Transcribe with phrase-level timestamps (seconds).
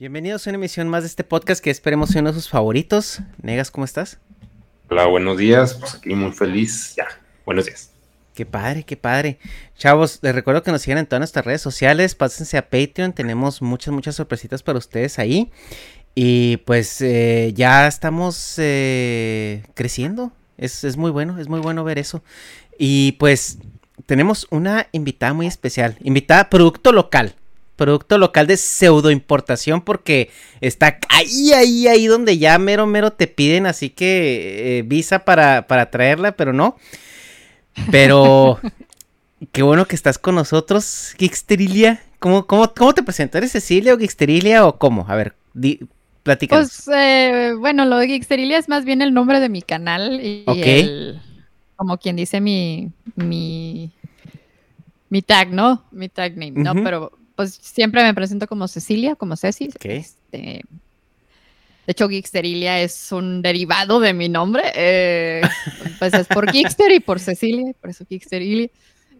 [0.00, 3.20] Bienvenidos a una emisión más de este podcast que esperemos sea uno de sus favoritos.
[3.42, 4.18] Negas, ¿cómo estás?
[4.88, 5.74] Hola, buenos días.
[5.74, 6.94] Pues aquí muy feliz.
[6.96, 7.06] Ya,
[7.44, 7.90] buenos días.
[8.32, 9.38] Qué padre, qué padre.
[9.76, 12.14] Chavos, les recuerdo que nos sigan en todas nuestras redes sociales.
[12.14, 13.12] Pásense a Patreon.
[13.12, 15.52] Tenemos muchas, muchas sorpresitas para ustedes ahí.
[16.14, 20.32] Y pues eh, ya estamos eh, creciendo.
[20.56, 22.24] Es, es muy bueno, es muy bueno ver eso.
[22.78, 23.58] Y pues
[24.06, 25.98] tenemos una invitada muy especial.
[26.00, 27.34] Invitada producto local.
[27.80, 30.28] Producto local de pseudo importación porque
[30.60, 33.64] está ahí, ahí, ahí donde ya mero, mero te piden.
[33.64, 36.76] Así que eh, visa para, para traerla, pero no.
[37.90, 38.60] Pero
[39.52, 42.02] qué bueno que estás con nosotros, Gixterilia.
[42.18, 43.38] ¿Cómo, cómo, cómo te presento?
[43.38, 45.06] ¿Eres Cecilia o Gixterilia o cómo?
[45.08, 45.80] A ver, di,
[46.22, 46.82] platícanos.
[46.84, 50.44] Pues eh, bueno, lo de Gixterilia es más bien el nombre de mi canal y
[50.46, 51.18] el-
[51.76, 53.90] como quien dice mi, mi,
[55.08, 55.82] mi tag, ¿no?
[55.92, 56.74] Mi tag name, ¿no?
[56.74, 59.70] Pero pues siempre me presento como Cecilia, como Ceci.
[59.82, 60.62] Este, de
[61.86, 64.62] hecho, Gixterilia es un derivado de mi nombre.
[64.74, 65.40] eh,
[65.98, 68.68] pues es por Gixter y por Cecilia, por eso Gixterilia.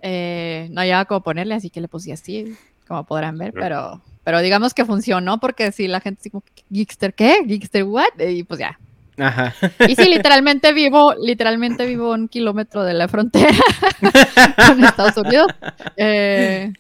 [0.03, 2.55] Eh, no había cómo ponerle, así que le puse así,
[2.87, 7.43] como podrán ver, pero, pero digamos que funcionó porque si la gente como, Gixter, ¿qué?
[7.47, 8.21] ¿Gixter what?
[8.21, 8.79] Y pues ya.
[9.17, 9.55] Ajá.
[9.89, 13.57] Y sí, literalmente vivo, literalmente vivo un kilómetro de la frontera
[14.69, 15.51] con Estados Unidos.
[15.97, 16.71] Eh,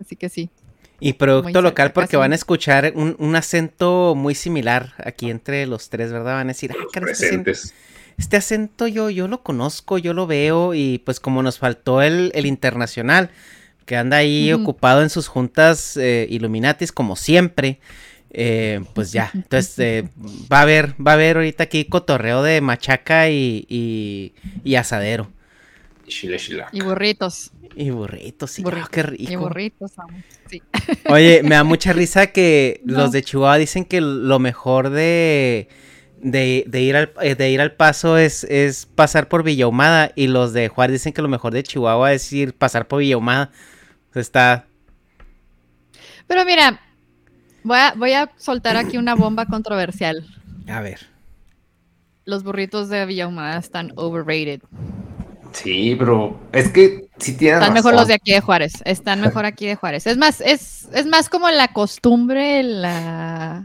[0.00, 0.50] así que sí.
[0.98, 2.16] Y producto cerca, local porque casi.
[2.16, 6.34] van a escuchar un, un acento muy similar aquí entre los tres, ¿verdad?
[6.34, 7.50] Van a decir, ah, caray, este, acento,
[8.16, 12.32] este acento yo, yo lo conozco, yo lo veo y pues como nos faltó el,
[12.34, 13.30] el internacional,
[13.84, 17.78] que anda ahí ocupado en sus juntas eh, Illuminatis como siempre,
[18.30, 20.08] eh, pues ya, entonces eh,
[20.52, 24.32] va a haber, va a haber ahorita aquí cotorreo de machaca y, y,
[24.64, 25.30] y asadero.
[26.72, 27.50] Y burritos.
[27.78, 29.32] Y burritos, sí, burritos, ah, qué rico.
[29.32, 29.92] Y burritos.
[30.48, 30.62] Sí.
[31.10, 32.98] Oye, me da mucha risa que No.
[33.00, 35.68] los de Chihuahua dicen que lo mejor de,
[36.22, 40.26] de, de ir, al, eh, de ir al paso es, es pasar por Villahumada y
[40.28, 43.50] los de Juárez dicen que lo mejor de Chihuahua es ir pasar por Villahumada.
[44.14, 44.64] Está...
[46.26, 46.80] Pero mira,
[47.62, 50.24] voy a, voy a soltar aquí una bomba controversial.
[50.66, 51.00] A ver.
[52.24, 54.62] Los burritos de Villahumada están overrated.
[55.62, 58.74] Sí, pero es que sí tienes Están mejor los de aquí de Juárez.
[58.84, 60.06] Están mejor aquí de Juárez.
[60.06, 63.64] Es más, es, es más como la costumbre, la,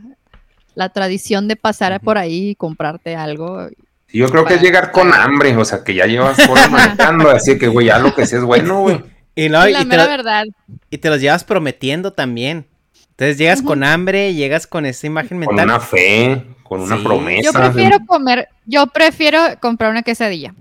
[0.75, 3.67] la tradición de pasar por ahí y comprarte algo.
[4.07, 7.29] Sí, Yo creo que es llegar con hambre, o sea, que ya llevas horas manejando,
[7.29, 9.01] así que, güey, ya lo que sí es bueno, güey.
[9.35, 10.43] Y, no, Y y, la te mera lo- verdad.
[10.89, 12.67] y te los llevas prometiendo también.
[13.11, 15.65] Entonces llegas con hambre, llegas con esa imagen Con mental.
[15.65, 17.03] una fe, con una Sí.
[17.03, 17.41] promesa.
[17.43, 20.53] Yo prefiero comer, yo prefiero comprar una quesadilla.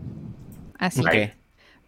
[0.80, 1.02] Así.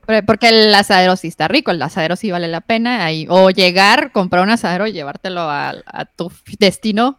[0.06, 3.04] Pre- Porque el asadero sí está rico, el asadero sí vale la pena.
[3.04, 7.19] Ahí, o llegar, comprar un asadero y llevártelo a, a tu destino.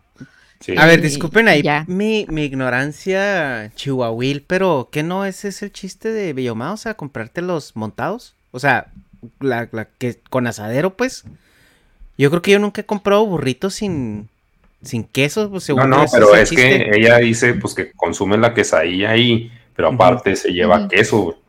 [0.59, 0.75] Sí.
[0.77, 1.83] A ver, disculpen ahí ya.
[1.89, 6.71] mi, mi ignorancia chihuahuil, pero ¿qué no ese es el chiste de Villahumada?
[6.71, 8.35] O sea, comprarte los montados.
[8.51, 8.87] O sea,
[9.41, 11.25] la, la que con asadero, pues.
[12.17, 14.29] Yo creo que yo nunca he comprado burritos sin,
[14.83, 17.91] sin queso, pues No, según no, ese pero el es que ella dice, pues, que
[17.91, 21.39] consume la quesadilla ahí, pero aparte se lleva queso.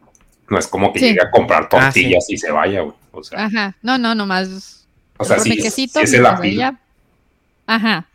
[0.49, 1.07] No es como que Sí.
[1.07, 2.95] llegue a comprar Ah, tortillas y se vaya, güey.
[3.13, 3.77] O sea, Ajá.
[3.83, 4.87] No, no, nomás.
[5.17, 6.51] o sea, sí, quesito, sí mi se la pide.
[6.51, 6.81] quesadilla.
[7.67, 8.07] Ajá.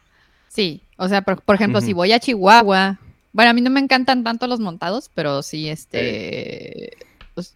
[0.47, 0.81] Sí.
[0.97, 2.97] O sea, por, por ejemplo, si voy a Chihuahua.
[3.31, 6.97] Bueno, a mí no me encantan tanto los montados, pero sí, este.
[7.35, 7.53] Pues,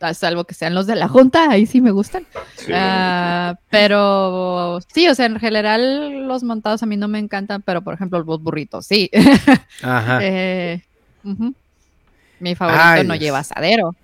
[0.00, 2.26] a salvo que sean los de la Junta, ahí sí me gustan.
[2.56, 7.62] Sí, Ah, pero sí, o sea, en general los montados a mí no me encantan,
[7.62, 9.10] pero por ejemplo los burritos, sí.
[9.82, 10.18] Ajá.
[10.22, 10.82] Eh.
[12.44, 13.94] Mi favorito Ay, no lleva asadero.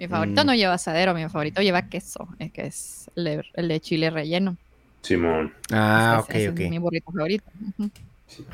[0.00, 0.46] Mi favorito Mm.
[0.46, 4.10] no lleva asadero, mi favorito lleva queso, eh, que es el de, el de chile
[4.10, 4.56] relleno.
[5.02, 5.52] Simón.
[5.70, 6.70] Ah, Ese- ese ok, Es ok.
[6.70, 7.44] mi burrito favorito.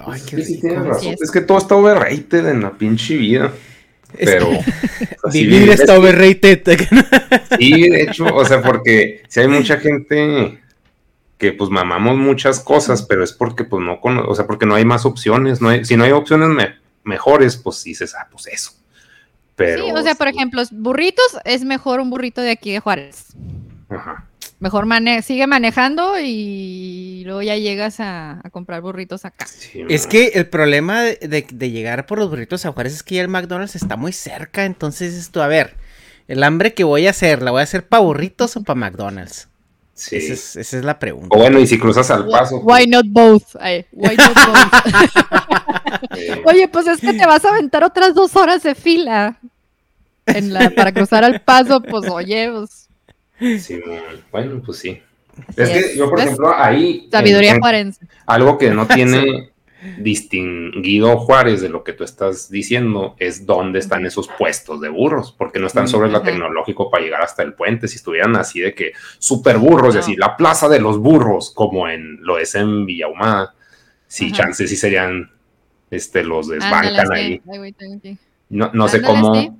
[0.07, 0.69] Ay, Es qué que sí rico.
[0.69, 1.01] tienes razón.
[1.03, 3.53] Sí, es- Es que todo está overrated en la pinche vida.
[4.19, 4.49] Es- Pero.
[5.33, 6.63] Vivir es- está overrated.
[7.59, 10.61] Sí, de hecho, o sea, porque si hay mucha gente
[11.39, 14.85] que pues mamamos muchas cosas, pero es porque pues no o sea, porque no hay
[14.85, 18.73] más opciones, no hay, si no hay opciones me- mejores, pues dices, ah, pues eso.
[19.57, 23.27] Pero sí, o sea, por ejemplo, burritos es mejor un burrito de aquí de Juárez.
[23.89, 24.27] ajá.
[24.61, 29.47] Mejor mane sigue manejando y luego ya llegas a, a comprar burritos acá.
[29.47, 33.03] Sí, Es que el problema de, de- de llegar por los burritos a Juárez es
[33.03, 34.65] que ya el McDonald's está muy cerca.
[34.65, 35.75] Entonces, esto, a ver,
[36.29, 39.49] el hambre que voy a hacer, ¿la voy a hacer para burritos o para McDonald's?
[39.93, 40.17] Sí.
[40.17, 41.29] Esa, es, esa es la pregunta.
[41.37, 42.59] O bueno, y si cruzas al paso.
[42.61, 43.45] Why not both?
[43.61, 45.44] Ay, why not both?
[46.45, 49.39] Oye, pues es que te vas a aventar otras dos horas de fila
[50.27, 52.89] en la, para cruzar al paso, pues oye, pues,
[53.63, 54.01] Simón.
[54.31, 55.01] bueno, pues sí.
[55.57, 57.09] Es que yo, por ejemplo, ahí.
[57.11, 58.07] Sabiduría en- en- juarense.
[58.27, 59.51] Algo que no tiene
[59.99, 65.35] distinguido Juárez de lo que tú estás diciendo es dónde están esos puestos de burros,
[65.37, 66.27] porque no están sobre la Ajá.
[66.29, 67.87] tecnológico para llegar hasta el puente.
[67.89, 70.01] Si estuvieran así de que super burros y No.
[70.05, 73.55] así, la plaza de los burros, como en lo es en Villahumada,
[74.07, 74.37] sí, Ajá.
[74.45, 75.31] chances sí serían
[75.91, 77.43] este, los desbancan Ándale, ahí.
[78.03, 78.19] Ay.
[78.51, 79.35] No, no sé cómo.
[79.35, 79.51] sí.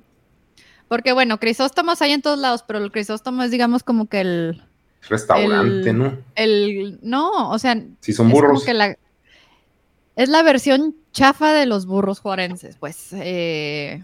[0.87, 4.61] Porque bueno, Crisóstomos hay en todos lados, pero el Crisóstomo es digamos como que el,
[5.09, 6.17] Restaurante, El- ¿no?
[6.35, 8.51] el no, o sea, Si son es burros.
[8.51, 8.95] como que la
[10.15, 14.01] es la versión chafa de los burros juarenses, pues eh,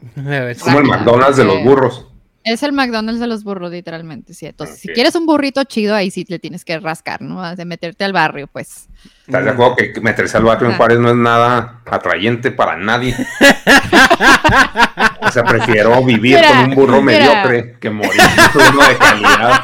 [0.62, 2.08] como el McDonald's de los eh, burros.
[2.44, 4.46] Es el McDonald's de los burros literalmente, sí.
[4.48, 7.56] Entonces, si quieres un burrito chido ahí sí le tienes que rascar, ¿no?
[7.56, 8.88] De meterte al barrio, pues.
[9.28, 10.78] ¿Estás de acuerdo que meterse al barrio en.
[10.78, 13.16] Juárez no es nada atrayente para nadie?
[15.22, 17.20] o sea, prefiero vivir Mira, con un burro mira.
[17.20, 18.22] mediocre que morir
[18.54, 19.62] con uno de calidad.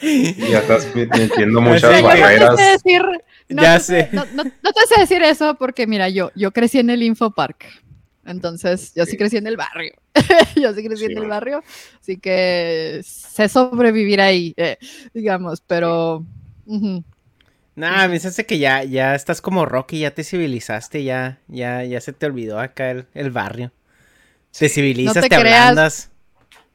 [0.00, 2.56] Ya estás metiendo muchas no barreras.
[2.56, 3.02] decir,
[3.48, 4.08] no Ya te sé.
[4.12, 7.64] No, no- no te sé decir eso porque, mira, yo, yo crecí en el Infopark.
[8.26, 9.16] Entonces, yo sí Sí.
[9.16, 9.92] crecí en el barrio.
[10.56, 11.62] yo sí crecí Sí, en el barrio.
[12.00, 14.78] Así que sé sobrevivir ahí, eh,
[15.14, 16.24] digamos, pero.
[16.66, 17.04] ujú.
[17.76, 22.00] Nah, me hace que ya, ya estás como Rocky, ya te civilizaste, ya, ya, ya
[22.00, 23.70] se te olvidó acá el, el barrio.
[24.58, 25.60] Te civilizas, No te te, creas.
[25.70, 26.10] ablandas.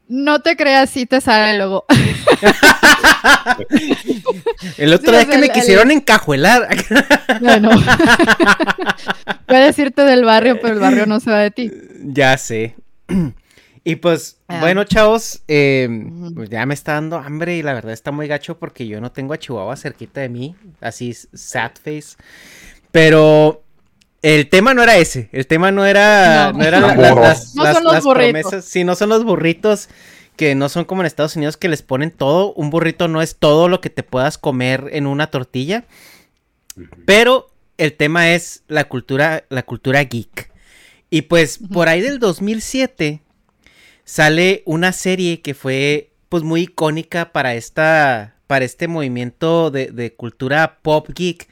[0.07, 1.85] No te creas, sí te sale luego.
[4.77, 6.67] El otro Sí, día o sea, que me el- quisieron encajuelar.
[7.41, 7.69] bueno.
[9.47, 11.71] Puedes irte del barrio, pero el barrio no se va de ti.
[12.03, 12.75] ya sé.
[13.83, 14.59] Y pues, Ah.
[14.59, 15.89] bueno, chavos, eh,
[16.35, 19.11] pues ya me está dando hambre y la verdad está muy gacho porque yo no
[19.11, 22.15] tengo a Chihuahua cerquita de mí, así sad face.
[22.91, 23.63] Pero
[24.21, 26.59] el tema no era ese, el tema no era, No.
[26.59, 27.27] no, era Los la- la- burros.
[27.27, 28.41] las, No las- son los las burritos.
[28.43, 29.89] promesas, sí, no son los burritos
[30.41, 32.51] que no son como en Estados Unidos que les ponen todo.
[32.53, 35.85] Un burrito no es todo lo que te puedas comer en una tortilla.
[37.05, 40.51] Pero el tema es la cultura, la cultura geek.
[41.11, 43.21] Y pues por ahí del 2007
[44.03, 50.15] sale una serie que fue pues muy icónica para esta para este movimiento de, de
[50.15, 51.47] cultura pop geek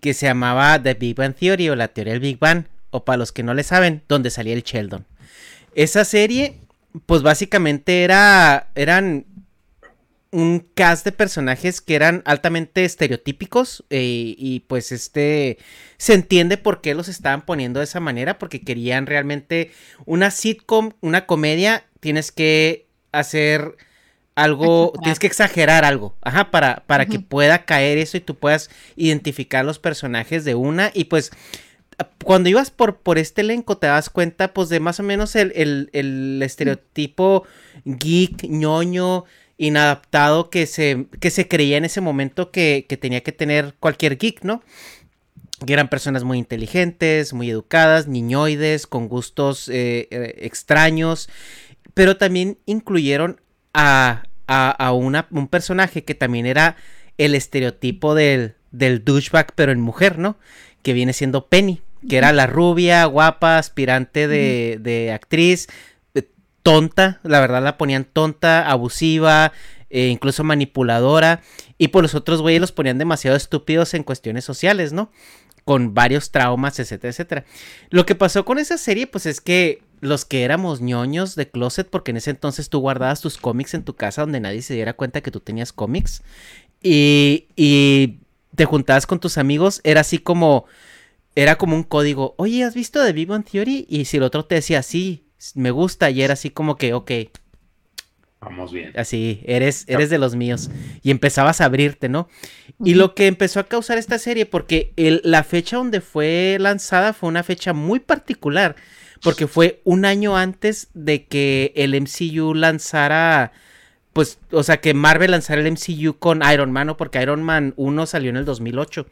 [0.00, 3.16] que se llamaba The Big Bang Theory o la teoría del Big Bang o para
[3.16, 5.06] los que no le saben donde salía el Sheldon.
[5.74, 6.60] Esa serie
[7.06, 9.26] pues básicamente era eran
[10.30, 15.58] un cast de personajes que eran altamente estereotípicos eh, y pues este
[15.96, 19.72] se entiende por qué los estaban poniendo de esa manera porque querían realmente
[20.04, 23.76] una sitcom, una comedia, tienes que hacer
[24.34, 25.02] algo, Exagerar.
[25.02, 29.64] tienes que exagerar algo, ajá, para, para que pueda caer eso y tú puedas identificar
[29.64, 31.32] los personajes de una y pues
[32.24, 35.52] cuando ibas por, por este elenco te das cuenta pues de más o menos el,
[35.56, 37.44] el- el estereotipo
[37.84, 39.24] geek, ñoño,
[39.56, 44.16] inadaptado que se, que se creía en ese momento que, que tenía que tener cualquier
[44.18, 44.62] geek, ¿no?
[45.66, 51.28] Que eran personas muy inteligentes, muy educadas, niñoides, con gustos eh, eh, extraños,
[51.94, 53.40] pero también incluyeron
[53.74, 56.76] a, a, a una- un personaje que también era
[57.16, 60.38] el estereotipo del, del douchebag, pero en mujer, ¿no?
[60.82, 65.68] Que viene siendo Penny, que era la rubia, guapa, aspirante de, de actriz,
[66.14, 66.28] eh,
[66.62, 69.52] tonta, la verdad la ponían tonta, abusiva,
[69.90, 71.40] eh, incluso manipuladora,
[71.78, 75.10] y por los otros güeyes los ponían demasiado estúpidos en cuestiones sociales, ¿no?
[75.64, 77.44] Con varios traumas, etcétera, etcétera.
[77.90, 81.88] Lo que pasó con esa serie, pues es que los que éramos ñoños de closet,
[81.88, 84.92] porque en ese entonces tú guardabas tus cómics en tu casa donde nadie se diera
[84.92, 86.22] cuenta que tú tenías cómics,
[86.82, 88.18] y, y
[88.54, 90.66] te juntabas con tus amigos, era así como,
[91.34, 93.86] era como un código, oye, ¿has visto The Big Bang Theory?
[93.88, 97.10] Y si el otro te decía, sí, me gusta, y era así como que, ok,
[98.40, 98.92] Vamos bien.
[98.96, 100.70] así, eres, eres de los míos.
[101.02, 102.28] Y empezabas a abrirte, ¿no?
[102.84, 107.12] Y lo que empezó a causar esta serie, porque el- la fecha donde fue lanzada
[107.12, 108.76] fue una fecha muy particular,
[109.22, 113.50] porque fue un año antes de que el MCU lanzara,
[114.12, 116.96] pues, o sea, que Marvel lanzara el MCU con Iron Man, ¿no?
[116.96, 119.06] Porque Iron Man 1 salió en el 2008.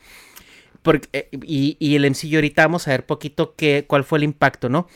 [0.86, 4.22] Porque, eh, y, y el MCU ahorita vamos a ver poquito qué, cuál fue el
[4.22, 4.86] impacto, ¿no?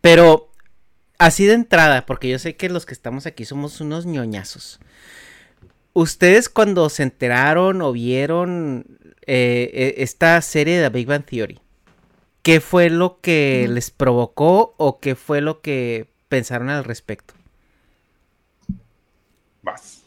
[0.00, 0.50] Pero
[1.18, 4.80] así de entrada, porque yo sé que los que estamos aquí somos unos ñoñazos.
[5.92, 8.86] Ustedes cuando se enteraron o vieron
[9.26, 11.60] eh, eh, esta serie de Big Bang Theory,
[12.40, 17.34] ¿qué fue lo que les provocó o qué fue lo que pensaron al respecto?
[19.60, 20.04] Vas.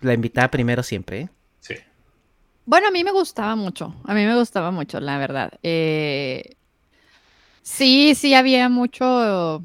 [0.00, 1.28] La invitada primero siempre, ¿eh?
[2.66, 5.52] Bueno, a mí me gustaba mucho, a mí me gustaba mucho, la verdad.
[5.62, 6.56] Eh,
[7.66, 9.60] Sí, sí, había mucho,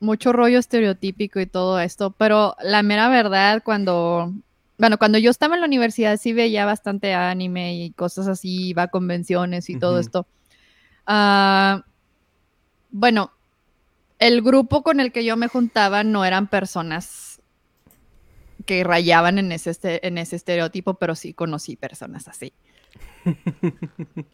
[0.00, 4.30] mucho rollo estereotípico y todo esto, pero la mera verdad, cuando,
[4.76, 8.82] bueno, cuando yo estaba en la universidad sí veía bastante anime y cosas así, iba
[8.82, 10.26] a convenciones y todo esto.
[11.06, 11.82] Ah,
[12.90, 13.30] bueno,
[14.18, 17.35] el grupo con el que yo me juntaba no eran personas
[18.66, 22.52] que rayaban en ese, este, en ese estereotipo, pero sí conocí personas así.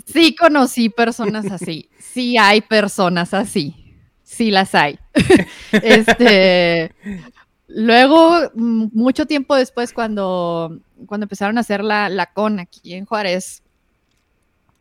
[0.05, 1.89] Sí conocí personas así.
[1.99, 3.97] Sí hay personas así.
[4.23, 4.99] Sí las hay.
[5.73, 6.95] este,
[7.69, 13.62] luego, mucho tiempo después, cuando, cuando empezaron a hacer la, la con aquí en Juárez,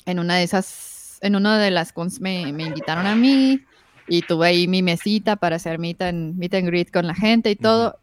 [0.06, 3.62] en una de esas, en una de las cons me, invitaron a mí
[4.08, 7.52] y tuve ahí mi mesita para hacer meet and, meet and greet con la gente
[7.52, 8.01] y todo.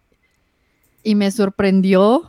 [1.02, 2.28] Y me sorprendió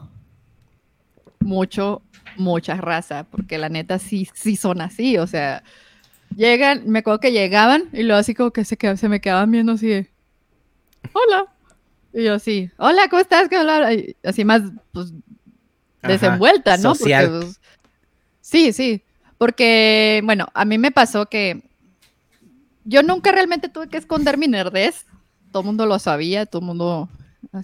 [1.40, 2.02] mucho
[2.38, 5.64] mucha raza, porque la neta sí, sí son así, o sea,
[6.36, 9.74] llegan, me acuerdo que llegaban y luego así como que se, se me quedaban viendo
[9.74, 10.10] así de,
[11.14, 11.48] hola.
[12.12, 13.50] Y yo así, hola, ¿cómo estás?
[14.24, 15.14] así más, pues,
[16.02, 16.96] desenvuelta, ¿no?
[16.96, 17.60] Pues,
[18.42, 19.04] sí, sí,
[19.38, 21.62] porque, bueno, a mí me pasó que
[22.84, 25.06] yo nunca realmente tuve que esconder mi nerdez,
[25.52, 27.10] todo el mundo lo sabía, todo el mundo,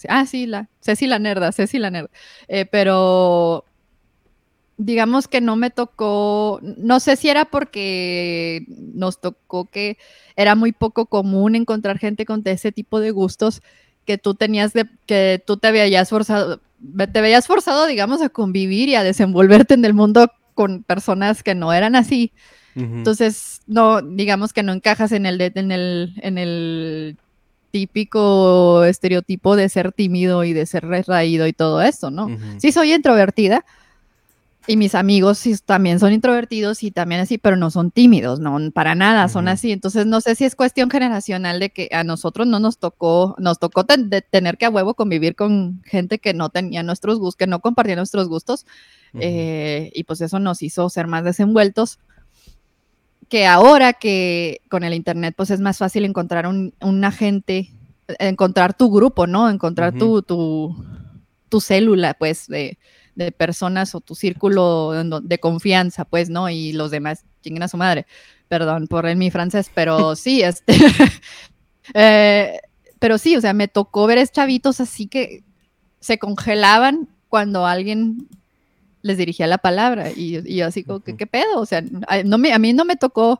[0.09, 2.09] ah, sí, la, Ceci la nerda, Ceci la nerda,
[2.47, 3.65] eh, pero
[4.77, 9.97] digamos que no me tocó, no sé si era porque nos tocó que
[10.35, 13.61] era muy poco común encontrar gente con ese tipo de gustos
[14.05, 16.59] que tú tenías de, que tú te veías forzado,
[17.11, 21.55] te veías forzado, digamos, a convivir y a desenvolverte en el mundo con personas que
[21.55, 22.31] no eran así.
[22.75, 27.17] Entonces, no, digamos que no encajas en el, en el, en el
[27.75, 32.29] típico estereotipo de ser tímido y de ser retraído y todo eso, ¿no?
[32.57, 33.65] Sí soy introvertida,
[34.65, 38.95] y mis amigos también son introvertidos y también así, pero no son tímidos, no, para
[38.95, 39.73] nada, son así.
[39.73, 43.59] Entonces, no sé si es cuestión generacional de que a nosotros no nos tocó, nos
[43.59, 47.59] tocó tener que a huevo convivir con gente que no tenía nuestros gustos, que no
[47.59, 48.65] compartía nuestros gustos,
[49.19, 51.99] eh, y pues eso nos hizo ser más desenvueltos.
[53.29, 57.71] Que ahora que con el internet, pues es más fácil encontrar un, una gente,
[58.19, 59.49] encontrar tu grupo, ¿no?
[59.49, 60.85] Encontrar tu, tu,
[61.49, 62.77] tu célula, pues, de
[63.15, 64.91] de personas o tu círculo
[65.23, 66.49] de confianza, pues, ¿no?
[66.49, 68.05] Y los demás chinguen a su madre.
[68.47, 70.75] Perdón por mi francés, pero sí, este.
[71.93, 72.61] Eh,
[72.97, 75.43] pero sí, o sea, me tocó ver chavitos así que
[75.99, 78.27] se congelaban cuando alguien
[79.05, 81.59] les dirigía la palabra y, y así como que, ¿qué pedo?
[81.59, 81.83] O sea,
[82.25, 83.39] no me, a mí no me tocó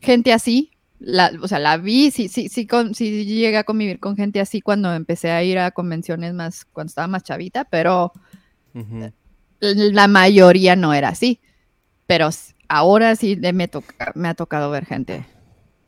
[0.00, 0.70] gente así,
[1.00, 4.38] la, o sea, la vi, sí, sí, sí, con, sí llegué a convivir con gente
[4.38, 8.12] así cuando empecé a ir a convenciones más, cuando estaba más chavita, pero
[9.58, 11.40] la mayoría no era así,
[12.06, 12.28] pero
[12.68, 13.68] ahora sí me,
[14.14, 15.26] me ha tocado ver gente,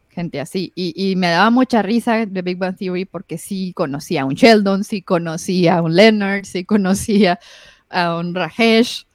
[0.08, 0.72] gente así.
[0.74, 4.82] Y, me daba mucha risa de Big Bang Theory porque sí conocía a un Sheldon,
[4.82, 7.38] sí conocía a un Leonard, sí conocía
[7.96, 9.06] a un Rajesh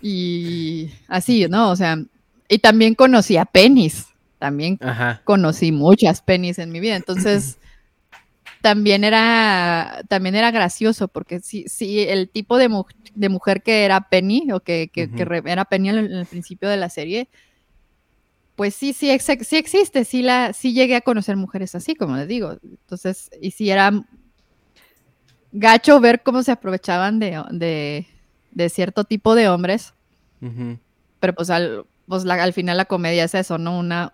[0.00, 1.70] y así, ¿no?
[1.70, 1.98] O sea,
[2.48, 4.06] y también conocía a Pennies.
[4.38, 4.78] También
[5.24, 6.96] conocí muchas Pennies en mi vida.
[6.96, 7.58] Entonces,
[8.62, 12.70] también era, también era gracioso, porque sí, sí, el tipo de,
[13.14, 15.10] de mujer que era Penny, o que, que,
[15.44, 17.28] era Penny en el, principio de la serie,
[18.56, 22.28] pues sí, sí, sí existe, sí, la, sí llegué a conocer mujeres así, como les
[22.28, 22.56] digo.
[22.62, 23.92] Entonces, y sí era
[25.52, 28.06] gacho ver cómo se aprovechaban de, de,
[28.68, 29.94] cierto tipo de hombres,
[31.20, 33.78] pero pues al, pues al final la comedia es eso, ¿no?
[33.78, 34.10] Una,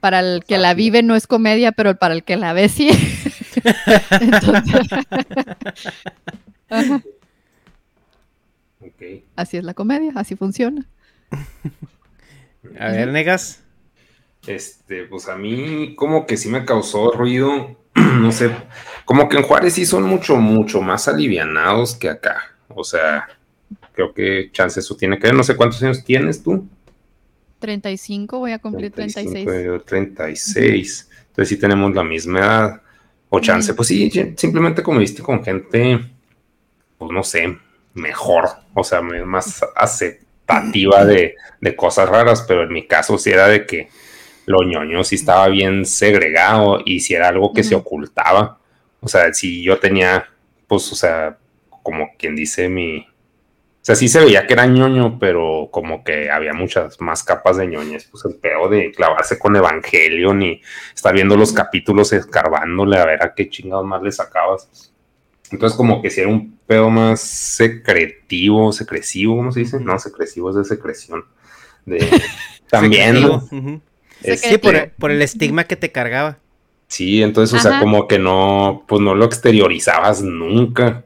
[0.00, 2.90] para el que la vive no es comedia, pero para el que la ve sí.
[9.36, 10.86] Así es la comedia, así funciona.
[12.78, 13.62] A ver, negas.
[14.46, 18.50] Este, pues a mí como que sí me causó ruido, no sé,
[19.04, 22.51] como que en Juárez sí son mucho, mucho más alivianados que acá.
[22.74, 23.28] O sea,
[23.92, 25.34] creo que chance eso tiene que ver.
[25.34, 26.68] No sé cuántos años tienes tú.
[27.58, 29.84] 35, voy a cumplir 36.
[29.86, 31.10] 36.
[31.28, 32.82] Entonces sí tenemos la misma edad.
[33.30, 36.00] O chance, pues sí, simplemente como viste con gente,
[36.98, 37.56] pues no sé,
[37.94, 41.36] mejor, o sea, más aceptativa de,
[41.74, 43.88] cosas raras, pero en mi caso sí era de que
[44.44, 48.58] lo ñoño sí estaba bien segregado y si era algo que se ocultaba.
[49.00, 50.28] O sea, si yo tenía,
[50.66, 51.38] pues, o sea,
[51.82, 53.06] como quien dice mi,
[53.82, 57.56] o sea, sí se veía que era ñoño, pero como que había muchas más capas
[57.56, 58.06] de ñoñez.
[58.12, 60.62] Pues el pedo de clavarse con Evangelion y
[60.94, 64.92] estar viendo los capítulos escarbándole a ver a qué chingados más le sacabas.
[65.50, 69.80] Entonces, como que si era un pedo más secretivo, secresivo, ¿cómo se dice?
[69.80, 71.24] No, secresivo es de secreción.
[71.84, 72.08] De,
[72.70, 73.16] también.
[74.20, 76.38] sí, por, por, el estigma que te cargaba.
[76.86, 81.04] Sí, entonces, o sea, como que no, pues no lo exteriorizabas nunca.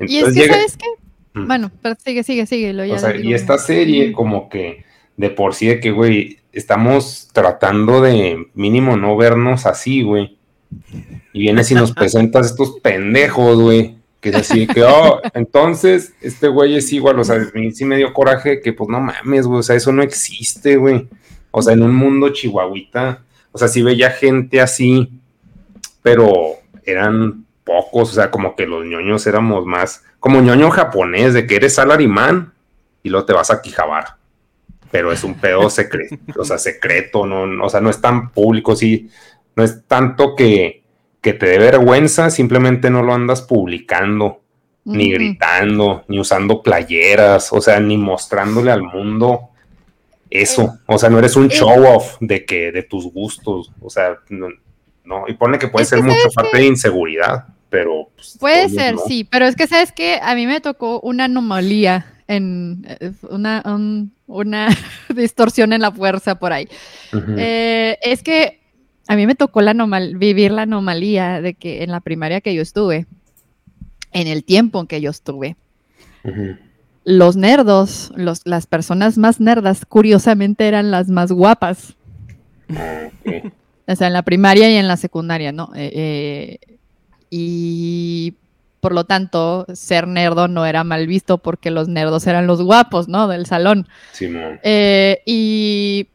[0.00, 0.86] Y es que, ¿sabes qué?
[1.34, 1.46] Mm.
[1.46, 2.92] Bueno, pero sigue, sigue, sigue.
[2.92, 4.84] o sea, y esta serie, como que
[5.16, 10.38] de por sí, de que, güey, estamos tratando de mínimo no vernos así, güey.
[11.32, 13.96] Y vienes y nos presentas estos pendejos, güey.
[14.20, 17.86] Que es así, que, oh, entonces, este güey es igual, o sea, a mí sí
[17.86, 21.08] me dio coraje que, pues, no mames, güey, o sea, eso no existe, güey.
[21.50, 25.10] O sea, en un mundo chihuahuita, o sea, sí veía gente así,
[26.02, 31.46] pero eran pocos, o sea, como que los ñoños éramos más, como ñoño japonés, de
[31.46, 32.52] que eres salarimán
[33.02, 34.16] y luego te vas a Quijabar.
[34.90, 38.74] Pero es un pedo secreto, o sea, secreto, no, o sea, no es tan público,
[38.74, 39.10] sí,
[39.56, 40.82] no es tanto que,
[41.20, 44.40] que te dé vergüenza, simplemente no lo andas publicando,
[44.84, 49.50] ni gritando, ni usando playeras, o sea, ni mostrándole al mundo
[50.30, 50.78] eso.
[50.86, 54.48] O sea, no eres un show off de que, de tus gustos, o sea, no,
[55.28, 58.08] y pone que puede ser mucha parte de inseguridad, pero...
[58.14, 62.06] Pues, puede ser, sí, pero es que sabes que a mí me tocó una anomalía
[62.28, 63.62] en eh, una,
[64.26, 64.68] una
[65.14, 66.68] distorsión en la fuerza por ahí.
[67.36, 68.60] Eh, es que
[69.08, 69.74] a mí me tocó la
[70.14, 73.06] vivir la anomalía de que en la primaria que yo estuve,
[74.12, 75.56] en el tiempo en que yo estuve,
[77.04, 81.96] los nerdos, los, las personas más nerdas, curiosamente eran las más guapas.
[83.90, 85.70] O sea, en la primaria y en la secundaria, ¿no?
[85.74, 86.58] Eh,
[87.28, 88.34] y
[88.80, 93.08] por lo tanto, ser nerdo no era mal visto porque los nerdos eran los guapos,
[93.08, 93.26] ¿no?
[93.28, 93.88] Del salón.
[94.12, 94.32] Sí,
[94.62, 96.08] eh, y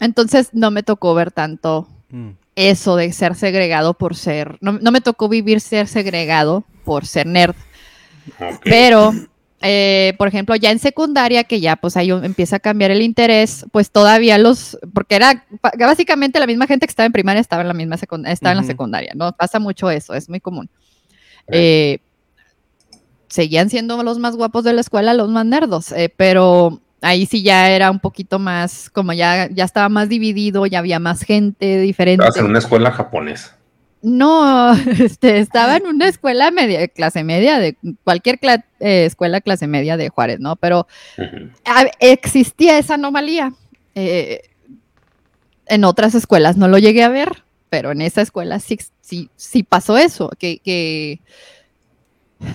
[0.00, 2.30] entonces no me tocó ver tanto mm.
[2.56, 7.56] eso de ser segregado por ser, no, me tocó vivir ser segregado por ser nerd.
[8.62, 9.12] Pero,
[9.60, 13.66] eh, por ejemplo, ya en secundaria, que ya pues ahí empieza a cambiar el interés,
[13.72, 15.44] pues todavía los, porque era
[15.78, 18.64] básicamente la misma gente que estaba en primaria estaba en la misma estaba en la
[18.64, 19.32] secundaria, ¿no?
[19.32, 20.70] Pasa mucho eso, es muy común.
[21.48, 21.98] Eh,
[23.28, 27.42] seguían siendo los más guapos de la escuela, los más nerdos, eh, pero ahí sí
[27.42, 31.80] ya era un poquito más, como ya, ya estaba más dividido, ya había más gente
[31.80, 32.24] diferente.
[32.24, 33.57] Estabas en una escuela japonesa.
[34.08, 38.38] No, este, estaba en una escuela media, clase media, de cualquier
[38.80, 40.56] eh, escuela clase media de Juárez, ¿no?
[40.56, 40.86] Pero
[42.00, 43.52] existía esa anomalía.
[43.94, 49.62] en otras escuelas no lo llegué a ver, pero en esa escuela sí, sí, sí
[49.62, 51.20] pasó eso, que,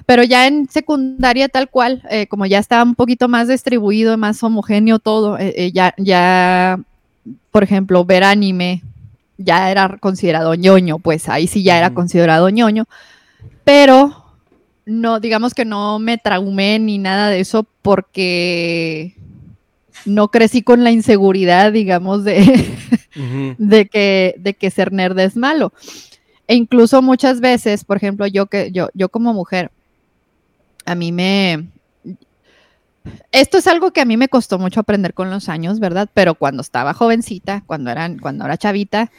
[0.05, 4.41] pero ya en secundaria tal cual, eh, como ya estaba un poquito más distribuido, más
[4.43, 6.79] homogéneo todo, eh, eh, ya, ya,
[7.51, 8.81] por ejemplo, ver anime
[9.43, 12.85] ya era considerado ñoño, pues ahí sí ya era considerado ñoño,
[13.63, 14.23] pero
[14.85, 19.15] no, digamos que no me traumé ni nada de eso porque
[20.05, 22.75] no crecí con la inseguridad, digamos, de,
[23.57, 25.73] de, que, de que ser nerd es malo.
[26.47, 29.71] E incluso muchas veces, por ejemplo, yo que yo, yo como mujer,
[30.85, 31.67] a mí me
[33.31, 36.09] esto es algo que a mí me costó mucho aprender con los años, ¿verdad?
[36.13, 39.11] Pero cuando estaba jovencita, cuando eran, cuando era chavita,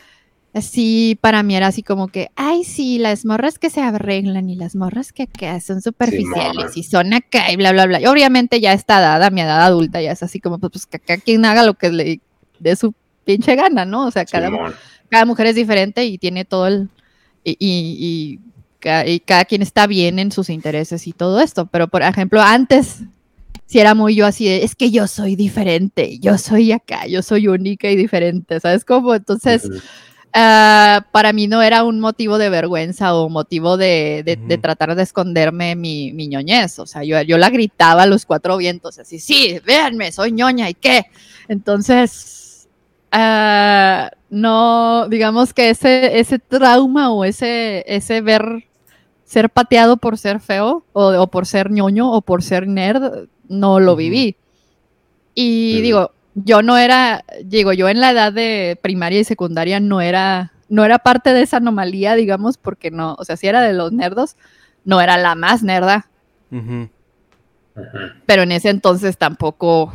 [0.60, 4.56] sí, para mí era así como que, ay, sí, las morras que se arreglan y
[4.56, 5.28] las morras que,
[5.60, 8.00] son superficiales y son acá y bla, bla, bla.
[8.00, 10.98] Y obviamente ya está dada, mi edad adulta, ya es así como, pues, pues que
[10.98, 12.20] cada quien haga lo que le
[12.58, 14.06] dé su pinche gana, ¿no?
[14.06, 14.50] O sea, cada,
[15.08, 16.88] cada mujer es diferente y tiene todo el,
[17.42, 18.40] y, y,
[19.20, 21.66] cada quien está bien en sus intereses y todo esto.
[21.66, 23.00] Pero, por ejemplo, antes
[23.66, 27.22] si era muy yo así de, es que yo soy diferente, yo soy acá, yo
[27.22, 29.14] soy única y diferente, ¿sabes cómo?
[29.14, 29.68] Entonces,
[30.34, 35.02] ah, para mí no era un motivo de vergüenza o motivo de, de, tratar de
[35.02, 39.18] esconderme mi, mi, ñoñez, o sea, yo, yo la gritaba a los cuatro vientos, así,
[39.18, 41.06] sí, véanme, soy ñoña, ¿y qué?
[41.48, 42.68] Entonces,
[43.12, 48.64] uh, no, digamos que ese, ese trauma o ese, ese ver
[49.24, 53.96] ser pateado por ser feo o, por ser ñoño o por ser nerd, no lo
[53.96, 54.36] viví.
[55.34, 60.00] Y digo, yo no era, digo, yo en la edad de primaria y secundaria no
[60.00, 63.72] era, no era parte de esa anomalía, digamos, porque no, o sea, si era de
[63.72, 64.36] los nerdos,
[64.84, 66.08] no era la más nerda.
[68.26, 69.92] Pero en ese entonces tampoco,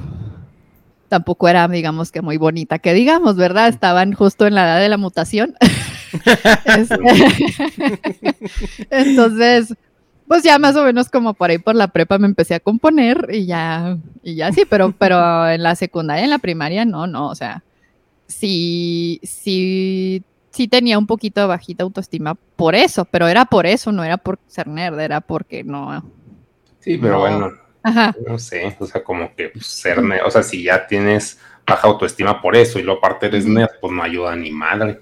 [1.07, 3.69] tampoco era, digamos que muy bonita, que digamos, ¿verdad?
[3.69, 5.55] Estaban justo en la edad de la mutación.
[8.89, 9.73] Entonces,
[10.29, 13.29] pues ya más o menos como por ahí por la prepa me empecé a componer
[13.33, 17.29] y ya, y ya sí, pero, pero en la secundaria, en la primaria, no, no,
[17.29, 17.63] o sea,
[18.27, 23.91] sí, sí, sí tenía un poquito de bajita autoestima por eso, pero era por eso,
[23.91, 26.05] no era por ser nerd, era porque no.
[26.79, 28.15] Sí, pero bueno, Ajá.
[28.27, 31.87] No sé, o sea, como que pues, ser nerd, o sea, si ya tienes baja
[31.87, 34.99] autoestima por eso y luego aparte eres nerd, pues no ayuda ni madre.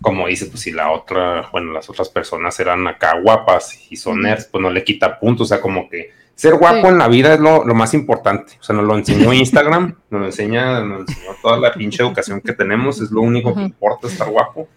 [0.00, 4.22] Como dice, pues si la otra, bueno, las otras personas eran acá guapas y son
[4.22, 6.86] nerds, pues no le quita puntos, o sea, como que ser guapo Sí.
[6.88, 8.54] en la vida es lo, lo más importante.
[8.60, 12.40] O sea, nos lo enseñó Instagram, nos lo enseña, nos enseñó toda la pinche educación
[12.40, 14.68] que tenemos, es lo único que importa estar guapo.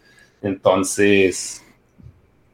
[0.42, 1.64] Entonces,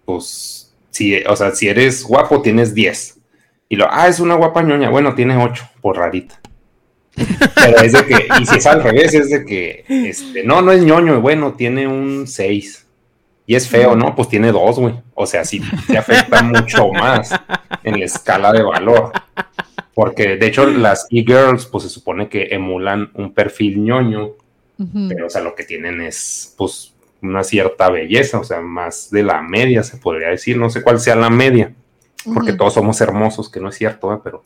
[0.06, 3.20] pues, si, o sea, si eres guapo, tienes 10.
[3.68, 6.39] Y lo, ah, es una guapa ñoña, bueno, tiene 8, por rarita.
[7.56, 10.72] Pero es de que, y si es al revés, es de que, este, no, no
[10.72, 12.86] es ñoño, bueno, tiene un 6.
[13.46, 14.16] Y es feo, ¿no?
[14.16, 14.94] Pues tiene 2, güey.
[15.16, 17.32] O sea, sí te afecta mucho más
[17.84, 19.12] en la escala de valor.
[19.96, 24.32] Porque, de hecho, las e-girls, pues se supone que emulan un perfil ñoño,
[25.10, 29.24] pero, o sea, lo que tienen es, pues, una cierta belleza, o sea, más de
[29.24, 30.58] la media, se podría decir.
[30.58, 31.74] No sé cuál sea la media
[32.34, 34.20] porque todos somos hermosos, que no es cierto, ¿eh?
[34.24, 34.44] pero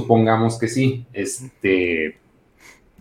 [0.00, 2.18] supongamos que sí, este,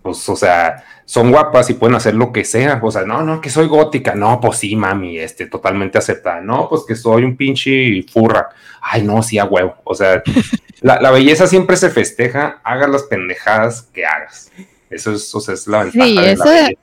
[0.01, 3.41] pues, o sea, son guapas y pueden hacer lo que sea, o sea, no, no,
[3.41, 7.35] que soy gótica, no, pues sí, mami, este, totalmente aceptada, no, pues que soy un
[7.37, 8.49] pinche furra,
[8.81, 10.21] ay, no, sí, a huevo, o sea,
[10.81, 14.51] la, la belleza siempre se festeja, hagas las pendejadas que hagas,
[14.89, 16.81] eso es, o sea, es la ventaja Sí, de eso- la belleza.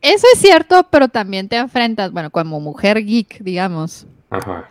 [0.00, 4.06] Eso es cierto, pero también te enfrentas, bueno, como mujer geek, digamos.
[4.30, 4.70] Ajá,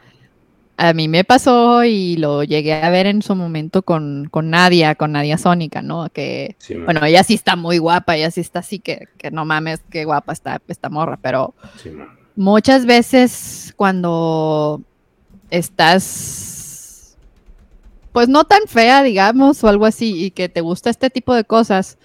[0.80, 4.94] A mí me pasó y lo llegué a ver en su momento con, con Nadia,
[4.94, 6.08] con Nadia Sónica, ¿no?
[6.10, 9.44] Que, sí, bueno, ella sí está muy guapa, ella sí está así que, que no
[9.44, 11.92] mames, qué guapa está esta morra, pero sí,
[12.36, 14.82] muchas veces cuando
[15.50, 17.18] estás,
[18.14, 21.44] pues no tan fea, digamos, o algo así, y que te gusta este tipo de
[21.44, 21.98] cosas,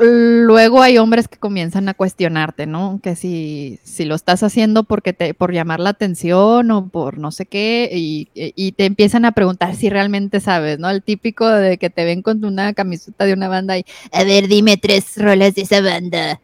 [0.00, 3.00] luego hay hombres que comienzan a cuestionarte, ¿no?
[3.02, 7.30] Que si, si lo estás haciendo porque te, por llamar la atención o por no
[7.30, 10.90] sé qué, y, y te empiezan a preguntar si realmente sabes, ¿no?
[10.90, 14.48] El típico de que te ven con una camiseta de una banda y, a ver,
[14.48, 16.40] dime tres rolas de esa banda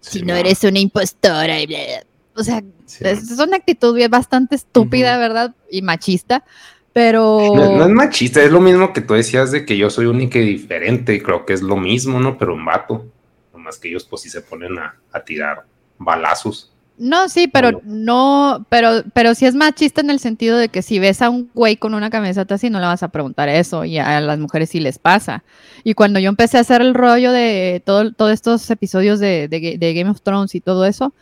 [0.00, 2.06] si no eres una impostora y bla, bla.
[2.36, 5.18] O sea, sí, es, una actitud bastante estúpida.
[5.18, 5.54] ¿verdad?
[5.70, 6.44] Y machista,
[6.92, 7.52] pero...
[7.54, 10.38] No, no es machista, es lo mismo que tú decías de que yo soy única
[10.38, 12.36] y diferente, y creo que es lo mismo, ¿no?
[12.38, 13.06] Pero un vato.
[13.52, 15.64] Nomás que ellos pues sí se ponen a, a tirar
[15.98, 16.72] balazos.
[16.98, 17.80] No, sí, pero no?
[17.84, 21.50] no, pero, pero sí es machista en el sentido de que si ves a un
[21.54, 24.68] güey con una camiseta así, no le vas a preguntar eso, y a las mujeres
[24.68, 25.42] sí les pasa.
[25.82, 29.60] Y cuando yo empecé a hacer el rollo de todo, todos estos episodios de, de
[29.62, 31.14] Ga- de Game of Thrones y todo eso,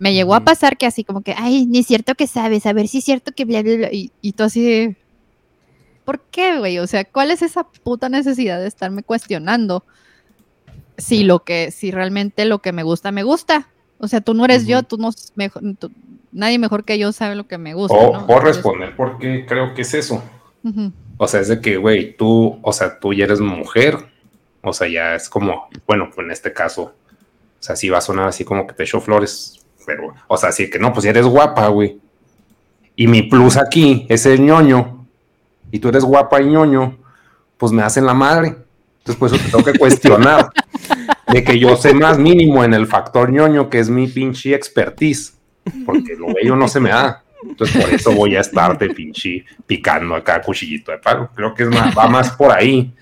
[0.00, 2.72] me llegó a pasar que así como que, ay, ni es cierto que sabes, a
[2.72, 4.96] ver si es cierto que bla, bla, bla, y, y tú así
[6.10, 6.76] ¿por qué, güey?
[6.80, 9.84] O sea, ¿cuál es esa puta necesidad de estarme cuestionando
[10.98, 13.68] si lo que, si realmente lo que me gusta, me gusta?
[13.98, 15.92] O sea, tú no eres yo, tú no, mejor, tú-
[16.32, 17.94] nadie mejor que yo sabe lo que me gusta.
[17.96, 20.20] O Entonces, responder porque creo que es eso.
[21.16, 23.96] O sea, es de que, güey, tú, o sea, tú ya eres mujer.
[24.62, 26.92] O sea, ya es como, bueno, en este caso, o
[27.60, 29.64] sea, sí va a sonar así como que te echo flores.
[29.86, 32.00] Pero, o sea, sí que no, pues ya eres guapa, güey.
[32.96, 34.99] Y mi plus aquí es el ñoño.
[35.70, 36.96] Y tú eres guapa y ñoño,
[37.56, 38.56] pues me hacen la madre.
[38.98, 40.50] Entonces, por eso te tengo que cuestionar
[41.32, 45.34] de que yo sé más mínimo en el factor ñoño, que es mi pinche expertise.
[45.84, 47.22] Porque lo bello no se me da.
[47.42, 51.30] Entonces, por eso voy a estar de pinche picando acá cuchillito de palo.
[51.34, 52.92] Creo que es más, va más por ahí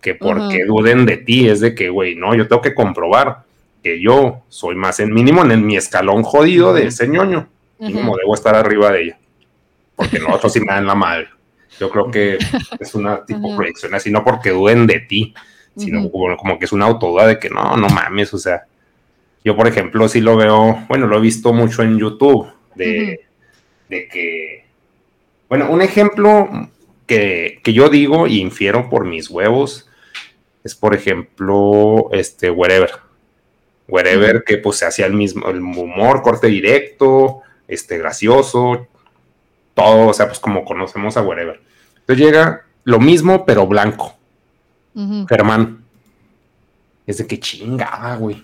[0.00, 1.48] que porque duden de ti.
[1.48, 3.44] Es de que, güey, no, yo tengo que comprobar
[3.82, 7.48] que yo soy más en mínimo en, mi escalón jodido de ese ñoño.
[7.78, 8.18] Mínimo ujú.
[8.18, 9.18] debo estar arriba de ella.
[9.96, 11.28] Porque no, otros sí me dan la madre.
[11.78, 12.38] Yo creo que
[12.80, 15.34] es una tipo proyección así, no porque duden de ti,
[15.76, 18.64] sino como, como que es una autoduda de que no, no mames, o sea,
[19.44, 23.20] yo por ejemplo sí lo veo, bueno, lo he visto mucho en YouTube, de,
[23.88, 24.64] de que,
[25.48, 26.48] bueno, un ejemplo
[27.06, 29.88] que, que yo digo y infiero por mis huevos
[30.64, 32.90] es, por ejemplo, este, Wherever.
[33.88, 38.86] Wherever, que pues se hacía el mismo, el humor, corte directo, este, gracioso,
[39.74, 41.60] todo, o sea, pues como conocemos a Wherever.
[42.08, 44.14] Entonces llega lo mismo, pero blanco.
[45.28, 45.84] Germán.
[47.06, 48.36] Es de que chingada, güey.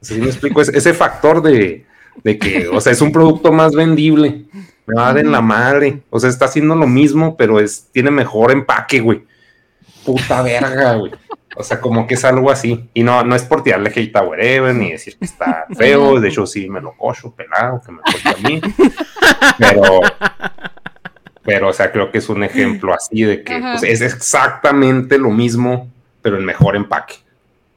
[0.00, 0.60] O sea, ¿sí me explico?
[0.60, 1.86] Es- ese factor de,
[2.24, 4.44] de que, o sea, es un producto más vendible.
[4.86, 6.02] Me va a dar en la madre.
[6.10, 9.22] O sea, está haciendo lo mismo, pero es, tiene mejor empaque, güey.
[10.04, 11.12] Puta verga, güey.
[11.56, 12.90] O sea, como que es algo así.
[12.92, 16.18] Y no, no es por tirarle hate a wherever, ni decir que está feo.
[16.20, 18.60] De hecho, sí me lo cocho, pelado, que me coche a mí.
[19.58, 20.00] Pero,
[21.44, 25.30] pero, o sea, creo que es un ejemplo así de que pues, es exactamente lo
[25.30, 27.16] mismo, pero en mejor empaque.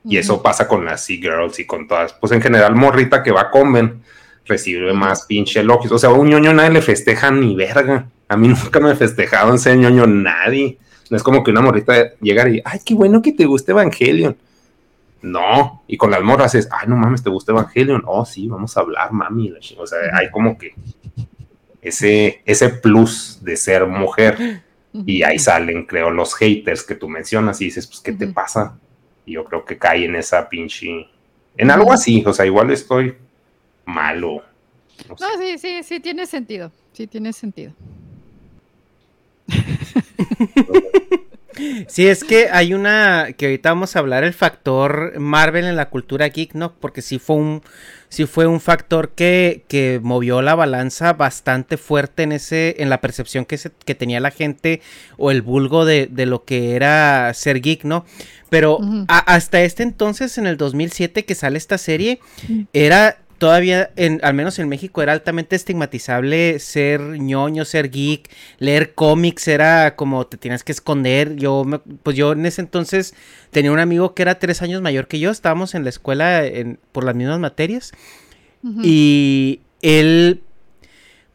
[0.08, 2.14] Y eso pasa con las e-girls y con todas.
[2.14, 4.04] Pues en general, morrita que va a Conven
[4.46, 5.92] recibe más pinche elogios.
[5.92, 8.08] O sea, a un ñoño nadie le festeja ni verga.
[8.28, 10.78] A mí nunca me festejaron ser ñoño nadie.
[11.10, 14.38] No es como que una morrita llegara y, ay, qué bueno que te guste Evangelion.
[15.22, 18.04] No, y con las morras es, ay, no mames, ¿te gusta Evangelion?
[18.06, 19.52] Oh, sí, vamos a hablar, mami.
[19.78, 20.76] O sea, hay como que
[21.86, 24.64] ese, ese plus de ser mujer.
[25.06, 28.80] Y ahí salen, creo, los haters que tú mencionas y dices, pues, ¿qué te pasa?
[29.26, 31.10] Y yo creo que cae en esa pinche,
[31.58, 33.14] en algo así, o sea, igual estoy
[33.84, 34.42] malo.
[35.10, 37.74] No, sí, sí, sí, tiene sentido, sí, tiene sentido.
[41.88, 45.90] Sí, es que hay una que ahorita vamos a hablar el factor Marvel en la
[45.90, 46.74] cultura geek, ¿no?
[46.74, 47.62] Porque sí fue un
[48.10, 53.02] sí fue un factor que, que movió la balanza bastante fuerte en ese en la
[53.02, 54.82] percepción que, se, que tenía la gente
[55.18, 58.06] o el vulgo de, de lo que era ser geek, ¿no?
[58.50, 62.20] Pero hasta este entonces, en el 2007 que sale esta serie,
[62.74, 68.94] era todavía, en, al menos en México, era altamente estigmatizable ser ñoño, ser geek, leer
[68.94, 71.36] cómics, era como te tienes que esconder.
[71.36, 71.66] Yo,
[72.04, 73.14] pues yo en ese entonces
[73.52, 76.44] tenía un amigo que era tres años mayor que yo, estábamos en la escuela
[76.92, 77.92] por las mismas materias.
[78.82, 80.42] Y él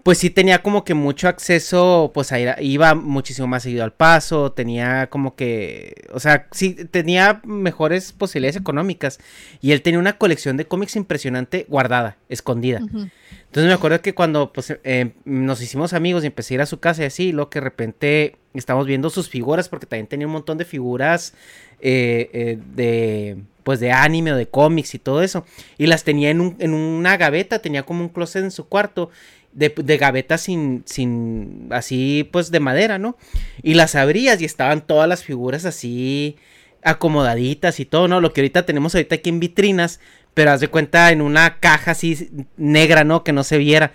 [0.03, 3.93] pues sí tenía como que mucho acceso, pues a ir iba muchísimo más seguido al
[3.93, 9.19] paso, tenía como que, o sea, sí, tenía mejores posibilidades económicas
[9.61, 12.79] y él tenía una colección de cómics impresionante guardada, escondida.
[12.79, 16.67] Entonces me acuerdo que cuando pues, eh, nos hicimos amigos y empecé a ir a
[16.67, 20.27] su casa y así, lo que de repente estamos viendo sus figuras, porque también tenía
[20.27, 21.35] un montón de figuras
[21.81, 25.45] eh, eh, de pues de anime o de cómics y todo eso.
[25.79, 29.11] Y las tenía en, un, en una gaveta, tenía como un closet en su cuarto
[29.53, 33.17] de, de gavetas sin, sin, así pues de madera, ¿no?
[33.63, 36.37] Y las abrías y estaban todas las figuras así
[36.83, 38.21] acomodaditas y todo, ¿no?
[38.21, 40.01] Lo que ahorita tenemos ahorita aquí en vitrinas,
[40.35, 43.25] pero haz de cuenta en una caja así negra, ¿no?
[43.25, 43.93] Que no se viera.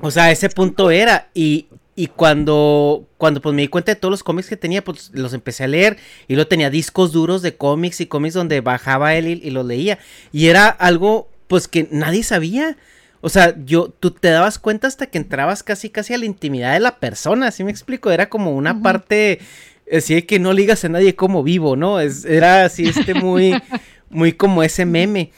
[0.00, 1.30] O sea, ese punto era.
[1.34, 5.10] Y, y cuando, cuando pues me di cuenta de todos los cómics que tenía, pues
[5.14, 5.96] los empecé a leer.
[6.28, 9.64] Y luego tenía discos duros de cómics y cómics donde bajaba él y, y los
[9.64, 9.98] leía.
[10.32, 12.76] Y era algo, pues que nadie sabía.
[13.24, 16.74] O sea, yo, tú te dabas cuenta hasta que entrabas casi, casi a la intimidad
[16.74, 18.10] de la persona, ¿sí me explico?
[18.10, 19.38] Era como una parte,
[19.90, 22.00] así de que no ligas a nadie como vivo, ¿no?
[22.00, 23.54] Es, era así, este, muy,
[24.10, 25.32] muy como ese meme.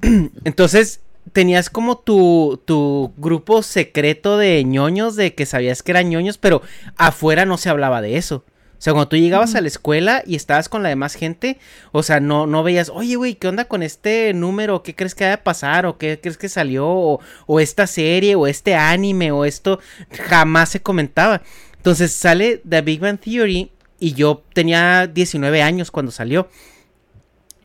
[0.44, 1.00] Entonces,
[1.34, 6.62] tenías como tu, tu grupo secreto de ñoños, de que sabías que eran ñoños, pero
[6.96, 8.42] afuera no se hablaba de eso.
[8.78, 11.58] O sea, cuando tú llegabas a la escuela y estabas con la demás gente,
[11.90, 14.84] o sea, no, no veías, oye, güey, ¿qué onda con este número?
[14.84, 15.84] ¿Qué crees que va a pasar?
[15.84, 16.86] ¿O qué crees que salió?
[16.86, 19.80] O, esta serie, o este anime, o esto,
[20.28, 21.42] jamás se comentaba.
[21.76, 26.48] Entonces sale The Big Bang Theory y yo tenía 19 años cuando salió.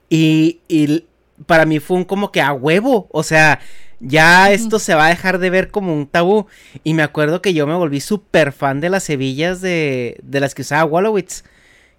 [0.10, 1.06] Y, y
[1.46, 3.60] para mí fue un como que a huevo, o sea,
[4.06, 6.46] ya esto se va a dejar de ver como un tabú.
[6.84, 10.54] Y me acuerdo que yo me volví súper fan de las hebillas de, de las
[10.54, 11.44] que usaba Wallowitz.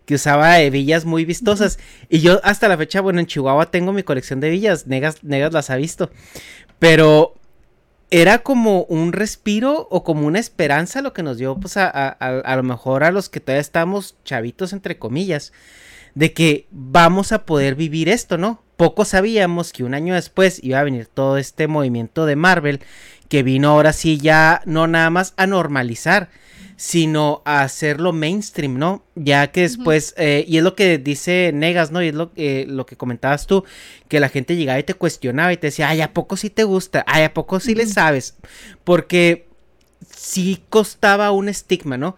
[0.04, 1.78] Que usaba hebillas muy vistosas.
[2.10, 4.86] Y yo hasta la fecha, bueno, en Chihuahua tengo mi colección de hebillas.
[4.86, 6.10] Negas, Negas las ha visto.
[6.78, 7.34] Pero
[8.10, 12.10] era como un respiro o como una esperanza lo que nos dio, pues, a, a,
[12.10, 15.52] a lo mejor a los que todavía estamos chavitos, entre comillas.
[16.14, 18.64] De que vamos a poder vivir esto, ¿no?
[18.76, 22.80] poco sabíamos que un año después iba a venir todo este movimiento de Marvel
[23.28, 26.28] que vino ahora sí ya no nada más a normalizar,
[26.76, 29.04] sino a hacerlo mainstream, ¿no?
[29.14, 32.02] Ya que después, eh, y es lo que dice Negas, ¿no?
[32.02, 33.64] Y es lo, eh, lo que comentabas tú,
[34.08, 36.64] que la gente llegaba y te cuestionaba y te decía, ay, ¿a poco sí te
[36.64, 37.04] gusta?
[37.06, 38.36] Ay, ¿a poco sí le sabes?
[38.82, 39.46] Porque
[40.14, 42.16] sí costaba un estigma, ¿no?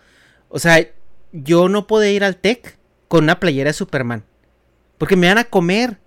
[0.49, 0.87] O sea,
[1.33, 2.77] yo no podía ir al TEC
[3.09, 4.25] con una playera de Superman,
[4.99, 5.99] porque me van a comer.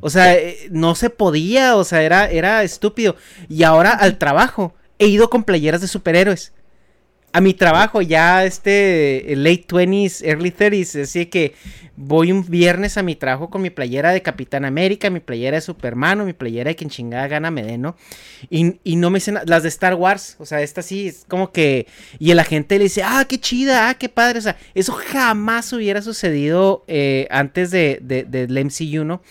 [0.00, 3.16] O sea, eh, no se podía, o sea, era, era estúpido.
[3.48, 6.52] Y ahora al trabajo he ido con playeras de superhéroes
[7.38, 11.54] a mi trabajo, ya este late 20s, early 30s, así que
[11.96, 15.60] voy un viernes a mi trabajo con mi playera de Capitán América, mi playera de
[15.60, 17.94] Superman, o mi playera de quien chingada gana me dé, ¿no?
[18.50, 21.52] Y, y, no me dicen las de Star Wars, o sea, esta sí es como
[21.52, 21.86] que,
[22.18, 25.72] y la gente le dice, ah, qué chida, ah, qué padre, o sea, eso jamás
[25.72, 29.22] hubiera sucedido eh, antes de, de, del MCU, ¿no?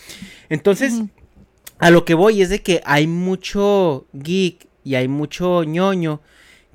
[0.47, 0.93] Entonces,
[1.77, 6.21] a lo que voy es de que hay mucho geek y hay mucho ñoño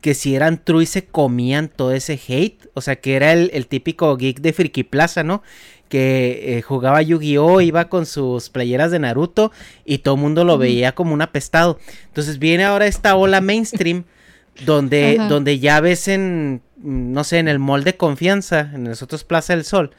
[0.03, 2.69] que si eran true y se comían todo ese hate.
[2.75, 5.43] O sea, que era el, típico geek de Friki Plaza, ¿no?
[5.88, 7.61] Que eh, jugaba Yu-Gi-Oh!
[7.61, 9.53] iba con sus playeras de Naruto
[9.85, 11.79] y todo el mundo lo veía como un apestado.
[12.07, 14.05] Entonces viene ahora esta ola mainstream
[14.67, 19.55] donde, donde ya ves en, no sé, en el mall de confianza, en nosotros Plaza
[19.55, 19.93] del Sol,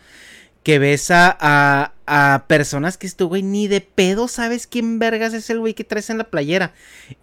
[0.64, 1.93] que ves a, a
[2.48, 6.10] personas que tú, güey, ni de pedo sabes quién vergas es el güey que traes
[6.10, 6.74] en la playera.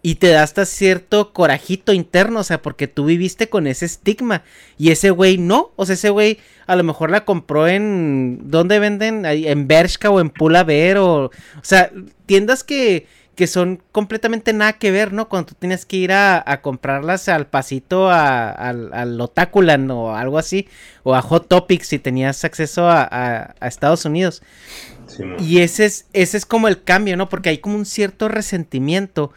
[0.03, 4.43] Y te da hasta cierto corajito interno, o sea, porque tú viviste con ese estigma.
[4.79, 8.41] Y ese güey no, o sea, ese güey a lo mejor la compró en...
[8.45, 9.27] ¿Dónde venden?
[9.27, 11.25] En Bershka o en Pula Ver o...
[11.25, 11.31] O
[11.63, 11.91] sea,
[12.27, 13.07] tiendas que
[13.41, 15.31] que son completamente nada que ver, ¿no?
[15.31, 20.69] Cuando tú tienes que ir a, comprarlas al pasito al Otakulan o algo así,
[21.05, 24.43] o a Hot Topics si tenías acceso a, Estados Unidos.
[25.39, 27.31] y ese es, ese es como el cambio, ¿no?
[27.31, 29.33] Porque hay como un cierto resentimiento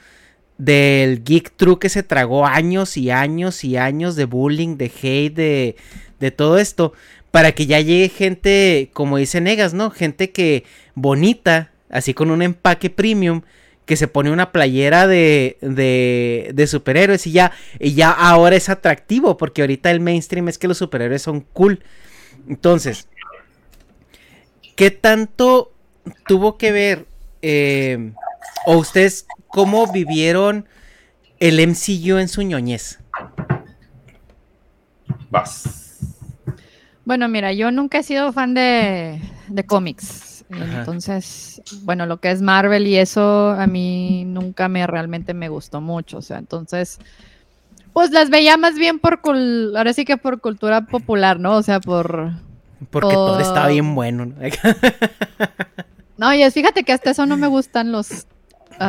[0.58, 5.34] del geek true que se tragó años y años y años de bullying, de hate,
[5.34, 5.76] de,
[6.20, 6.92] de todo esto,
[7.32, 9.92] para que ya llegue gente, como dice Negas, ¿no?
[9.92, 13.44] Gente que bonita, así con un empaque premium,
[13.86, 18.70] que se pone una playera de, de, de superhéroes y ya, y ya ahora es
[18.70, 21.84] atractivo, porque ahorita el mainstream es que los superhéroes son cool.
[22.48, 23.08] Entonces,
[24.76, 25.74] ¿qué tanto
[26.28, 27.06] tuvo que ver,
[27.42, 28.12] eh,
[28.66, 30.68] o ustedes cómo vivieron
[31.40, 33.00] el MCU en su ñoñez?
[35.30, 36.00] Vas.
[37.06, 39.20] Bueno, mira, yo nunca he sido fan de,
[39.50, 40.33] de cómics.
[40.50, 45.82] Entonces, bueno, lo que es Marvel y eso a mí nunca me realmente me gustó
[45.82, 46.18] mucho.
[46.18, 47.00] O sea, entonces,
[47.94, 49.20] pues las veía más bien por,
[49.76, 51.58] ahora sí que por cultura popular, ¿no?
[51.58, 52.32] O sea, por...
[52.90, 54.26] Porque todo estaba bien bueno.
[54.26, 54.36] ¿no?
[56.18, 58.26] no, y es, fíjate que hasta eso no me gustan los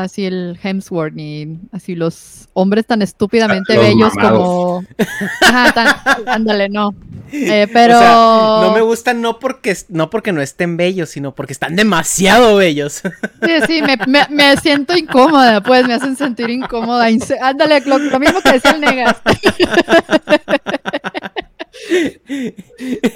[0.02, 4.84] así el Hemsworth ni así los hombres tan estúpidamente bellos como
[5.40, 6.28] Ajá, tan...
[6.28, 6.94] ándale no.
[7.32, 11.76] Eh, pero no me gustan no porque no porque no estén bellos sino porque están
[11.76, 13.02] demasiado bellos.
[13.44, 13.96] Sí sí me,
[14.30, 17.06] me, siento incómoda pues me hacen sentir incómoda
[17.42, 19.16] ándale lo, mismo que decía el negas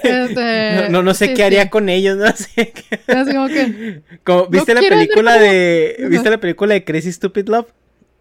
[0.03, 3.01] este, no, no, sé qué haría con ellos, no sé qué.
[4.51, 6.07] ¿Viste la película de.
[6.09, 7.69] ¿Viste la película de Crazy Stupid Love?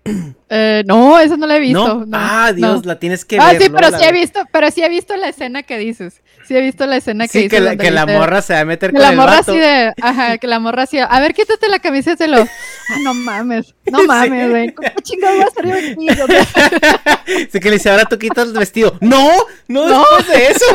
[0.49, 2.05] Eh, no, esa no la he visto.
[2.13, 3.57] ah, Dios, la tienes que ah, ver.
[3.57, 6.21] Ah, sí, pero sí he visto, pero sí he visto la escena que dices.
[6.47, 8.65] Sí he visto la escena que sí, que, la, que la morra se va a
[8.65, 11.67] meter con la el morra así de, ajá, que la morra así, a ver, quítate
[11.67, 12.37] la camiseta y lo,
[12.89, 16.27] ah, no mames, no mames, güey, ¿cómo chingado vas a estar vestido?
[17.51, 18.97] sí, que le dice, ahora tú quitas el vestido.
[19.01, 19.29] No,
[19.67, 20.05] no, no.
[20.17, 20.65] después de eso.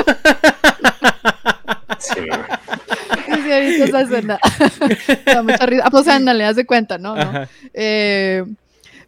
[1.98, 2.20] sí,
[3.42, 4.38] sí, he visto esa escena.
[5.24, 5.84] da mucha risa.
[5.86, 7.16] Ah, pues ándale, haz de cuenta, ¿no?
[7.16, 7.46] ¿no?
[7.72, 8.44] Eh,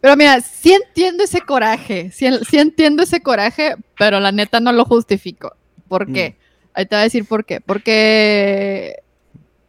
[0.05, 2.27] pero mira, sí entiendo ese coraje, sí,
[2.59, 5.57] entiendo ese coraje, pero la neta no lo justifico.
[5.89, 6.37] ¿Por qué?
[6.37, 6.69] Mm.
[6.75, 7.63] Ahí te voy a decir por qué.
[7.63, 8.97] Porque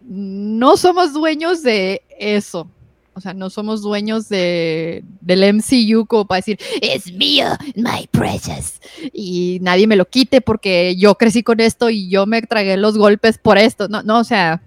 [0.02, 2.69] no somos dueños de eso.
[3.13, 7.45] O sea, no somos dueños de, del MCU como para decir, es mío,
[7.76, 8.82] my precious.
[9.13, 12.98] Y nadie me lo quite porque yo crecí con esto y yo me tragué los
[12.98, 13.88] golpes por esto.
[13.88, 14.62] No, no, o sea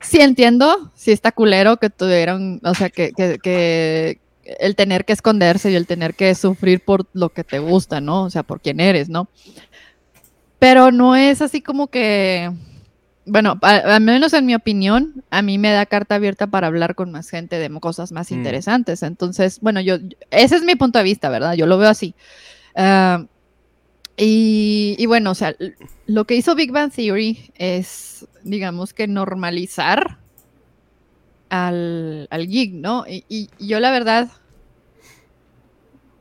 [0.00, 5.70] sí entiendo, sí está culero que tuvieron, o sea, que, que, el tener que esconderse
[5.70, 8.24] y el tener que sufrir por lo que te gusta, ¿no?
[8.24, 9.28] O sea, por quién eres, ¿no?
[10.58, 12.50] Pero no es así como que,
[13.24, 17.10] bueno, al menos en mi opinión, a mí me da carta abierta para hablar con
[17.10, 18.34] más gente de cosas más mm.
[18.34, 19.02] interesantes.
[19.02, 19.96] Entonces, bueno, yo,
[20.30, 21.54] ese es mi punto de vista, ¿verdad?
[21.54, 22.14] Yo lo veo así.
[22.76, 23.24] Ah,
[24.16, 25.54] y, bueno, o sea,
[26.06, 30.18] lo que hizo Big Bang Theory es, digamos que normalizar
[31.50, 33.04] al, al geek, ¿no?
[33.06, 34.30] Y, yo la verdad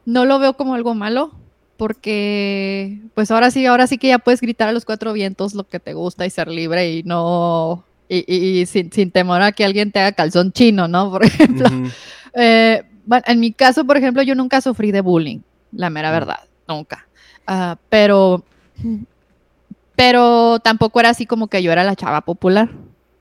[0.06, 1.32] no lo veo como algo malo,
[1.78, 5.66] porque pues ahora sí, ahora sí que ya puedes gritar a los cuatro vientos lo
[5.68, 10.00] que te gusta y ser libre y no, y, sin, temor a que alguien te
[10.00, 11.10] haga calzón chino, ¿no?
[11.12, 11.70] Por ejemplo.
[12.34, 15.40] Eh, bueno, en mi caso, por ejemplo, yo nunca sufrí de bullying,
[15.72, 17.08] la mera verdad, nunca.
[17.48, 18.44] Ah, pero,
[19.96, 22.70] pero tampoco era así como que yo era la chava popular.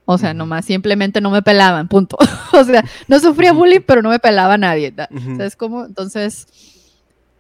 [0.07, 2.19] O sea, nomás simplemente no me pelaban, punto.
[2.53, 4.93] o sea, no sufría bullying, pero no me pelaba nadie.
[5.37, 5.87] ¿Sabes cómo?
[5.87, 6.47] Entonces,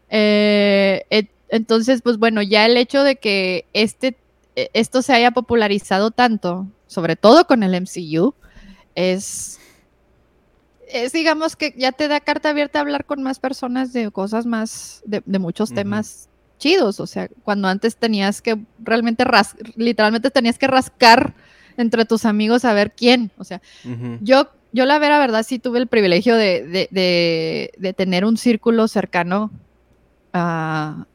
[0.09, 1.05] eh,
[1.49, 4.17] entonces, pues bueno, ya el hecho de que este,
[4.57, 8.35] e, esto se haya popularizado tanto, sobre todo con el MCU,
[8.95, 9.59] es,
[10.89, 14.47] es digamos que ya te da carta abierta a hablar con más personas de cosas
[14.47, 19.25] más, de, muchos temas chidos, o sea, cuando antes tenías que realmente,
[19.77, 21.35] literalmente tenías que rascar
[21.77, 23.61] entre tus amigos a ver quién, o sea,
[24.21, 29.51] yo, yo la vera verdad sí tuve el privilegio de, de, tener un círculo cercano
[30.33, 31.07] a,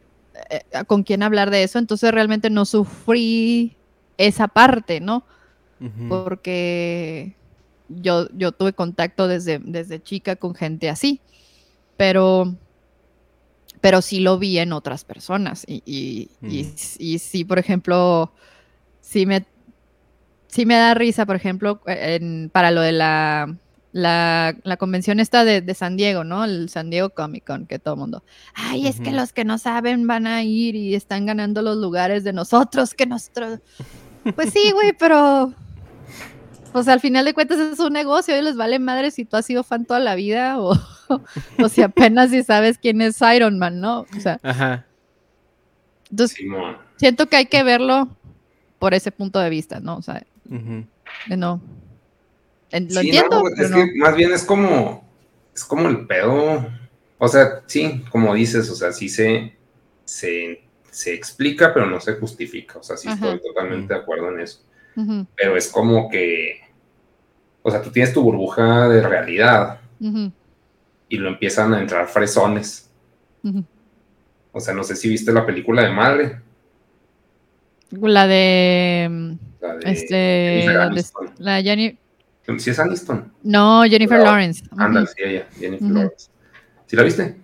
[0.49, 3.75] eh, con quien hablar de eso, entonces realmente no sufrí
[4.17, 5.23] esa parte, ¿no?
[6.09, 7.35] Porque
[7.87, 11.21] yo, yo tuve contacto desde, desde chica con gente así,
[11.95, 12.55] pero
[13.81, 15.63] pero sí lo vi en otras personas.
[15.67, 18.33] Y, y, sí, por ejemplo,
[19.01, 19.45] sí me...
[20.47, 23.55] sí me da risa, por ejemplo, en- para lo de la,
[23.91, 26.43] la, la convención esta de, de San Diego, ¿no?
[26.43, 28.23] El San Diego Comic Con, que todo el mundo,
[28.53, 32.23] ay, es que los que no saben van a ir y están ganando los lugares
[32.23, 33.59] de nosotros, que nosotros...
[34.35, 35.53] Pues sí, güey, pero...
[36.71, 39.45] Pues al final de cuentas es un negocio, ellos les vale madre si tú has
[39.45, 40.73] sido fan toda la vida o,
[41.59, 44.01] o si apenas si sabes quién es Iron Man, ¿no?
[44.01, 44.85] O sea, Ajá.
[46.11, 46.77] entonces Simón.
[46.97, 48.07] siento que hay que verlo
[48.77, 49.97] por ese punto de vista, ¿no?
[49.97, 50.23] O sea,
[51.25, 51.61] de no.
[52.71, 53.77] en- lo Sí, entiendo, no, pero es no.
[53.77, 55.03] que más bien es como,
[55.55, 56.69] es como el pedo,
[57.17, 59.57] o sea, sí, como dices, o sea, sí se,
[60.05, 63.33] se, se explica, pero no se justifica, o sea, sí Ajá.
[63.33, 64.61] estoy totalmente de acuerdo en eso,
[65.35, 66.59] Pero es como que,
[67.61, 69.79] o sea, tú tienes tu burbuja de realidad
[71.09, 72.89] y lo empiezan a entrar fresones,
[74.51, 76.41] o sea, no sé si viste la película de Madre,
[77.91, 79.35] La de.
[79.61, 80.15] la de Este.
[80.61, 81.29] Jennifer donde- Aniston.
[81.39, 81.97] La Jenny.
[82.57, 83.31] ¿Sí es Aniston?
[83.43, 84.63] No, Jennifer Lawrence.
[84.77, 85.87] Ándale, sí, ella, Jennifer.
[85.87, 86.29] Lawrence.
[86.87, 87.35] ¿Sí la viste?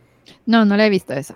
[0.47, 1.35] No, no la he visto esa.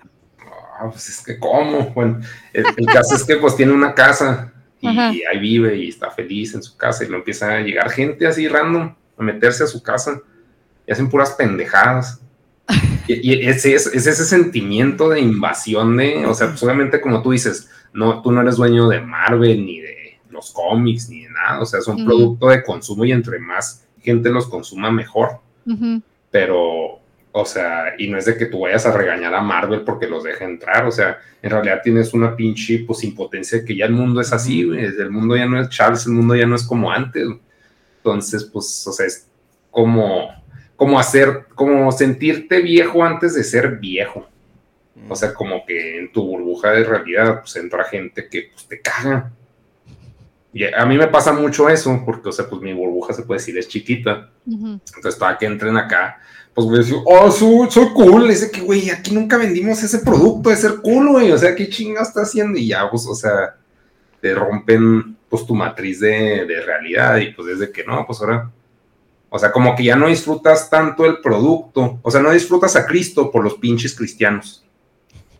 [0.78, 2.20] Ah, pues es que cómo, bueno,
[2.52, 5.10] el, el caso es que pues tiene una casa y Ajá.
[5.10, 8.48] ahí vive y está feliz en su casa y lo empieza a llegar gente así
[8.48, 10.20] random a meterse a su casa
[10.86, 12.20] y hacen puras pendejadas.
[13.08, 17.22] Y, y ese es, es ese sentimiento de invasión de, o sea, pues obviamente como
[17.22, 21.30] tú dices, no, tú no eres dueño de Marvel ni de los cómics ni de
[21.30, 25.40] nada, o sea, es un producto de consumo y entre más gente los consuma mejor
[25.66, 26.99] Ujú, pero,
[27.32, 30.24] o sea, y no es de que tú vayas a regañar a Marvel porque los
[30.24, 33.92] deja entrar, o sea, en realidad tienes una pinche pues impotencia de que ya el
[33.92, 36.64] mundo es así, güey, el mundo ya no es Charles, el mundo ya no es
[36.64, 37.28] como antes,
[37.98, 39.28] entonces, pues, o sea, es
[39.70, 40.28] como,
[40.74, 44.26] como hacer, como sentirte viejo antes de ser viejo,
[45.08, 48.80] o sea, como que en tu burbuja de realidad, pues entra gente que pues te
[48.80, 49.32] caga.
[50.52, 53.38] Y a mí me pasa mucho eso, porque, o sea, pues mi burbuja se puede
[53.38, 56.20] decir es chiquita, entonces, para que entren acá,
[56.54, 58.28] pues voy a decir, oh, soy, soy cool.
[58.28, 61.30] Dice que, güey, aquí nunca vendimos ese producto de ser cool, güey.
[61.32, 62.58] O sea, ¿qué chinga está haciendo?
[62.58, 63.56] Y ya, pues, o sea,
[64.20, 67.16] te rompen, pues, tu matriz de, de realidad.
[67.18, 68.50] Y pues, desde que no, pues ahora,
[69.28, 71.98] o sea, como que ya no disfrutas tanto el producto.
[72.02, 74.64] O sea, no disfrutas a Cristo por los pinches cristianos.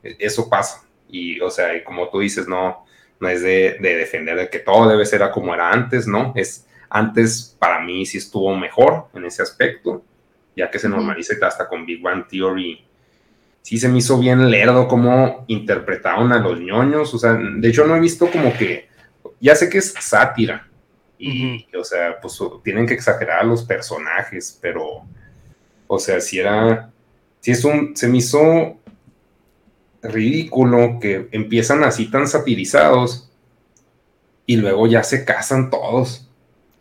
[0.02, 0.84] E- Eso pasa.
[1.08, 2.84] Y, o sea, y como tú dices, no,
[3.18, 6.32] no es de, de defender de que todo debe ser a como era antes, ¿no?
[6.36, 10.02] Es antes para mí sí estuvo mejor en ese aspecto,
[10.56, 12.84] ya que se normaliza hasta con Big Bang Theory.
[13.62, 17.86] Sí se me hizo bien lerdo cómo interpretaron a los ñoños, o sea, de hecho
[17.86, 18.88] no he visto como que,
[19.38, 20.66] ya sé que es sátira,
[21.18, 25.02] y, o sea, pues tienen que exagerar a los personajes, pero,
[25.86, 26.90] o sea, si era,
[27.40, 28.78] si es un, se me hizo
[30.02, 33.30] ridículo que empiezan así tan satirizados
[34.46, 36.29] y luego ya se casan todos.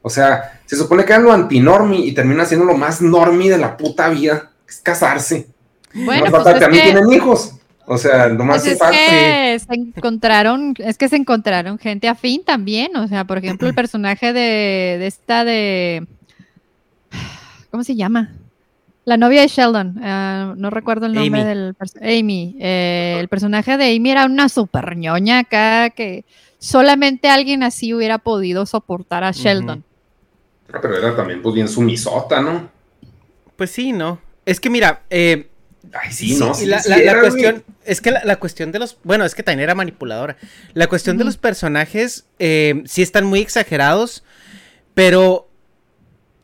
[0.02, 3.58] O sea, se supone que eran lo antinormi y termina siendo lo más normi de
[3.58, 5.48] la puta vida, que es casarse.
[5.94, 7.56] Bueno, No pues falta es que tienen hijos.
[7.92, 12.44] O sea, nomás Pues se es que se encontraron, es que se encontraron gente afín
[12.46, 16.06] también, o sea, por ejemplo, el personaje de, de esta de,
[17.72, 18.30] ¿cómo se llama?
[19.06, 21.50] La novia de Sheldon, ah, no recuerdo el nombre Amy.
[21.50, 26.26] del personaje, Amy, eh, el personaje de Amy era una super ñoña acá que
[26.60, 29.84] solamente alguien así hubiera podido soportar a Sheldon.
[30.74, 32.70] Ah, Pero era también pues bien sumisota, ¿no?
[33.56, 34.20] Pues sí, ¿no?
[34.46, 35.48] Es que mira, eh,
[35.94, 37.32] Ay, sí, no, y sí, la, sí la- la era, güey.
[37.32, 40.38] cuestión, es que la, la cuestión de los, bueno, es que también era manipuladora.
[40.74, 44.24] La cuestión de los personajes eh, sí están muy exagerados,
[44.94, 45.48] pero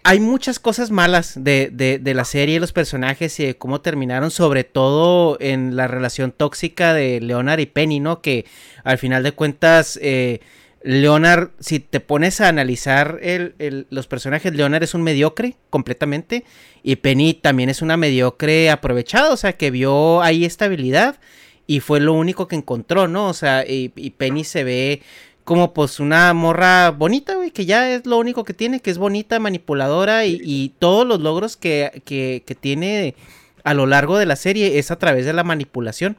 [0.03, 4.29] hay muchas cosas malas de, de, de la serie, los personajes y de cómo terminaron,
[4.29, 8.21] sobre todo en la relación tóxica de Leonard y Penny, ¿no?
[8.21, 8.45] Que
[8.83, 10.41] al final de cuentas, eh,
[10.85, 16.43] Leonard, si te pones a analizar el- los personajes, Leonard es un mediocre completamente.
[16.83, 21.17] Y Penny también es una mediocre aprovechada, o sea, que vio ahí estabilidad
[21.65, 23.27] y fue lo único que encontró, ¿no?
[23.27, 25.01] O sea, y, y Penny se ve
[25.43, 28.99] como pues una morra bonita, güey, que ya es lo único que tiene, que es
[28.99, 33.15] bonita, manipuladora y, todos los logros que, que tiene
[33.63, 36.17] a lo largo de la serie es a través de la manipulación.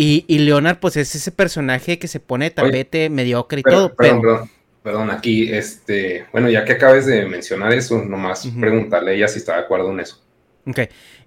[0.00, 3.94] Y, y Leonard, pues es ese personaje que se pone tapete, mediocre y Pero- todo,
[3.96, 4.32] perdón, pero...
[4.32, 4.50] perdón,
[4.84, 8.60] perdón, aquí, este, bueno, ya que acabes de mencionar eso, nomás Ujú.
[8.60, 10.22] preguntarle a ella si está de acuerdo en eso.
[10.68, 10.80] Ok.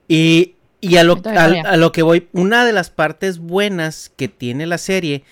[0.07, 4.29] Y, y a, lo, para a lo que voy, una de las partes buenas que
[4.29, 5.23] tiene la serie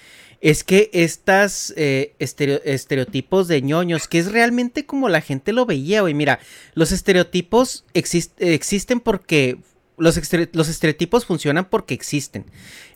[0.41, 5.65] es que estas eh, estereo- estereotipos de ñoños, que es realmente como la gente lo
[5.65, 6.13] veía, güey.
[6.13, 6.39] Mira,
[6.73, 9.57] los estereotipos exist- existen porque.
[9.99, 12.45] Los, estere- los estereotipos funcionan porque existen.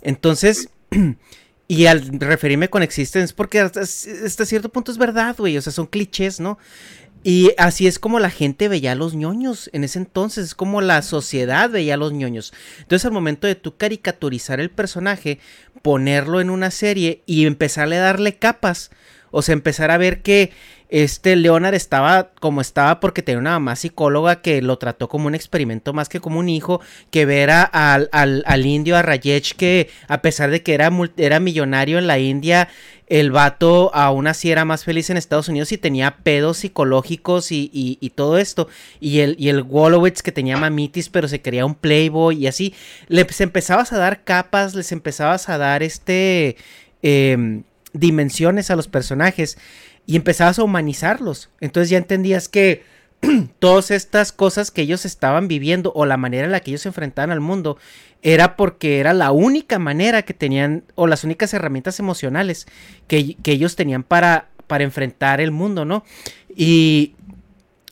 [0.01, 0.69] Entonces.
[1.65, 5.57] Y al referirme con existence, porque hasta, hasta cierto punto es verdad, güey.
[5.57, 6.59] O sea, son clichés, ¿no?
[7.23, 10.81] Y así es como la gente veía a los ñoños en ese entonces, es como
[10.81, 12.53] la sociedad veía a los ñoños.
[12.79, 15.39] Entonces al momento de tú caricaturizar el personaje,
[15.81, 18.91] ponerlo en una serie y empezarle a darle capas,
[19.31, 20.51] o sea, empezar a ver que
[20.89, 25.35] este Leonard estaba como estaba porque tenía una mamá psicóloga que lo trató como un
[25.35, 30.21] experimento más que como un hijo, que ver al, al, indio, a Rayesh, que a
[30.21, 32.69] pesar de que era, era millonario en la India,
[33.07, 37.69] el vato aún así era más feliz en Estados Unidos y tenía pedos psicológicos y,
[37.73, 38.67] y, todo esto.
[38.99, 42.73] Y el, y el Wolowitz que tenía mamitis pero se quería un playboy y así.
[43.07, 46.55] Les empezabas a dar capas, les empezabas a dar este...
[47.01, 47.63] Em,
[47.93, 49.57] dimensiones a los personajes
[50.05, 51.49] y empezabas a humanizarlos.
[51.61, 52.83] Entonces ya entendías que
[53.59, 56.89] todas estas cosas que ellos estaban viviendo o la manera en la que ellos se
[56.89, 57.77] enfrentaban al mundo
[58.21, 62.67] era porque era la única manera que tenían o las únicas herramientas emocionales
[63.07, 66.03] que, que ellos tenían para, para enfrentar el mundo, ¿no?
[66.55, 67.15] Y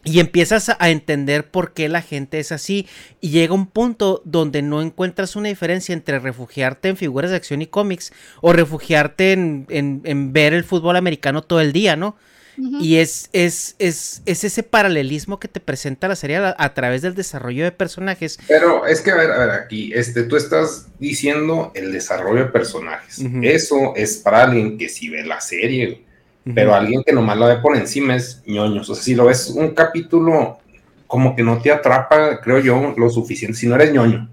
[0.03, 2.87] y empiezas a entender por qué la gente es así.
[3.19, 7.61] Y llega un punto donde no encuentras una diferencia entre refugiarte en figuras de acción
[7.61, 12.15] y cómics o refugiarte en, ver el fútbol americano todo el día, ¿no?
[12.57, 17.15] Y es, es, es, es, ese paralelismo que te presenta la serie a, través del
[17.15, 18.37] desarrollo de personajes.
[18.47, 22.51] Pero es que, a ver, a ver, aquí, este, tú estás diciendo el desarrollo de
[22.51, 23.23] personajes.
[23.41, 26.03] Eso es para alguien que si ve la serie,
[26.43, 28.89] pero alguien que nomás lo ve por encima es ñoños.
[28.89, 30.57] O sea, si lo ves un capítulo,
[31.05, 33.57] como que no te atrapa, creo yo, lo suficiente.
[33.57, 34.27] Si no eres ñoño,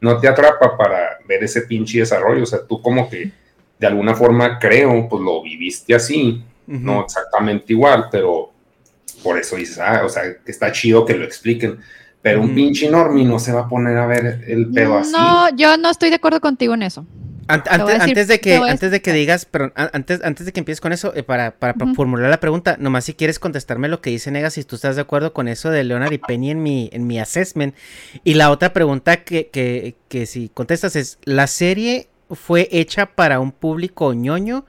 [0.00, 2.44] no te atrapa para ver ese pinche desarrollo.
[2.44, 3.32] O sea, tú como que
[3.78, 8.52] de alguna forma creo, pues lo viviste así, no exactamente igual, pero
[9.24, 11.78] por eso dices, ah, o sea, que está chido que lo expliquen.
[12.22, 15.10] Pero un pinche enorme no se va a poner a ver el pedo así.
[15.10, 17.06] No, yo no estoy de acuerdo contigo en eso
[17.50, 21.12] antes, de que, antes de que digas, pero antes, antes de que empieces con eso,
[21.14, 24.64] eh, para, para, formular la pregunta, nomás si quieres contestarme lo que dice Negas, si
[24.64, 27.74] tú estás de acuerdo con eso de Leonard y Penny en mi, en mi assessment.
[28.24, 33.40] Y la otra pregunta que, que, que si contestas es, ¿la serie fue hecha para
[33.40, 34.64] un público ñoño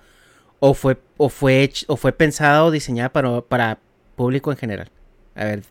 [0.59, 3.79] o fue, o fue, hecho, o fue pensada o diseñada para, para
[4.15, 4.89] público en general?
[5.35, 5.63] A ver.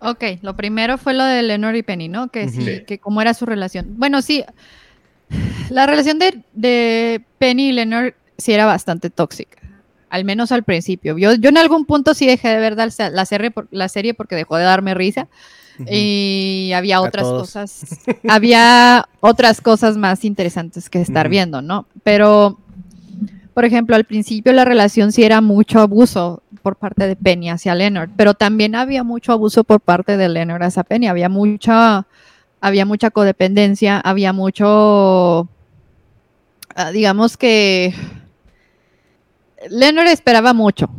[0.00, 2.28] Ok, lo primero fue lo de Leonard y Penny, ¿no?
[2.28, 3.94] Que sí, que cómo era su relación.
[3.98, 4.44] Bueno, sí,
[5.70, 9.58] la relación de, Penny y Leonard sí era bastante tóxica,
[10.08, 11.16] al menos al principio.
[11.18, 14.56] Yo, yo en algún punto sí dejé de ver la, serie, la serie porque dejó
[14.56, 15.28] de darme risa
[15.90, 17.84] y había otras cosas,
[18.28, 21.86] había otras cosas más interesantes que estar viendo, ¿no?
[22.02, 22.58] Pero,
[23.52, 27.74] por ejemplo, al principio la relación sí era mucho abuso por parte de Penny hacia
[27.74, 32.06] Leonard, pero también había mucho abuso por parte de Leonard hacia Penny, había mucha
[32.66, 35.48] había mucha codependencia, había mucho,
[36.74, 37.94] ah, digamos que
[39.70, 40.90] Leonard esperaba mucho.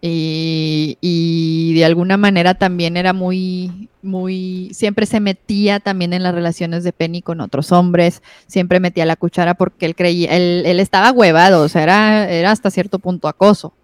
[0.00, 6.84] y, de alguna manera también era muy, muy, siempre se metía también en las relaciones
[6.84, 11.64] de Penny con otros hombres, siempre metía la cuchara porque él creía, él, estaba huevado,
[11.64, 13.74] o sea, era, era hasta cierto punto acoso.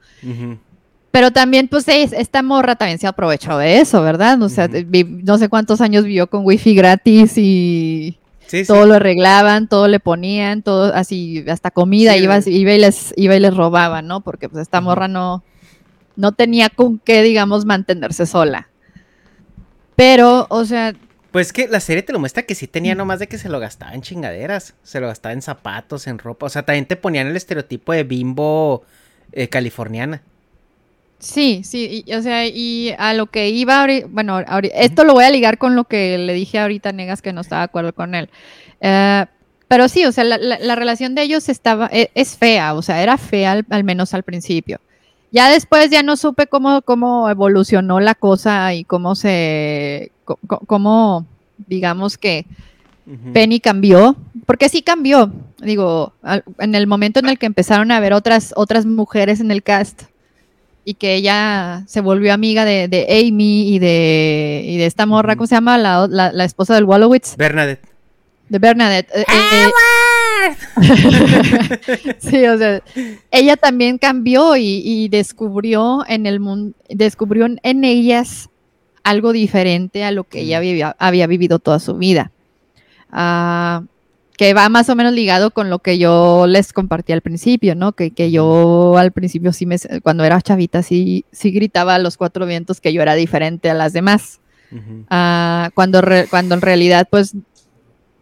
[1.10, 4.40] Pero también, pues, esta morra también se aprovechó de eso, ¿verdad?
[4.42, 8.18] O sea, no sé cuántos años vivió con wifi gratis y
[8.66, 13.36] todo lo arreglaban, todo le ponían, todo así, hasta comida, iba, iba, y les, iba
[13.36, 14.20] y les robaban, ¿no?
[14.22, 15.42] Porque pues esta morra no,
[16.16, 18.68] no tenía con qué, digamos, mantenerse sola.
[19.96, 20.94] Pero, o sea...
[21.30, 23.60] Pues que la serie te lo muestra que sí tenía nomás de que se lo
[23.60, 27.26] gastaba en chingaderas, se lo gastaba en zapatos, en ropa, o sea, también te ponían
[27.26, 28.82] el estereotipo de bimbo
[29.32, 30.22] eh, californiana.
[31.18, 34.40] Sí, sí, o sea, y a lo que iba, bueno,
[34.72, 37.40] esto lo voy a ligar con lo que le dije ahorita a Negas que no
[37.40, 38.30] estaba de acuerdo con él.
[38.80, 39.26] Eh,
[39.66, 43.18] pero sí, o sea, la, relación de ellos estaba, e, es, fea, o sea, era
[43.18, 44.80] fea al, menos al principio.
[45.32, 50.12] Ya después ya no supe cómo, cómo evolucionó la cosa y cómo se,
[50.66, 51.26] cómo,
[51.66, 52.46] digamos que
[53.34, 54.16] Penny cambió,
[54.46, 55.32] porque sí cambió.
[55.58, 56.14] Digo,
[56.58, 60.04] en el momento en el que empezaron a ver otras, otras mujeres en el cast,
[60.88, 65.36] y que ella se volvió amiga de, de Amy y de, y de esta morra,
[65.36, 65.76] ¿cómo se llama?
[65.76, 67.36] La, la, esposa del Wallowitz.
[67.36, 67.86] Bernadette.
[68.48, 69.10] De Bernadette.
[69.14, 69.70] Eh, eh,
[70.80, 72.14] eh.
[72.20, 72.82] sí, o sea,
[73.30, 78.48] ella también cambió y, y descubrió en el mundo, descubrió en ellas
[79.04, 82.32] algo diferente a lo que ella había, había vivido toda su vida.
[83.12, 83.84] Uh,
[84.38, 87.92] que va más o menos ligado con lo que yo les compartí al principio, ¿no?
[87.92, 92.16] Que, que yo al principio sí me, cuando era chavita, sí, sí gritaba a los
[92.16, 94.40] cuatro vientos que yo era diferente a las demás.
[95.10, 97.34] Ah, cuando, cuando en realidad, pues,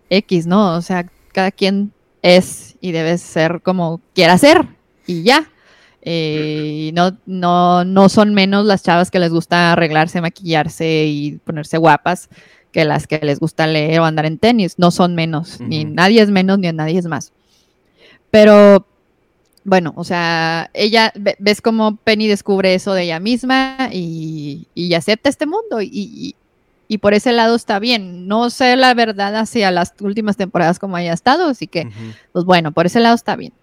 [0.08, 0.76] X, ¿no?
[0.76, 1.92] O sea, cada quien
[2.22, 4.66] es y debes ser como quieras ser
[5.06, 5.50] y ya.
[6.00, 11.76] Eh, no, no, no son menos las chavas que les gusta arreglarse, maquillarse y ponerse
[11.76, 12.30] guapas
[12.76, 14.74] que las que les gusta leer o andar en tenis.
[14.76, 17.32] No son menos, ni nadie es menos, ni nadie es más.
[18.30, 18.86] Pero
[19.64, 25.46] bueno, o sea, ella, ves cómo Penny descubre eso de ella misma y, acepta este
[25.46, 26.36] mundo y,
[27.00, 28.28] por ese lado está bien.
[28.28, 31.88] No sé la verdad hacia las últimas temporadas como haya estado, así que,
[32.32, 33.54] pues bueno, por ese lado está bien.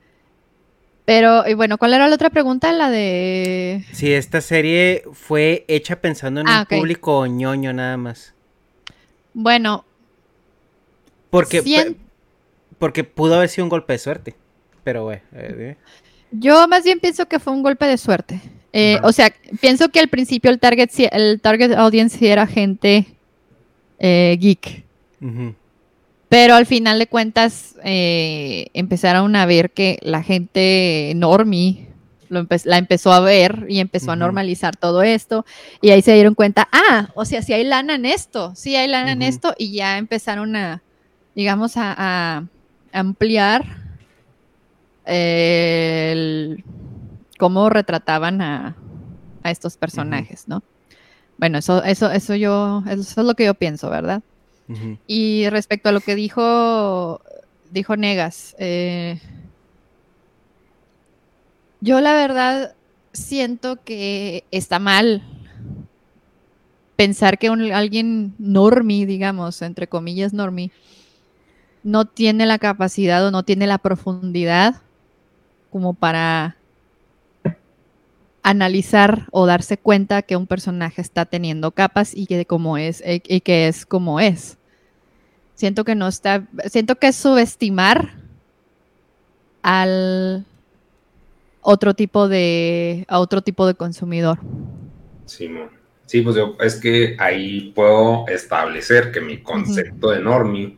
[1.05, 2.71] Pero, y bueno, ¿cuál era la otra pregunta?
[2.71, 3.85] La de...
[3.91, 8.32] Si esta serie fue hecha pensando en ah, un público ñoño nada más.
[9.33, 9.85] Bueno.
[11.29, 11.95] Porque,
[12.77, 14.35] porque pudo haber sido un golpe de suerte.
[14.83, 15.19] Pero, güey.
[15.33, 15.75] Eh,
[16.31, 18.39] Yo más bien pienso que fue un golpe de suerte.
[18.71, 23.05] Eh, o sea, pienso que al principio el target, el target audience era gente
[23.99, 24.83] eh, geek.
[26.27, 31.92] Pero al final de cuentas empezaron a ver que la gente normie
[32.33, 35.45] la empezó a ver y empezó a normalizar todo esto.
[35.81, 38.87] Y ahí se dieron cuenta, ah, o sea, si hay lana en esto, si hay
[38.87, 40.81] lana en esto, y ya empezaron a,
[41.35, 42.45] digamos, a
[42.91, 43.83] ampliar
[45.05, 46.63] el,
[47.37, 48.75] cómo retrataban a,
[49.43, 50.63] estos personajes, ¿no?
[51.37, 54.21] Bueno, eso, eso, eso yo, eso es lo que yo pienso, ¿verdad?
[55.05, 57.21] Y respecto a lo que dijo,
[57.69, 59.19] dijo Negas, eh,
[61.83, 62.75] yo la verdad
[63.11, 65.21] siento que está mal
[66.95, 70.71] pensar que alguien normie, digamos, entre comillas normie,
[71.83, 74.81] no tiene la capacidad o no tiene la profundidad
[75.71, 76.55] como para
[78.43, 83.41] analizar o darse cuenta que un personaje está teniendo capas y que como es y
[83.41, 84.57] que es como es.
[85.55, 88.13] Siento que no está, siento que es subestimar
[89.63, 90.45] al
[91.63, 94.37] otro tipo de a otro tipo de consumidor.
[95.25, 95.49] Sí,
[96.05, 100.77] sí, pues yo es que ahí puedo establecer que mi concepto de normie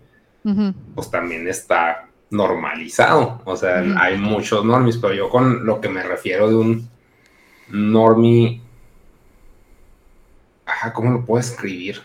[0.94, 3.42] pues también está normalizado.
[3.46, 6.90] O sea, hay muchos normies, pero yo con lo que me refiero de un
[7.70, 8.62] normie,
[10.66, 12.02] ajá, ¿cómo lo puedo escribir?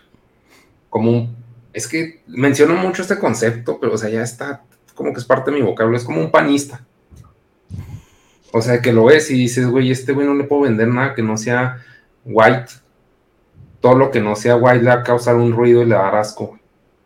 [0.88, 1.36] Como un,
[1.72, 4.62] es que menciono mucho este concepto, pero o sea, ya está
[4.94, 6.84] como que es parte de mi vocablo, es como un panista.
[8.52, 11.14] O sea, que lo ves y dices, güey, este güey no le puedo vender nada
[11.14, 11.84] que no sea
[12.24, 12.72] white.
[13.80, 16.02] Todo lo que no sea white le va a causar un ruido y le va
[16.02, 16.58] a dar asco.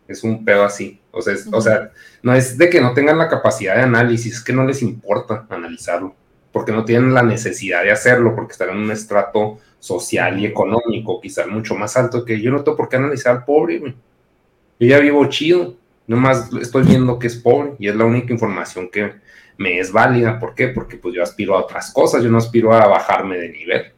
[0.07, 0.99] Es un pedo así.
[1.11, 1.91] O sea, o sea,
[2.23, 5.45] no es de que no tengan la capacidad de análisis, es que no les importa
[5.49, 6.13] analizarlo,
[6.51, 11.21] porque no tienen la necesidad de hacerlo, porque están en un estrato social y económico
[11.21, 14.99] quizás mucho más alto que yo no tengo por qué analizar al pobre, Yo ya
[14.99, 15.75] vivo chido,
[16.05, 19.13] nomás estoy viendo que es pobre y es la única información que
[19.57, 20.39] me es válida.
[20.39, 20.69] ¿Por qué?
[20.69, 23.95] Porque pues yo aspiro a otras cosas, yo no aspiro a bajarme de nivel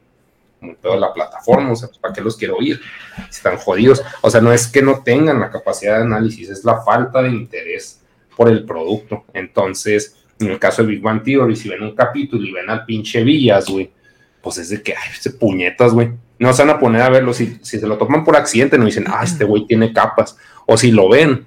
[0.58, 2.80] como todo la plataforma, o sea, ¿para qué los quiero oír?
[3.28, 4.02] Están jodidos.
[4.22, 7.30] O sea, no es que no tengan la capacidad de análisis, es la falta de
[7.30, 8.00] interés
[8.36, 9.24] por el producto.
[9.32, 12.84] Entonces, en el caso de Big Bang Theory, si ven un capítulo y ven al
[12.84, 13.90] pinche Villas, güey,
[14.42, 16.10] pues es de que, ay, ese puñetas, güey.
[16.38, 17.32] No se van a poner a verlo.
[17.34, 20.36] Si, si se lo toman por accidente, no dicen, ah, este güey tiene capas.
[20.66, 21.46] O si lo ven,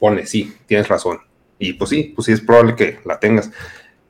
[0.00, 1.20] pone, sí, tienes razón.
[1.60, 3.52] Y pues sí, pues sí es probable que la tengas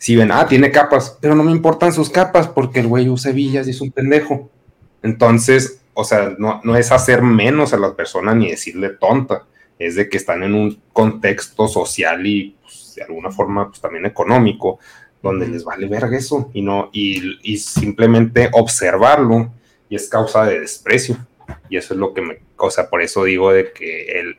[0.00, 3.32] si ven, ah, tiene capas, pero no me importan sus capas porque el güey usa
[3.32, 4.50] villas y es un pendejo.
[5.02, 9.44] Entonces, o sea, no, no es hacer menos a la persona ni decirle tonta,
[9.78, 14.06] es de que están en un contexto social y pues, de alguna forma pues, también
[14.06, 14.78] económico,
[15.22, 19.52] donde les vale verga eso y, no, y, y simplemente observarlo
[19.90, 21.18] y es causa de desprecio.
[21.68, 24.38] Y eso es lo que me, o sea, por eso digo de que el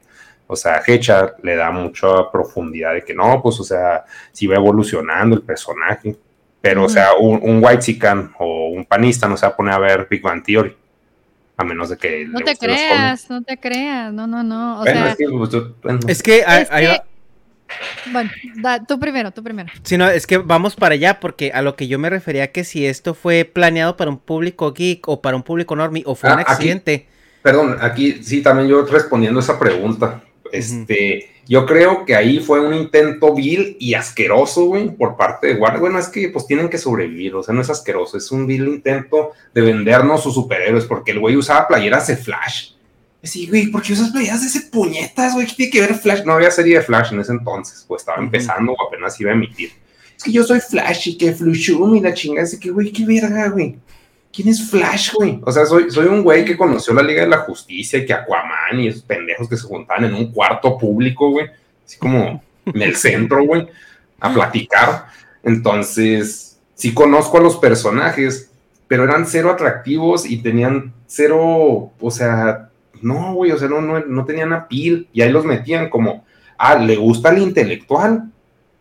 [0.52, 4.56] o sea, Hecha le da mucha profundidad de que no, pues, o sea, si va
[4.56, 6.18] evolucionando el personaje.
[6.60, 9.74] Pero, o sea, un, un white chican o un panista no se va a poner
[9.74, 10.76] a ver Big Bang Theory.
[11.56, 12.26] A menos de que.
[12.26, 14.12] No te creas, no te creas.
[14.12, 14.82] No, no, no.
[14.82, 15.16] O sea,
[16.08, 16.44] es que,
[18.12, 18.30] Bueno,
[18.86, 19.72] tú primero, tú primero.
[19.84, 22.66] Sí, no, es que vamos para allá porque a lo que yo me refería que
[22.66, 26.34] si esto fue planeado para un público geek o para un público normie o fue
[26.34, 27.08] un ah, accidente.
[27.42, 30.22] perdón, aquí sí, también yo respondiendo esa pregunta.
[30.52, 35.56] Este, yo creo que ahí fue un intento vil y asqueroso, güey, por parte de
[35.56, 35.80] Warner.
[35.80, 38.68] Bueno, es que pues tienen que sobrevivir, o sea, no es asqueroso, es un vil
[38.68, 42.72] intento de vendernos sus superhéroes, porque el güey usaba playeras de Flash.
[43.24, 45.46] Sí, güey, ¿por qué usas playeras de ese puñetas, güey?
[45.46, 46.24] ¿Qué tiene que ver Flash?
[46.26, 49.36] No había serie de Flash en ese entonces, pues estaba empezando o apenas iba a
[49.36, 49.72] emitir.
[50.18, 53.06] Es que yo soy Flash y que Flushum y la chingada, así que, güey, qué
[53.06, 53.78] verga, güey.
[54.34, 55.40] ¿Quién es Flash, güey?
[55.44, 58.14] O sea, soy, soy un güey que conoció la Liga de la Justicia y que
[58.14, 61.48] Aquaman y esos pendejos que se juntaban en un cuarto público, güey.
[61.86, 63.68] Así como en el centro, güey.
[64.20, 65.08] a platicar.
[65.44, 68.52] Entonces, sí conozco a los personajes,
[68.88, 72.70] pero eran cero atractivos y tenían cero, o sea,
[73.02, 76.26] no, güey, o sea, no, no, no tenían apil y ahí los metían como,
[76.58, 78.32] ah, le gusta el intelectual,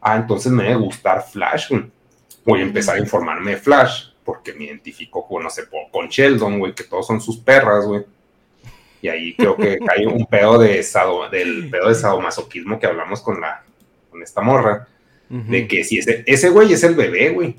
[0.01, 1.91] ah, entonces me debe gustar Flash, güey.
[2.45, 6.61] Voy a empezar a informarme de Flash, porque me identifico con, no sé, con Sheldon,
[6.61, 8.05] güey, que todos son sus perras, güey.
[9.03, 10.87] Y ahí creo que hay un pedo de
[11.33, 13.65] del pedo de sadomasoquismo que hablamos con la,
[14.09, 14.87] con esta morra,
[15.29, 17.57] de que si ese, ese güey es el bebé, güey.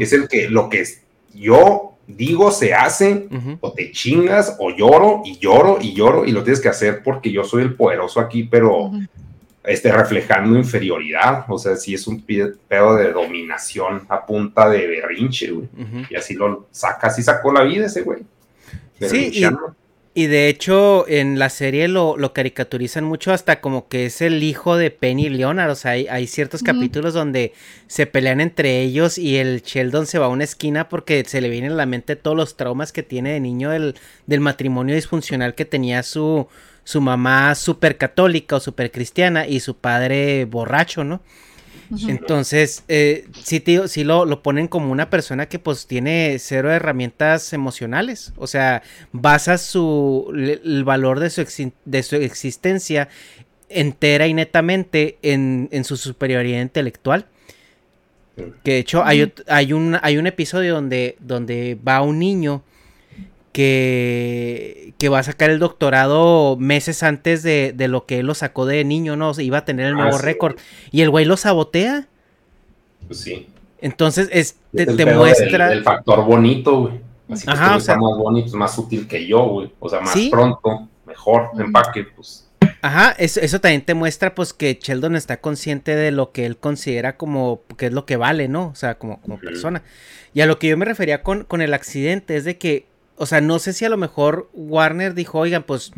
[0.00, 0.84] Es el que, lo que
[1.32, 3.26] yo digo se hace,
[3.60, 7.32] o te chingas, o lloro, y lloro, y lloro, y lo tienes que hacer porque
[7.32, 8.90] yo soy el poderoso aquí, pero
[9.64, 15.50] este, reflejando inferioridad, o sea, si es un pedo de dominación a punta de berrinche,
[15.50, 15.68] güey.
[16.10, 18.22] Y así lo saca, así sacó la vida ese güey.
[19.00, 19.32] Sí,
[20.16, 24.76] y, de hecho en la serie lo, caricaturizan mucho hasta como que es el hijo
[24.76, 27.52] de Penny Leonard, o sea, hay, ciertos capítulos donde
[27.88, 31.48] se pelean entre ellos y el Sheldon se va a una esquina porque se le
[31.48, 33.96] vienen a la mente todos los traumas que tiene de niño del,
[34.26, 36.46] del matrimonio disfuncional que tenía su
[36.84, 41.22] su mamá súper católica o súper cristiana y su padre borracho, ¿no?
[42.08, 46.70] Entonces, eh, sí, tío, sí lo, lo, ponen como una persona que pues tiene cero
[46.70, 48.32] herramientas emocionales.
[48.36, 48.82] O sea,
[49.12, 53.08] basa su, el valor de su, de su existencia
[53.68, 57.26] entera y netamente en, en, su superioridad intelectual.
[58.64, 62.64] Que de hecho hay, hay, un, hay un episodio donde, donde va un niño
[63.54, 68.66] que, que va a sacar el doctorado meses antes de, lo que él lo sacó
[68.66, 69.32] de niño, ¿no?
[69.38, 70.56] Iba a tener el nuevo ah, récord.
[70.90, 72.08] Y el güey lo sabotea.
[73.06, 73.46] Pues sí.
[73.80, 75.72] Entonces es, te, muestra.
[75.72, 76.94] el factor bonito, güey.
[77.30, 79.72] Así que Ajá, o sea, más bonito, más útil que yo, güey.
[79.78, 82.48] O sea, más pronto, mejor, empaque, pues.
[82.82, 86.56] Ajá, eso, eso, también te muestra pues que Sheldon está consciente de lo que él
[86.56, 88.66] considera como que es lo que vale, ¿no?
[88.66, 89.84] O sea, como, como persona.
[90.32, 92.86] Y a lo que yo me refería con, con el accidente es de que
[93.16, 95.92] o sea, no sé si a lo mejor Warner dijo, oigan, pues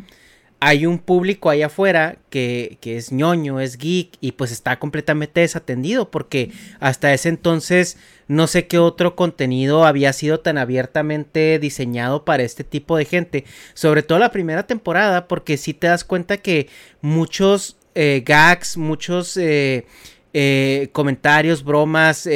[0.58, 5.40] hay un público ahí afuera que, que, es ñoño, es geek y pues está completamente
[5.40, 6.50] desatendido porque
[6.80, 12.64] hasta ese entonces no sé qué otro contenido había sido tan abiertamente diseñado para este
[12.64, 13.44] tipo de gente,
[13.74, 16.68] sobre todo la primera temporada porque si te das cuenta que
[17.00, 19.36] muchos eh, gags, muchos...
[19.36, 19.86] Eh,
[20.38, 22.28] eh, comentarios, bromas,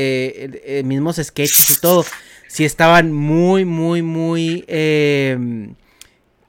[0.84, 2.06] mismos sketches y todo,
[2.50, 5.76] sí estaban muy, muy, muy em,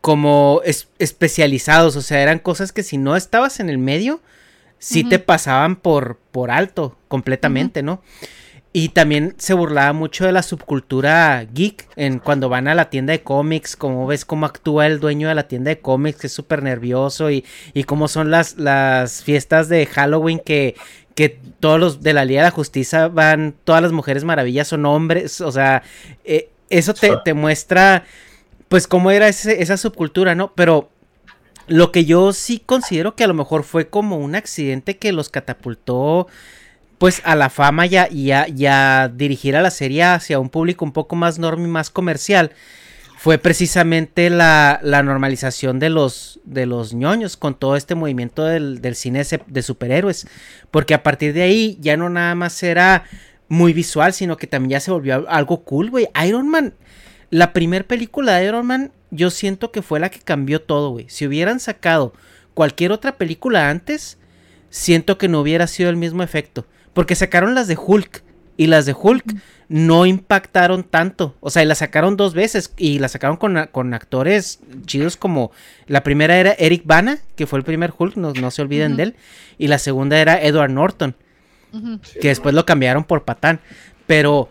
[0.01, 0.61] como
[0.97, 1.95] especializados.
[1.95, 4.19] O sea, eran cosas que si no estabas en el medio,
[4.79, 8.01] sí te pasaban por, por alto completamente, ¿no?
[8.73, 13.11] Y también se burlaba mucho de la subcultura geek en cuando van a la tienda
[13.11, 16.33] de cómics, como ves cómo actúa el dueño de la tienda de cómics, que es
[16.33, 20.75] súper nervioso, y, y cómo son las, las fiestas de Halloween que
[21.15, 24.85] que todos los de la Liga de la Justicia van, todas las mujeres maravillas son
[24.85, 25.83] hombres, o sea,
[26.23, 28.05] eh, eso te, muestra,
[28.69, 30.53] pues, cómo era esa subcultura, ¿no?
[30.53, 30.89] Pero
[31.67, 35.29] lo que yo sí considero que a lo mejor fue como un accidente que los
[35.29, 36.27] catapultó,
[36.97, 41.15] pues, a la fama y a, dirigir a la serie hacia un público un poco
[41.15, 42.51] más normal y más comercial
[43.21, 49.23] fue precisamente la, normalización de los, de los ñoños con todo este movimiento del, cine
[49.45, 50.25] de superhéroes.
[50.71, 53.03] Porque a partir de ahí ya no nada más era
[53.47, 56.07] muy visual, sino que también ya se volvió algo cool, güey.
[56.25, 56.73] Iron Man,
[57.29, 61.05] la primera película de Iron Man, yo siento que fue la que cambió todo, güey.
[61.07, 62.13] Si hubieran sacado
[62.55, 64.17] cualquier otra película antes,
[64.71, 66.65] siento que no hubiera sido el mismo efecto.
[66.93, 68.23] Porque sacaron las de Hulk.
[68.57, 69.25] Y las de Hulk
[69.71, 71.37] no impactaron tanto.
[71.39, 75.53] O sea, la sacaron dos veces y la sacaron con, actores chidos como
[75.87, 79.15] la primera era Eric Bana, que fue el primer Hulk, no, se olviden de él,
[79.57, 81.15] y la segunda era Edward Norton,
[82.19, 83.61] que después lo cambiaron por Patán.
[84.07, 84.49] Pero,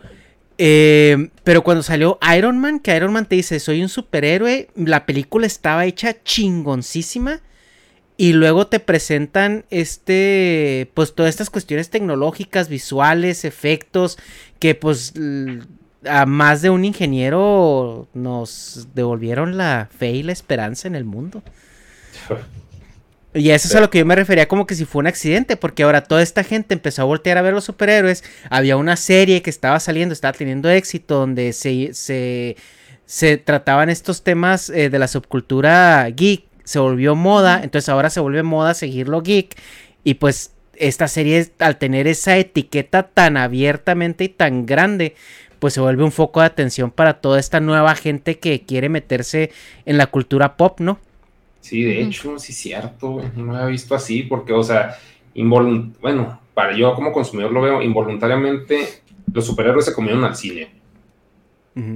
[0.57, 5.05] eh, pero cuando salió Iron Man, que Iron Man te dice, soy un superhéroe, la
[5.05, 7.43] película estaba hecha chingoncísima
[8.21, 14.19] y luego te presentan este, pues todas estas cuestiones tecnológicas, visuales, efectos,
[14.59, 15.15] que pues
[16.05, 21.43] a más de un ingeniero nos devolvieron la fe y la esperanza en el mundo.
[23.33, 25.57] Y eso es a lo que yo me refería como que si fue un accidente,
[25.57, 28.23] porque ahora toda esta gente empezó a voltear a ver los superhéroes.
[28.51, 34.69] Había una serie que estaba saliendo, estaba teniendo éxito, donde se, se, trataban estos temas
[34.69, 39.61] eh, de la subcultura geek se volvió moda, entonces ahora se vuelve moda seguirlo geek
[40.05, 45.17] y pues esta serie al tener esa etiqueta tan abiertamente y tan grande,
[45.59, 49.51] pues se vuelve un foco de atención para toda esta nueva gente que quiere meterse
[49.85, 51.01] en la cultura pop, ¿no?
[51.61, 54.97] Sí, de hecho, sí es cierto, no lo había visto así, porque, o sea,
[56.01, 59.03] bueno, para yo como consumidor lo veo involuntariamente,
[59.33, 60.71] los superhéroes se comieron al cine.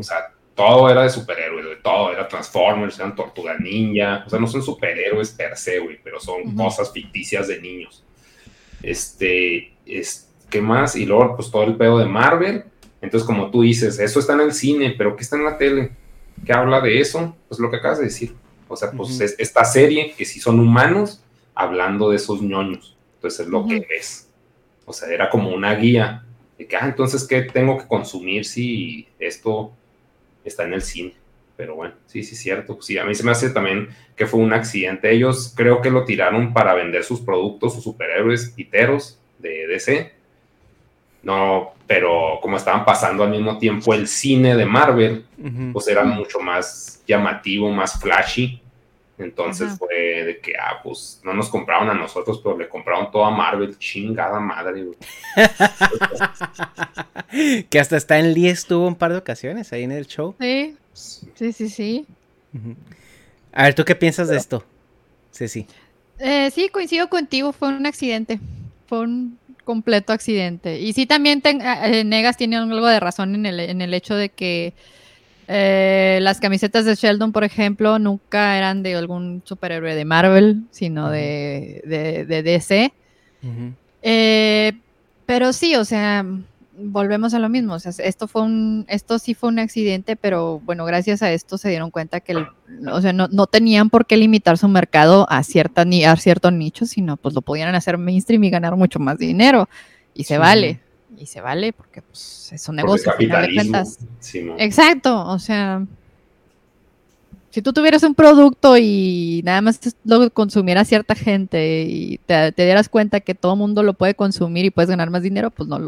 [0.01, 4.39] O sea, todo era de superhéroes, de todo, era Transformers, eran Tortuga Ninja, o sea,
[4.39, 8.05] no son superhéroes per se, güey, pero son cosas ficticias de niños.
[8.83, 10.95] Este, es, ¿qué más?
[10.97, 12.65] Y luego, pues todo el pedo de Marvel.
[13.01, 15.91] Entonces, como tú dices, eso está en el cine, pero ¿qué está en la tele?
[16.45, 17.37] ¿Qué habla de eso?
[17.49, 18.35] Pues lo que acabas de decir.
[18.69, 21.23] O sea, pues esta serie, que sí son humanos,
[21.55, 22.97] hablando de esos ñoños.
[23.17, 24.29] Entonces es lo que ves.
[24.85, 26.25] O sea, era como una guía
[26.59, 29.73] de que, ah, entonces, ¿qué tengo que consumir si esto
[30.45, 31.15] está en el cine?
[31.57, 32.79] Pero bueno, sí, sí, cierto.
[32.81, 35.11] Sí, a mí se me hace también que fue un accidente.
[35.11, 40.13] Ellos creo que lo tiraron para vender sus productos, sus superhéroes piteros de DC.
[41.23, 45.25] No, pero como estaban pasando al mismo tiempo el cine de Marvel,
[45.73, 48.61] pues era mucho más llamativo, más flashy.
[49.17, 53.25] Entonces fue de que, ah, pues no nos compraron a nosotros, pero le compraron todo
[53.25, 54.87] a Marvel, chingada madre.
[57.71, 60.35] que hasta está en Lee estuvo un par de ocasiones ahí en el show.
[60.41, 62.07] Sí, sí, sí, sí.
[63.53, 64.65] A ver, ¿tú qué piensas de esto?
[65.31, 65.67] Sí, sí.
[66.19, 68.41] Eh, sí, coincido contigo, fue un accidente.
[68.89, 70.81] Fue un completo accidente.
[70.81, 74.29] Y sí, también eh, Negas tiene algo de razón en el, en el hecho de
[74.29, 74.75] que
[75.49, 81.11] eh, las camisetas de Sheldon, por ejemplo, nunca eran de algún superhéroe de Marvel, sino
[81.11, 82.93] de, de, DC.
[84.03, 84.73] Eh,
[85.27, 86.25] pero sí, o sea,
[86.77, 87.75] volvemos a lo mismo.
[87.75, 91.59] O sea, esto fue un, esto sí fue un accidente, pero bueno, gracias a esto
[91.59, 95.43] se dieron cuenta que, o sea, no, no, tenían por qué limitar su mercado a
[95.43, 99.19] cierta ni a cierto nicho, sino pues lo podían hacer mainstream y ganar mucho más
[99.19, 99.69] dinero.
[100.15, 100.84] Y se vale
[101.19, 103.13] y se vale porque pues, es un negocio.
[104.59, 105.85] Exacto, o sea,
[107.55, 112.89] si tú tuvieras un producto y nada más lo consumiera cierta gente y te, dieras
[112.89, 115.79] cuenta que todo el mundo lo puede consumir y puedes ganar más dinero, pues no,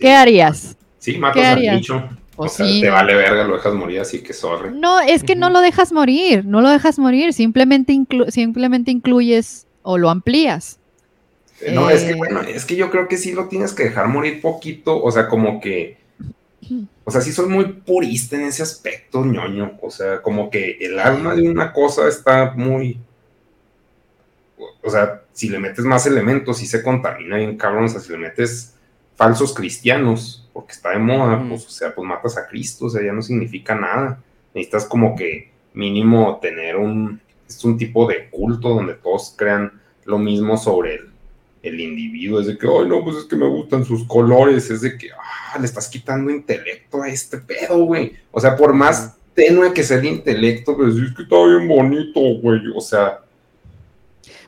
[0.00, 0.78] ¿qué harías?
[0.98, 2.08] Sí, matas al nicho.
[2.34, 4.70] Pues o sea, te vale verga, lo dejas morir, así que sorry.
[4.72, 7.94] No, es que no lo dejas morir, no lo dejas morir, simplemente,
[8.28, 10.77] simplemente incluyes o lo amplías.
[11.72, 14.08] No, es que eh, bueno, es que yo creo que sí lo tienes que dejar
[14.08, 15.98] morir poquito, o sea, como que,
[17.04, 20.98] o sea, sí soy muy purista en ese aspecto, ñoño, o sea, como que el
[21.00, 23.00] alma de una cosa está muy,
[24.82, 28.12] o sea, si le metes más elementos, sí se contamina bien cabrón, o sea, si
[28.12, 28.74] le metes
[29.16, 33.02] falsos cristianos, porque está de moda, pues, o sea, pues matas a Cristo, o sea,
[33.02, 34.22] ya no significa nada,
[34.54, 40.18] necesitas como que mínimo tener un, es un tipo de culto donde todos crean lo
[40.18, 41.17] mismo sobre él
[41.68, 44.80] el individuo, es de que, ay, no, pues es que me gustan sus colores, es
[44.80, 48.12] de que, ah, le estás quitando intelecto a este pedo, güey.
[48.30, 52.20] O sea, por más tenue que sea el intelecto, pues es que está bien bonito,
[52.42, 53.20] güey, o sea.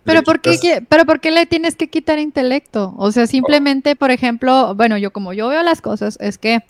[0.03, 2.95] Pero ¿por, qué, pero ¿por qué le tienes que quitar intelecto?
[2.97, 6.61] O sea, simplemente, por ejemplo, bueno, yo como yo veo las cosas, es que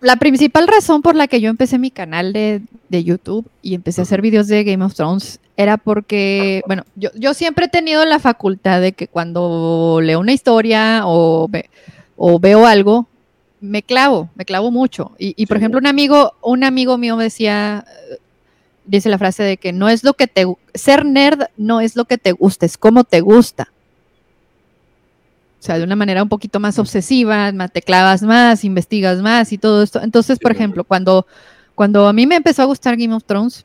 [0.00, 4.02] la principal razón por la que yo empecé mi canal de, YouTube y empecé a
[4.02, 8.20] hacer videos de Game of Thrones era porque, bueno, yo, yo siempre he tenido la
[8.20, 11.50] facultad de que cuando leo una historia o,
[12.16, 13.08] o veo algo,
[13.60, 15.10] me clavo, me clavo mucho.
[15.18, 17.84] Y, por ejemplo, un amigo, un amigo mío me decía,
[18.86, 22.04] dice la frase de que no es lo que te, ser nerd no es lo
[22.04, 23.72] que te gusta, es cómo te gusta.
[25.58, 29.58] O sea, de una manera un poquito más obsesiva, te clavas más, investigas más y
[29.58, 30.00] todo esto.
[30.02, 31.26] Entonces, por ejemplo, cuando,
[31.74, 33.64] cuando a mí me empezó a gustar Game of Thrones,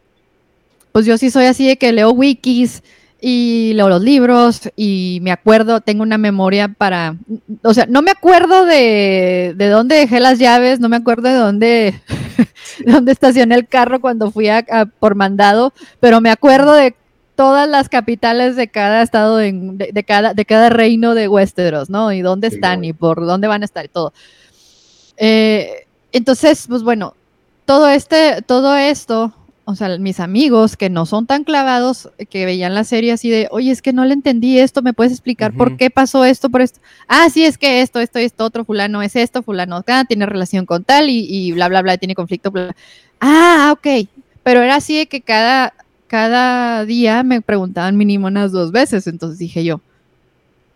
[0.94, 2.84] pues yo sí soy así de que leo wikis
[3.20, 7.18] y leo los libros y me acuerdo, tengo una memoria para,
[7.64, 11.36] o sea, no me acuerdo de, de dónde dejé las llaves, no me acuerdo de
[11.36, 12.02] dónde,
[12.86, 14.64] de dónde estacioné el carro cuando fui a,
[15.00, 16.96] por mandado, pero me acuerdo de
[17.36, 22.12] todas las capitales de cada estado, de, cada, de cada reino de Westeros, ¿no?
[22.12, 24.14] Y dónde están y por dónde van a estar y todo.
[25.18, 27.16] Eh, entonces, pues bueno,
[27.66, 29.34] todo este, todo esto,
[29.66, 33.48] o sea, mis amigos que no son tan clavados, que veían la serie así de,
[33.50, 36.62] oye, es que no le entendí esto, ¿me puedes explicar por qué pasó esto, por
[36.62, 36.82] esto?
[37.08, 40.66] Ah, sí, es que esto, esto, esto, otro fulano es esto, fulano acá, tiene relación
[40.66, 42.76] con tal y, y bla, bla, bla, tiene conflicto, bla.
[43.22, 44.10] Ah, ok.
[44.44, 45.74] Pero era así de que cada,
[46.08, 49.80] cada día me preguntaban mínimo unas dos veces, entonces dije yo,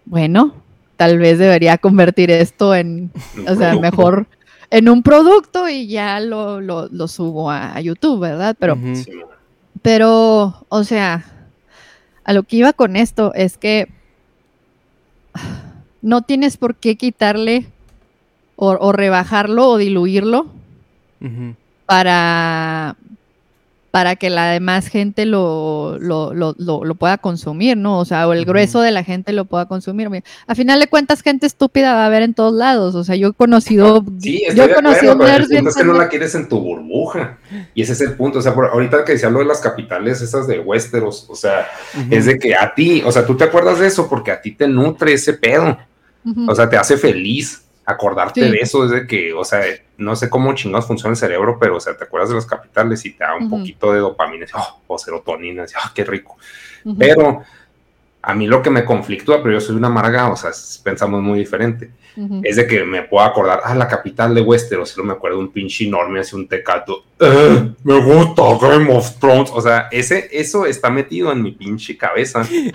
[0.05, 0.53] bueno,
[0.95, 3.11] tal vez debería convertir esto en,
[3.47, 4.27] o sea, mejor
[4.69, 8.55] en un producto y ya lo, lo, subo a, YouTube, ¿verdad?
[8.59, 8.77] Pero,
[9.81, 11.25] pero, o sea,
[12.23, 13.87] a lo que iba con esto es que
[16.01, 17.67] no tienes por qué quitarle
[18.55, 20.47] o, rebajarlo o diluirlo
[21.85, 22.95] para
[23.91, 27.99] para que la demás gente lo, lo, lo, lo, pueda consumir, ¿no?
[27.99, 30.09] O sea, o el grueso de la gente lo pueda consumir.
[30.45, 32.95] A final de cuentas, gente estúpida va a haber en todos lados.
[32.95, 34.05] O sea, yo he conocido.
[34.19, 35.51] Sí, yo he conocido nerds.
[35.51, 37.37] es que no la quieres en tu burbuja.
[37.73, 38.39] Y ese es el punto.
[38.39, 41.67] O sea, por, ahorita que decía lo de las capitales, esas de Westeros, o sea,
[42.09, 44.51] es de que a ti, o sea, tú te acuerdas de eso porque a ti
[44.51, 45.77] te nutre ese pedo.
[46.47, 49.61] O sea, te hace feliz acordarte de eso, es de que, o sea,
[49.97, 53.05] no sé cómo chingados funciona el cerebro, pero, o sea, te acuerdas de las capitales
[53.05, 56.37] y te da un poquito de dopamina, oh, o serotonina, y, oh, qué rico.
[56.99, 57.43] Pero
[58.21, 60.51] a mí lo que me conflictúa, pero yo soy una amarga, o sea,
[60.83, 61.91] pensamos muy diferente.
[62.41, 65.37] Es de que me puedo acordar, ah, la capital de Westeros, si no me acuerdo,
[65.37, 70.27] un pinche enorme, así un tecato, eh, me gusta Game of Thrones, o sea, ese,
[70.31, 72.71] eso está metido en mi pinche cabeza, y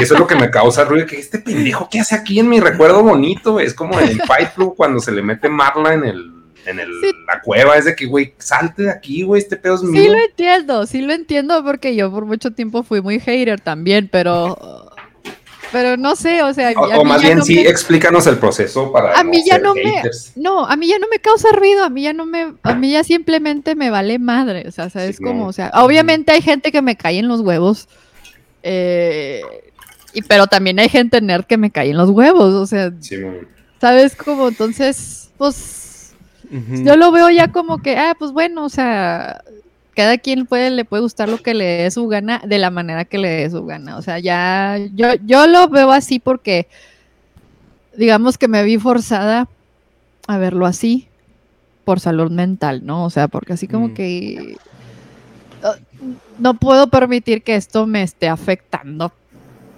[0.00, 2.60] eso es lo que me causa ruido, que este pendejo, ¿qué hace aquí en mi
[2.60, 3.58] recuerdo bonito?
[3.58, 6.34] Es como en el Fight Club cuando se le mete Marla en el
[6.66, 6.88] en el,
[7.26, 10.02] la cueva, es de que, güey, salte de aquí, güey, este pedo es mío.
[10.02, 14.08] Sí lo entiendo, sí lo entiendo porque yo por mucho tiempo fui muy hater también,
[14.10, 14.83] pero
[15.74, 16.70] pero no sé, o sea.
[16.70, 19.18] O, más bien, sí, explícanos el proceso para.
[19.18, 20.02] A mí ya no me.
[20.36, 22.54] No, a mí ya no me causa ruido, a mí ya no me.
[22.62, 25.48] A mí ya simplemente me vale madre, o sea, ¿sabes cómo?
[25.48, 27.88] O sea, obviamente hay gente que me cae en los huevos.
[28.62, 29.42] Eh,
[30.12, 32.92] y, pero también hay gente nerd que me cae en los huevos, o sea.
[33.80, 34.46] ¿Sabes cómo?
[34.46, 36.14] Entonces, pues.
[36.84, 39.42] Yo lo veo ya como que, ah, pues bueno, o sea,
[39.94, 43.04] cada quien puede, le puede gustar lo que le dé su gana de la manera
[43.04, 43.96] que le dé su gana.
[43.96, 46.68] O sea, ya yo, yo lo veo así porque,
[47.96, 49.48] digamos que me vi forzada
[50.26, 51.08] a verlo así
[51.84, 53.04] por salud mental, ¿no?
[53.04, 53.94] O sea, porque así como mm.
[53.94, 54.56] que
[56.38, 59.12] no puedo permitir que esto me esté afectando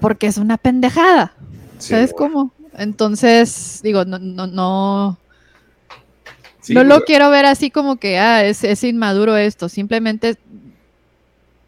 [0.01, 1.35] porque es una pendejada.
[1.79, 2.53] ¿Sabes cómo?
[2.79, 5.19] Entonces, digo, no, no, no,
[6.69, 9.69] no lo quiero ver así como que, ah, es, inmaduro esto.
[9.69, 10.37] Simplemente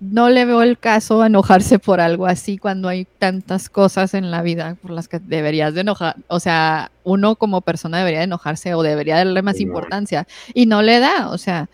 [0.01, 4.31] no le veo el caso a enojarse por algo así cuando hay tantas cosas en
[4.31, 6.17] la vida por las que deberías de enojar.
[6.29, 10.27] O sea, uno como persona debería de enojarse o debería darle más importancia.
[10.55, 11.69] Y no le da, o sea.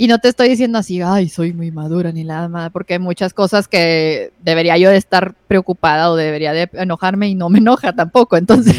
[0.00, 2.98] Y no te estoy diciendo así, ay, soy muy madura ni nada más, porque hay
[3.00, 7.58] muchas cosas que debería yo de estar preocupada o debería de enojarme y no me
[7.58, 8.36] enoja tampoco.
[8.38, 8.76] Entonces,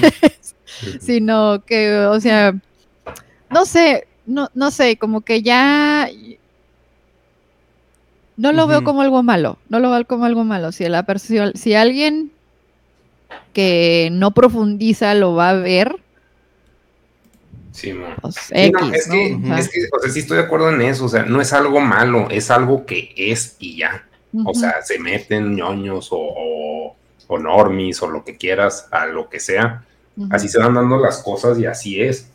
[1.02, 2.56] sino que, o sea,
[3.52, 6.10] no sé, no, no sé, como que ya
[8.38, 10.72] no lo veo como algo malo, no lo veo como algo malo.
[10.72, 11.06] Si la
[11.56, 12.32] si alguien
[13.54, 15.98] que no profundiza lo va a ver.
[17.72, 21.10] Sí, pues, es, que, es que, o sea, sí estoy de acuerdo en eso, o
[21.10, 24.06] sea, no es algo malo, es algo que es y ya.
[24.46, 26.96] O sea, se meten ñoños o,
[27.28, 29.84] o, normis o lo que quieras, a lo que sea.
[30.30, 32.30] Así se van dando las cosas y así es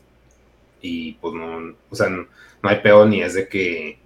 [0.85, 2.26] y pues no, o sea, no,
[2.62, 3.97] hay peor ni es de que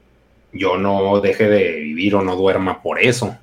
[0.53, 3.37] yo no deje de vivir o no duerma por eso.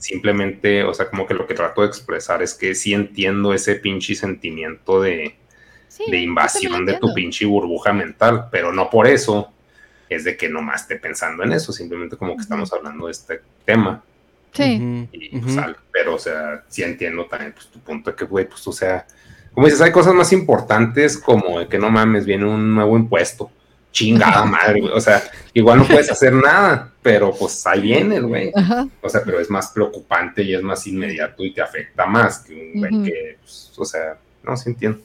[0.00, 3.76] Simplemente, o sea, como que lo que trato de expresar es que sí entiendo ese
[3.76, 5.36] pinche sentimiento de,
[6.08, 9.52] de invasión de tu pinche burbuja mental, pero no por eso
[10.08, 13.40] es de que nomás esté pensando en eso, simplemente como que estamos hablando de este
[13.64, 14.02] tema.
[14.52, 15.08] Sí.
[15.12, 15.56] Y, pues,
[15.92, 19.06] pero, o sea, sí entiendo también pues, tu punto de que, güey, pues, o sea,
[19.54, 23.50] como dices, hay cosas más importantes como que no mames, viene un nuevo impuesto.
[23.90, 24.92] Chingada madre, güey.
[24.94, 25.22] O sea,
[25.52, 28.50] igual no puedes hacer nada, pero pues ahí viene, güey.
[29.02, 32.54] O sea, pero es más preocupante y es más inmediato y te afecta más que
[32.54, 35.00] un güey que, pues, o sea, no, sí entiendo.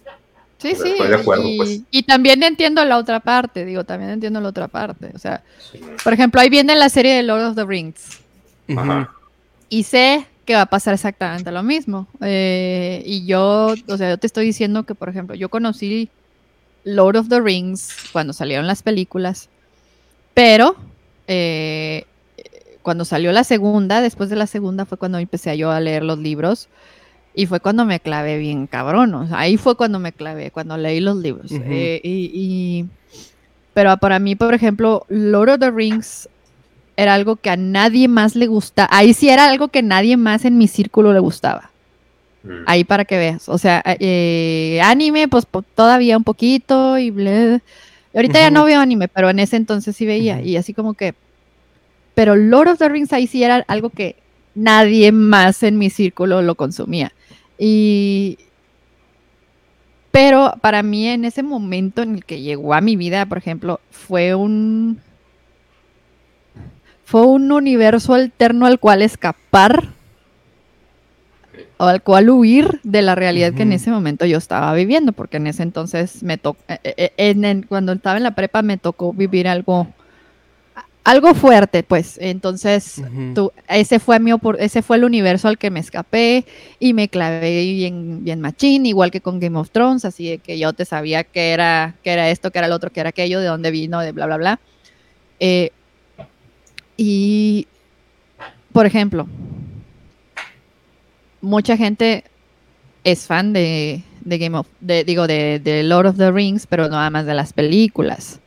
[0.60, 0.91] Sí, sí.
[0.91, 1.82] Estoy de acuerdo, y, pues.
[1.91, 5.12] y, también entiendo la otra parte, digo, también entiendo la otra parte.
[5.14, 5.43] O sea,
[6.04, 8.20] por ejemplo, ahí viene la serie de Lord of the Rings.
[8.76, 9.14] Ajá.
[9.70, 12.08] Y sé que va a pasar exactamente lo mismo.
[12.22, 16.10] Eh, y yo, o sea, yo te estoy diciendo que, por ejemplo, yo conocí
[16.86, 19.50] Lord of the Rings cuando salieron las películas,
[20.34, 20.78] pero
[21.28, 22.06] eh,
[22.82, 26.18] cuando salió la segunda, después de la segunda fue cuando empecé yo a leer los
[26.18, 26.70] libros
[27.36, 29.14] y fue cuando me clavé bien cabrón.
[29.16, 31.52] O sea, ahí fue cuando me clavé, cuando leí los libros.
[31.52, 32.86] Eh, y,
[33.74, 36.30] pero para mí, por ejemplo, Lord of the Rings
[36.98, 38.88] era algo que a nadie más le gusta.
[38.91, 41.70] Ahí sí era algo que nadie más en mi círculo le gustaba.
[42.43, 42.64] Mm.
[42.66, 43.48] Ahí para que veas.
[43.48, 45.45] O sea, eh, anime, pues
[45.76, 47.14] todavía un poquito y
[48.16, 50.41] Ahorita ya no veo anime, pero en ese entonces sí veía.
[50.41, 51.14] Y así como que.
[52.16, 54.16] Pero Lord of the Rings ahí sí era algo que
[54.56, 57.14] nadie más en mi círculo lo consumía.
[57.60, 58.39] Y.
[60.10, 63.82] Pero para mí en ese momento en el que llegó a mi vida, por ejemplo,
[63.91, 65.00] fue un
[67.08, 69.93] fue un universo alterno al cual escapar
[71.78, 75.38] o al cual huir de la realidad que en ese momento yo estaba viviendo, porque
[75.38, 79.14] en ese entonces me tocó, eh, eh, eh, cuando estaba en la prepa me tocó
[79.14, 79.88] vivir algo,
[81.05, 82.18] algo fuerte, pues.
[82.22, 83.01] Entonces,
[83.34, 86.43] tú- ese fue mi ese fue el universo al que me escapé
[86.78, 90.60] y me clavé bien, bien machín, igual que con Game of Thrones, así de que
[90.60, 93.39] yo te sabía que era, que era esto, que era el otro, que era aquello,
[93.39, 94.60] de dónde vino, de bla, bla, bla.
[95.39, 95.72] Eh,
[96.98, 97.68] y,
[98.74, 99.28] por ejemplo,
[101.41, 102.24] mucha gente
[103.04, 106.89] es fan de, de Game of, de, digo, de, de Lord of the Rings, pero
[106.89, 108.39] nada más de las películas.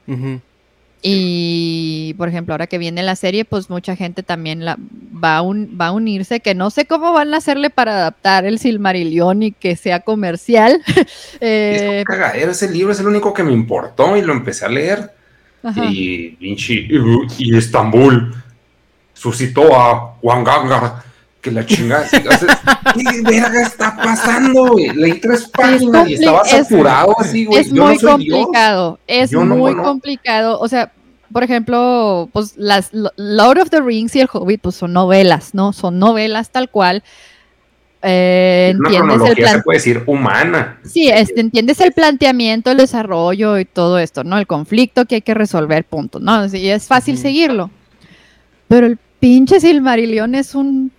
[1.03, 5.43] Y, por ejemplo, ahora que viene la serie, pues mucha gente también la, va, a
[5.43, 9.43] un- va a unirse, que no sé cómo van a hacerle para adaptar el Silmarillion
[9.43, 10.83] y que sea comercial.
[11.41, 14.67] Eh, Es un cagadero, ese libro es el único que me importó y lo empecé
[14.67, 15.11] a leer.
[15.63, 15.85] Ajá.
[15.87, 16.87] Y, pinche-
[17.39, 18.35] y, y Estambul
[19.15, 21.09] suscitó a Wangangar.
[21.41, 22.07] Que la chingada.
[22.11, 24.91] ¿Qué verga está pasando, güey?
[24.95, 27.61] Leí tres páginas y estaba es- saturado así, güey.
[27.61, 28.37] es Yo muy no soy Dios.
[28.41, 29.83] complicado, es Yo muy no.
[29.83, 30.61] complicado.
[30.61, 30.93] O sea,
[31.33, 35.55] por ejemplo, pues las Lo- Lord of the Rings y el Hobbit, pues son novelas,
[35.55, 35.73] ¿no?
[35.73, 37.03] Son novelas tal cual.
[38.03, 40.79] Eh, entiendes el plan se puede decir humana.
[40.85, 44.39] Sí, este, entiendes el planteamiento, el desarrollo y todo esto, ¿no?
[44.39, 46.49] El conflicto que hay que resolver, punto, ¿no?
[46.49, 47.23] Sí, es fácil Ujú.
[47.23, 47.71] seguirlo.
[48.69, 50.93] Pero el pinche Silmarillion es un...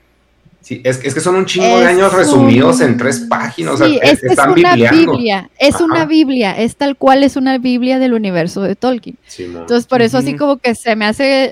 [0.60, 3.80] Sí, es, es que son un chingo de es años resumidos un- en tres páginas.
[3.80, 5.12] Sí, o sea, es, es están una bibliando.
[5.14, 5.84] Biblia, es Ajá.
[5.86, 9.18] una Biblia, es tal cual, es una Biblia del universo de Tolkien.
[9.26, 9.62] Simón.
[9.62, 10.38] Entonces, por eso así Ujú.
[10.38, 11.52] como que se me hace,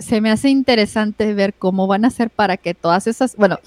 [0.00, 3.58] se me hace interesante ver cómo van a hacer para que todas esas, bueno,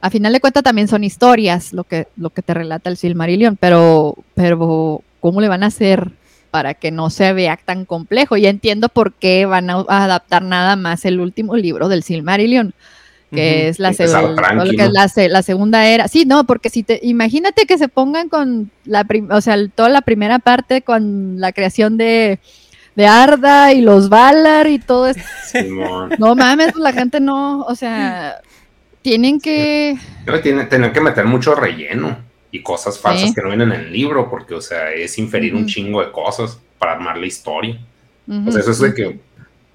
[0.00, 3.56] a final de cuentas también son historias lo que, lo que te relata el Silmarillion,
[3.56, 6.12] pero, pero ¿cómo le van a hacer
[6.50, 8.36] para que no se vea tan complejo?
[8.36, 12.74] Y entiendo por qué van a, adaptar nada más el último libro del Silmarillion,
[13.32, 16.08] que es la, que es segunda era.
[16.08, 20.02] Sí, no, porque si te, imagínate que se pongan con la, o sea, toda la
[20.02, 22.38] primera parte con la creación de,
[22.94, 25.22] de Arda y los Valar y todo esto.
[25.44, 26.10] Simón.
[26.18, 28.40] No mames, la gente no, o sea,
[29.08, 29.96] tienen que...
[30.26, 32.18] Pero tiene, tener que meter mucho relleno
[32.50, 33.34] y cosas falsas Sí.
[33.34, 36.60] que no vienen en el libro, porque, o sea, es inferir un chingo de cosas
[36.78, 37.78] para armar la historia.
[38.26, 39.18] Ujú, O sea, eso es de que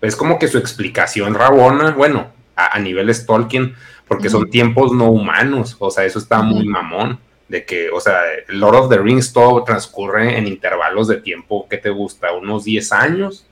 [0.01, 3.73] es como que su explicación rabona, bueno, a, a niveles Tolkien,
[4.07, 7.17] porque son tiempos no humanos, o sea, eso está muy mamón,
[7.47, 8.19] de que, o sea,
[8.49, 12.33] Lord of the Rings todo transcurre en intervalos de tiempo, ¿qué te gusta?
[12.33, 13.47] Unos 10 años,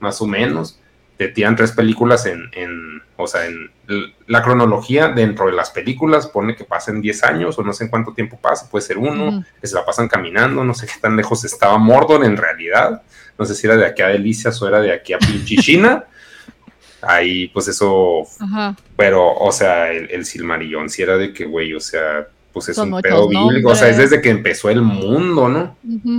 [0.00, 0.77] más o menos.
[1.18, 3.70] Te tiran tres películas en, en, o sea, en
[4.26, 7.90] la cronología dentro de las películas pone que pasen 10 años o no sé en
[7.90, 11.16] cuánto tiempo pasa, puede ser uno, que se la pasan caminando, no sé qué tan
[11.16, 13.02] lejos estaba Mordor en realidad,
[13.36, 16.04] no sé si era de aquí a Delicias o era de aquí a Pinchichina.
[17.02, 18.76] Ahí, pues eso, Ajá.
[18.96, 22.76] pero, o sea, el, el Silmarillón sí era de que, güey, o sea, pues es
[22.76, 25.76] Son un pedo bíblico, o sea, es desde que empezó el mundo, ¿no?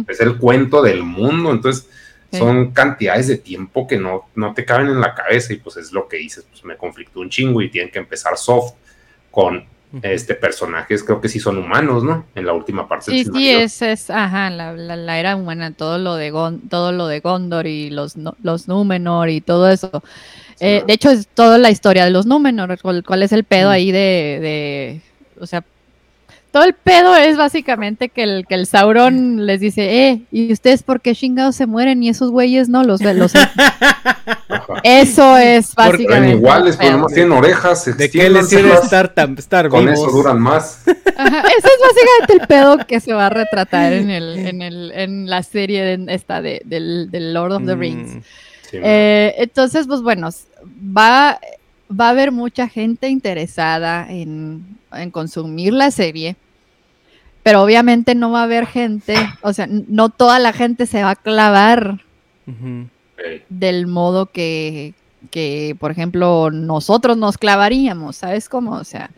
[0.08, 1.90] Es el cuento del mundo, entonces
[2.32, 2.38] Sí.
[2.38, 5.92] son cantidades de tiempo que no, no te caben en la cabeza y pues es
[5.92, 8.74] lo que dices, pues me conflictó un chingo y tienen que empezar soft
[9.32, 9.66] con
[10.04, 12.28] este personajes, creo que sí son humanos, ¿no?
[12.36, 15.98] En la última parte Sí, sí, es, es, ajá, la, la, la era humana, todo
[15.98, 20.04] lo de Gon- todo lo de Gondor y los, no- los Númenor y todo eso.
[20.60, 23.72] Eh, de hecho, es toda la historia de los Númenor, cuál, cuál es el pedo
[23.72, 24.00] ahí de,
[24.40, 25.02] de,
[25.42, 25.64] o sea,
[26.52, 30.84] todo el pedo es básicamente que el, que el Sauron les dice, eh, ¿y ustedes
[30.84, 32.84] por qué chingados se mueren y esos güeyes no?
[32.84, 33.34] Los, los
[34.50, 34.82] Ajá.
[34.84, 36.36] Eso es Porque Ven básicamente.
[36.38, 40.00] iguales, pero nomás tienen orejas, ¿De qué les sirve estar, tan, estar Con vivos?
[40.00, 40.82] eso duran más.
[40.88, 44.92] Ajá, ese es básicamente el pedo que se va a retratar en, el, en, el,
[44.94, 48.16] en la serie de- esta de, del, del Lord of the Rings.
[48.16, 48.20] Mm,
[48.72, 50.30] Sí, Eh, entonces, pues bueno,
[50.96, 51.40] va,
[51.92, 56.36] va a haber mucha gente interesada en, en consumir la serie,
[57.44, 61.12] pero obviamente no va a haber gente, o sea, no toda la gente se va
[61.12, 62.00] a clavar
[63.50, 64.94] del modo que,
[65.32, 68.72] que, por ejemplo, nosotros nos clavaríamos, ¿sabes cómo?
[68.74, 69.10] O sea,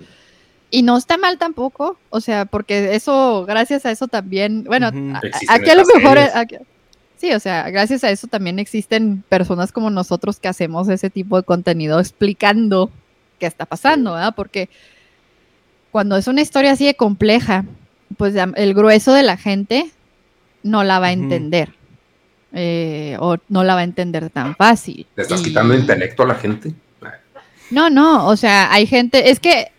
[0.69, 5.17] y no está mal tampoco, o sea, porque eso, gracias a eso también, bueno, a-
[5.49, 6.55] a- aquí a lo mejor, aquí-
[7.21, 11.37] sí, o sea, gracias a eso también existen personas como nosotros que hacemos ese tipo
[11.37, 12.91] de contenido explicando
[13.39, 14.33] qué está pasando, ¿verdad?
[14.35, 14.67] Porque
[15.91, 17.63] cuando es una historia así de compleja,
[18.17, 19.91] pues el grueso de la gente
[20.63, 21.73] no la va a entender.
[22.53, 25.07] eh, o no la va a entender tan fácil.
[25.15, 26.73] ¿Le estás Y- quitando intelecto a la gente?
[27.69, 29.71] No, no, o sea, hay gente, es que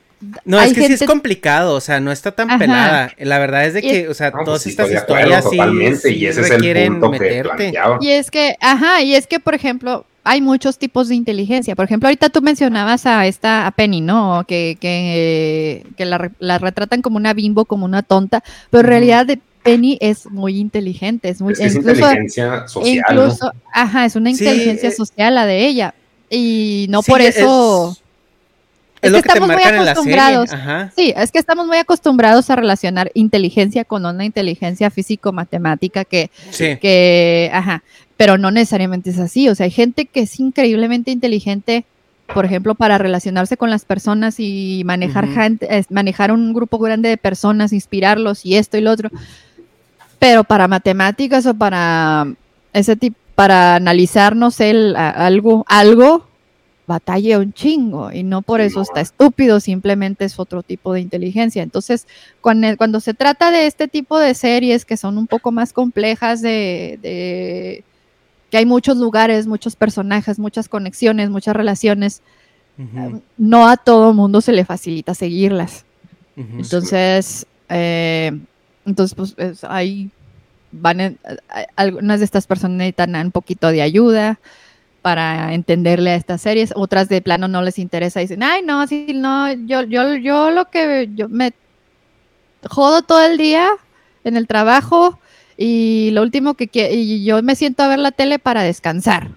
[0.44, 2.58] No, Hay es que sí gente- es complicado, o sea, no está tan Ajá.
[2.58, 3.12] pelada.
[3.18, 5.44] La verdad es de es- que, o sea, No, pues todas sí, estas acuerdo historias
[5.44, 7.42] sí, totalmente, sí y ese es el requieren punto que meterte.
[7.42, 7.98] planteaba.
[8.00, 11.74] Y es que, ajá, y es que, por ejemplo, hay muchos tipos de inteligencia.
[11.74, 14.44] Por ejemplo, ahorita tú mencionabas a esta, a Penny, ¿no?
[14.46, 18.86] Que, que, que la, re- la retratan como una bimbo, como una tonta, pero en
[18.88, 23.22] realidad de Penny es muy inteligente, es muy, Es que es incluso, inteligencia social, ¿no?
[23.24, 25.94] incluso, ajá, es una Sí, inteligencia eh, social la de ella.
[26.30, 27.90] y no Sí, por es- eso...
[27.92, 28.01] Es,
[29.02, 30.50] Es lo que estamos muy acostumbrados.
[30.96, 36.76] Sí, es que estamos muy acostumbrados a relacionar inteligencia con una inteligencia físico-matemática que, Sí.
[36.80, 37.82] que, ajá,
[38.16, 39.48] pero no necesariamente es así.
[39.48, 41.84] O sea, hay gente que es increíblemente inteligente,
[42.32, 47.08] por ejemplo, para relacionarse con las personas y manejar, gente- es- manejar un grupo grande
[47.08, 49.10] de personas, inspirarlos y esto y lo otro.
[50.18, 52.26] Pero para matemáticas o para
[52.72, 56.26] ese tipo, para analizar, no sé, el- a- algo, algo,
[56.86, 61.62] batalla un chingo y no por eso está estúpido, simplemente es otro tipo de inteligencia.
[61.62, 62.06] Entonces,
[62.40, 66.42] cuando, cuando se trata de este tipo de series que son un poco más complejas,
[66.42, 67.84] de, de-
[68.50, 72.20] que hay muchos lugares, muchos personajes, muchas conexiones, muchas relaciones,
[72.78, 75.84] Ujú, no a todo mundo se le facilita seguirlas.
[76.36, 78.32] Entonces, eh,
[78.84, 80.10] entonces pues es- ahí
[80.72, 81.18] van en-
[81.48, 84.38] a- algunas de estas personas necesitan un poquito de ayuda
[85.02, 89.08] para entenderle a estas series, otras de plano no les interesa, dicen, ay no, sí,
[89.14, 91.52] no, yo, yo, yo lo que yo me
[92.68, 93.68] jodo todo el día
[94.24, 95.18] en el trabajo
[95.56, 99.30] y lo último que quiero, y yo me siento a ver la tele para descansar.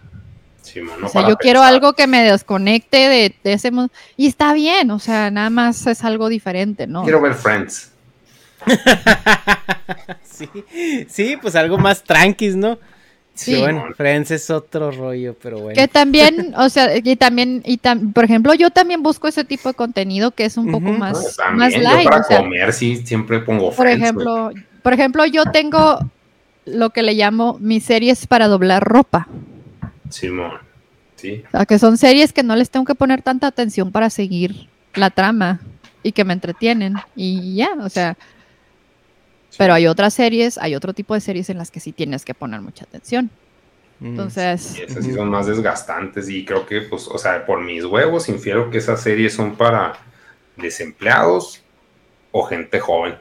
[0.62, 3.70] Sí, man, no O sea, para yo quiero algo que me desconecte de, de ese
[3.70, 3.92] mundo.
[4.18, 7.04] Y está bien, o sea, nada más es algo diferente, ¿no?
[7.04, 7.92] Quiero ver Friends.
[10.24, 10.50] sí,
[11.08, 12.80] sí, pues algo más tranquis, ¿no?
[13.36, 15.76] Sí, bueno, Friends es otro rollo, pero bueno.
[15.76, 19.68] Que también, o sea, y también, y tam- por ejemplo, yo también busco ese tipo
[19.70, 22.06] de contenido que es un poco más, también, más yo light.
[22.10, 24.52] para o sea, comer sí siempre pongo por Friends, ejemplo,
[24.82, 26.00] por ejemplo, yo tengo
[26.66, 29.28] lo que le llamo mis series para doblar ropa.
[30.10, 30.54] Simón.
[31.18, 31.44] Sí.
[31.48, 34.70] O sea, que son series que no les tengo que poner tanta atención para seguir
[34.94, 35.60] la trama
[36.04, 36.94] y que me entretienen.
[37.16, 38.16] Y ya, o sea,
[39.58, 42.34] pero hay otras series, hay otro tipo de series en las que sí tienes que
[42.34, 43.30] poner mucha atención.
[44.02, 47.86] Entonces, Y esas sí son más desgastantes y creo que, pues, o sea, por mis
[47.86, 49.94] huevos infiero que esas series son para
[50.58, 51.62] desempleados
[52.32, 53.16] o gente joven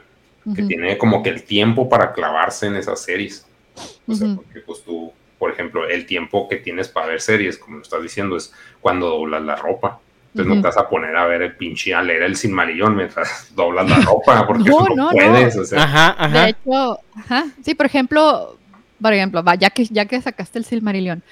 [0.53, 3.47] que tiene como que el tiempo para clavarse en esas series.
[4.07, 7.77] O sea, porque pues tú, por ejemplo, el tiempo que tienes para ver series, como
[7.77, 9.99] lo estás diciendo, es cuando doblas la ropa.
[10.35, 13.51] Entonces no te vas a poner a ver el pinche a leer el Silmarillón mientras
[13.55, 15.11] doblas la ropa, porque No, no, no, no.
[15.11, 15.55] puedes.
[15.57, 18.57] O sea, Ajá, De hecho, ajá, sí, por ejemplo,
[19.01, 21.23] por ejemplo, va, ya que ya que sacaste el Silmarillion,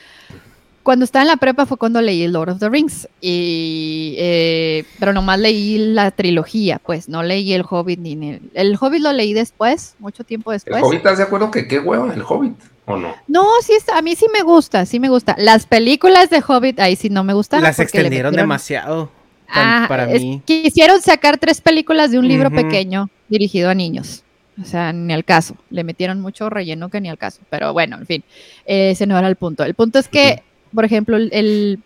[0.84, 5.13] cuando estaba en la prepa fue cuando leí Lord of the Rings y eh, pero
[5.13, 9.34] nomás leí la trilogía, pues no leí el Hobbit ni el, el Hobbit lo leí
[9.34, 10.81] después, mucho tiempo ¿El después.
[10.84, 12.55] Hobbit estás de acuerdo que qué hueva el Hobbit?
[12.85, 13.15] ¿O no?
[13.27, 15.35] No, sí está, a mí sí me gusta, sí me gusta.
[15.38, 17.64] Las películas de Hobbit ahí sí no me gustaron.
[17.64, 19.11] Las extendieron metieron- demasiado.
[19.47, 20.41] Ah, para es- mí.
[20.45, 24.23] Quisieron sacar tres películas de un libro pequeño dirigido a niños.
[24.61, 25.55] O sea, ni al caso.
[25.69, 27.41] Le metieron mucho relleno que ni al caso.
[27.49, 28.23] Pero bueno, en fin,
[28.65, 29.64] eh, ese no era el punto.
[29.64, 30.43] El punto es que,
[30.73, 31.80] por ejemplo, el,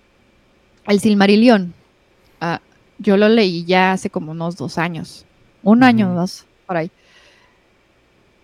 [0.87, 1.73] el, Silmarillion,
[2.41, 2.59] ah,
[2.99, 5.25] yo lo leí ya hace como unos dos años.
[5.63, 6.89] Un año o dos, por ahí.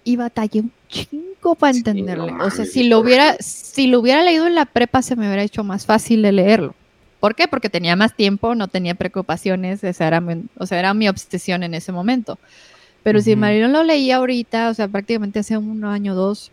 [0.03, 2.31] Y batallé un chingo para Sí, entenderle.
[2.31, 5.27] no o sea, si lo hubiera, si lo hubiera leído en la prepa, se me
[5.27, 6.73] hubiera hecho más fácil de leerlo.
[7.19, 7.47] ¿Por qué?
[7.47, 11.63] Porque tenía más tiempo, no tenía preocupaciones, esa era mi, o sea, era mi obsesión
[11.63, 12.37] en ese momento.
[13.03, 13.35] Pero si.
[13.35, 16.51] Mario lo leí ahorita, o sea, prácticamente hace un año o dos,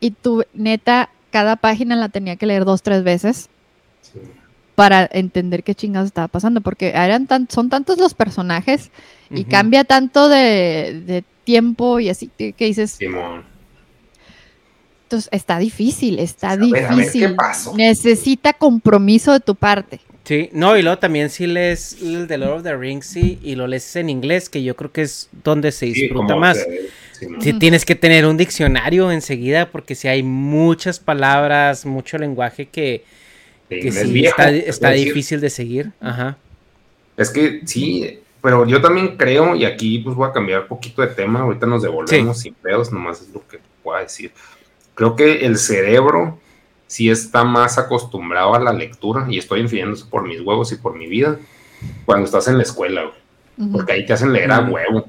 [0.00, 3.48] y tu neta, cada página la tenía que leer dos, tres veces
[4.00, 4.20] Sí.
[4.74, 8.90] para entender qué chingados estaba pasando, porque eran tan, son tantos los personajes
[9.30, 13.42] y cambia tanto de, de tiempo y así que, que dices, Simón.
[15.08, 17.28] Entonces está difícil, está A ver, a ver, difícil.
[17.28, 17.74] ¿qué pasó?
[17.74, 20.00] Necesita compromiso de tu parte.
[20.24, 23.54] Sí, no, y luego también si lees el de Lord of the Rings sí, y
[23.54, 26.58] lo lees en inglés, que yo creo que es donde se disfruta más.
[27.12, 27.58] Sí, Ujú.
[27.58, 33.04] tienes que tener un diccionario enseguida porque si hay muchas palabras, mucho lenguaje que,
[33.70, 35.92] De que inglés sí viejo, está, difícil de seguir.
[36.02, 36.36] Ajá.
[37.16, 41.00] Es que sí, pero yo también creo, y aquí pues voy a cambiar un poquito
[41.00, 44.30] de tema, ahorita nos devolvemos sin pedos, nomás es lo que puedo decir.
[44.98, 46.40] Creo que el cerebro
[46.88, 50.96] sí está más acostumbrado a la lectura, y estoy infiriendo por mis huevos y por
[50.96, 51.38] mi vida,
[52.04, 55.06] cuando estás en la escuela, güey, porque ahí te hacen leer a huevo.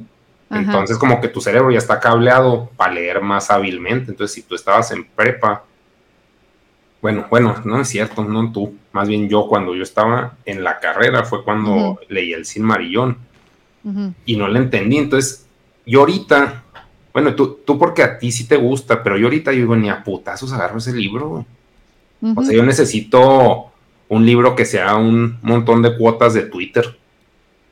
[0.47, 0.61] Ajá.
[0.61, 4.11] Entonces como que tu cerebro ya está cableado para leer más hábilmente.
[4.11, 5.63] Entonces si tú estabas en prepa,
[7.01, 10.79] bueno, bueno, no es cierto, no tú, más bien yo cuando yo estaba en la
[10.79, 13.17] carrera fue cuando leí el Silmarillón
[13.83, 14.13] Ujú.
[14.23, 14.97] y no le entendí.
[14.99, 15.47] Entonces
[15.83, 16.65] yo ahorita,
[17.13, 19.89] bueno, tú, tú porque a ti sí te gusta, pero yo ahorita yo digo, ni
[19.89, 21.45] a putazos agarro ese libro.
[22.35, 23.71] O sea, yo necesito
[24.09, 26.97] un libro que sea un montón de cuotas de Twitter.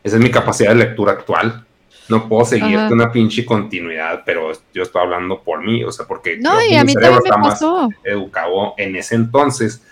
[0.03, 1.65] Esa es mi capacidad de lectura actual.
[2.09, 2.93] No puedo seguirte Ajá.
[2.93, 6.77] una pinche continuidad, pero yo estoy hablando por mí, o sea, porque No, y que
[6.77, 7.89] a mi mí cerebro me está más pasó.
[8.05, 9.83] educado en ese entonces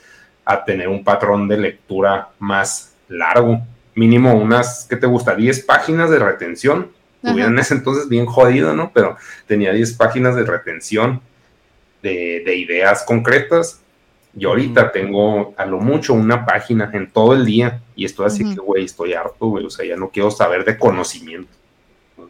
[0.45, 3.59] a tener un patrón de lectura más largo.
[3.95, 5.35] Mínimo unas, ¿qué te gusta?
[5.35, 6.91] 10 páginas de retención.
[7.31, 8.91] Tuviera en ese entonces bien jodido, ¿no?
[8.93, 11.22] Pero tenía 10 páginas de retención
[12.02, 13.81] de, de ideas concretas.
[14.38, 18.43] Y ahorita tengo a lo mucho una página en todo el día y estoy así
[18.43, 19.65] que, güey, estoy harto, güey.
[19.65, 21.49] O sea, ya no quiero saber de conocimiento.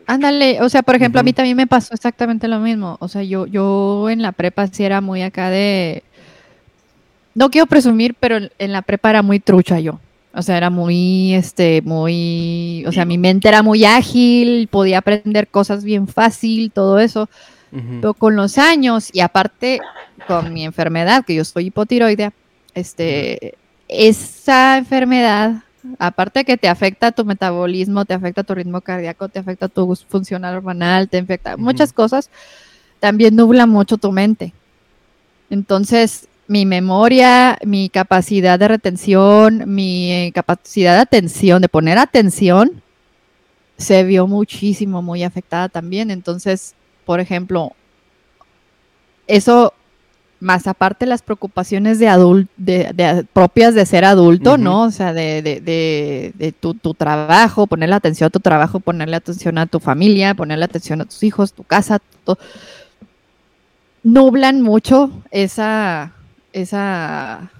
[0.07, 2.97] Ándale, o sea, por ejemplo, a mí también me pasó exactamente lo mismo.
[2.99, 6.03] O sea, yo, yo en la prepa sí era muy acá de.
[7.33, 9.99] No quiero presumir, pero en la prepa era muy trucha yo.
[10.35, 15.47] O sea, era muy, este, muy, o sea, mi mente era muy ágil, podía aprender
[15.47, 17.29] cosas bien fácil, todo eso.
[17.71, 19.81] Pero con los años y aparte
[20.29, 22.31] con mi enfermedad, que yo soy hipotiroidea,
[22.73, 23.55] este,
[23.89, 25.65] esa enfermedad
[25.99, 30.45] aparte que te afecta tu metabolismo, te afecta tu ritmo cardíaco, te afecta tu función
[30.45, 32.29] hormonal, te afecta muchas cosas,
[32.99, 34.53] también nubla mucho tu mente.
[35.49, 42.81] Entonces, mi memoria, mi capacidad de retención, mi capacidad de atención, de poner atención,
[43.77, 46.11] se vio muchísimo, muy afectada también.
[46.11, 47.73] Entonces, por ejemplo,
[49.27, 49.73] eso
[50.39, 54.83] más aparte las preocupaciones de adulto, de, propias de ser adulto, ¿no?
[54.83, 59.65] O sea, de, de tu, tu, trabajo, ponerle atención a tu trabajo, ponerle atención a
[59.65, 62.37] tu familia, ponerle atención a tus hijos, tu casa, todo,
[64.03, 66.11] nublan mucho esa,
[66.55, 67.51] esa,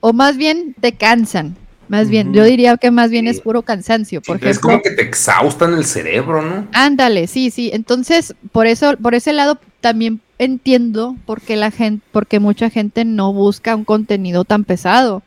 [0.00, 1.56] o más bien te cansan,
[1.88, 4.22] más bien, yo diría que más bien es puro cansancio.
[4.22, 6.66] Porque es como que te exhaustan el cerebro, ¿no?
[6.72, 7.70] Ándale, sí, sí.
[7.72, 13.04] Entonces, por eso, por ese lado también entiendo por qué la gente, porque mucha gente
[13.04, 15.22] no busca un contenido tan pesado.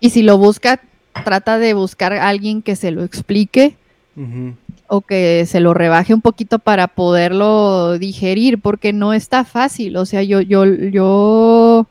[0.00, 0.80] Y si lo busca,
[1.24, 3.76] trata de buscar a alguien que se lo explique
[4.88, 9.96] o que se lo rebaje un poquito para poderlo digerir, porque no está fácil.
[9.96, 11.86] O sea, yo, yo, yo,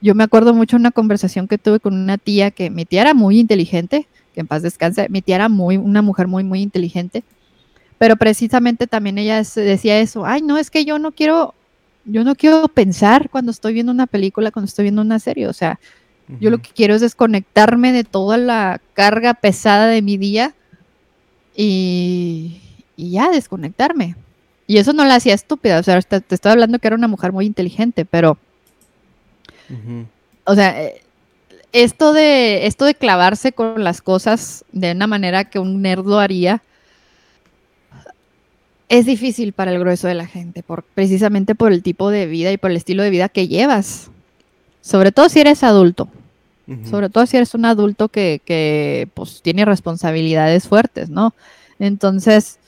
[0.00, 3.02] yo me acuerdo mucho de una conversación que tuve con una tía que mi tía
[3.02, 6.62] era muy inteligente, que en paz descanse, mi tía era muy, una mujer muy, muy
[6.62, 7.22] inteligente
[7.98, 11.54] pero precisamente también ella decía eso, ay, no, es que yo no quiero,
[12.04, 15.52] yo no quiero pensar cuando estoy viendo una película, cuando estoy viendo una serie, o
[15.52, 15.78] sea,
[16.40, 20.54] yo lo que quiero es desconectarme de toda la carga pesada de mi día
[21.56, 22.60] y,
[22.96, 24.14] ya desconectarme.
[24.66, 27.32] Y eso no la hacía estúpida, o sea, te, estoy hablando que era una mujer
[27.32, 28.36] muy inteligente, pero,
[30.44, 31.02] o sea, eh,
[31.72, 36.18] esto de, esto de clavarse con las cosas de una manera que un nerd lo
[36.18, 36.62] haría,
[38.88, 42.50] es difícil para el grueso de la gente, por, precisamente por el tipo de vida
[42.52, 44.10] y por el estilo de vida que llevas.
[44.80, 46.08] Sobre todo si eres adulto.
[46.84, 51.32] Sobre todo si eres un adulto que, pues, tiene responsabilidades fuertes, ¿no?
[51.78, 52.58] Entonces,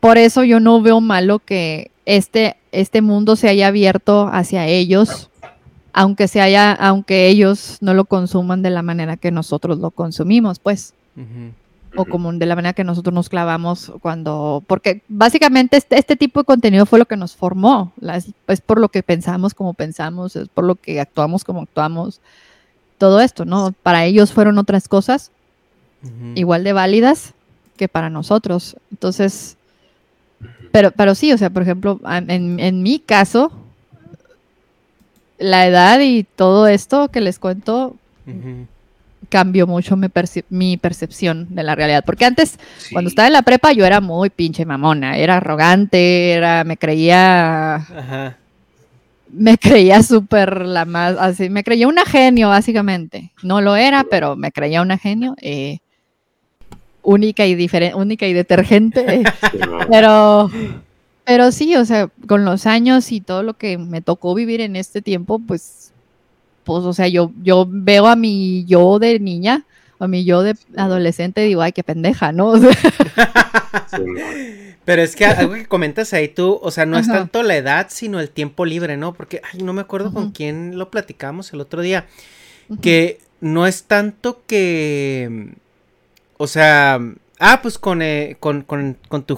[0.00, 5.28] por eso yo no veo malo que este, este mundo se haya abierto hacia ellos,
[5.94, 10.58] aunque se haya, aunque ellos no lo consuman de la manera que nosotros lo consumimos,
[10.58, 10.92] pues.
[11.96, 16.40] O como de la manera que nosotros nos clavamos cuando, porque básicamente este, este tipo
[16.40, 17.92] de contenido fue lo que nos formó,
[18.48, 22.20] es por lo que pensamos como pensamos, es por lo que actuamos como actuamos,
[22.98, 23.72] todo esto, ¿no?
[23.84, 25.30] Para ellos fueron otras cosas
[26.34, 27.34] igual de válidas
[27.76, 28.76] que para nosotros.
[28.90, 29.56] Entonces,
[30.72, 33.52] pero, pero sí, o sea, por ejemplo, en, en mi caso,
[35.38, 37.96] la edad y todo esto que les cuento,
[39.28, 42.04] cambió mucho mi, percepción de la realidad.
[42.04, 42.58] Porque antes,
[42.92, 47.86] cuando estaba en la prepa, yo era muy pinche mamona, era arrogante, era, me creía...
[49.36, 53.32] Me creía súper la más, así, me creía una genio, básicamente.
[53.42, 55.34] No lo era, pero me creía una genio.
[55.40, 55.78] Eh,
[57.02, 59.24] única y diferente, única y detergente.
[59.90, 60.50] pero,
[61.24, 64.76] pero sí, o sea, con los años y todo lo que me tocó vivir en
[64.76, 65.84] este tiempo, pues
[66.64, 69.64] pues, o sea, yo, yo veo a mi yo de niña,
[69.98, 72.54] a mi yo de adolescente digo, ay, qué pendeja, ¿no?
[74.84, 77.86] Pero es que algo que comentas ahí tú, o sea, no es tanto la edad,
[77.90, 79.14] sino el tiempo libre, ¿no?
[79.14, 82.06] Porque, ay, no me acuerdo con quién lo platicamos el otro día,
[82.82, 85.54] que no es tanto que,
[86.36, 87.00] o sea,
[87.38, 89.36] ah, pues con, eh, con, con, con tu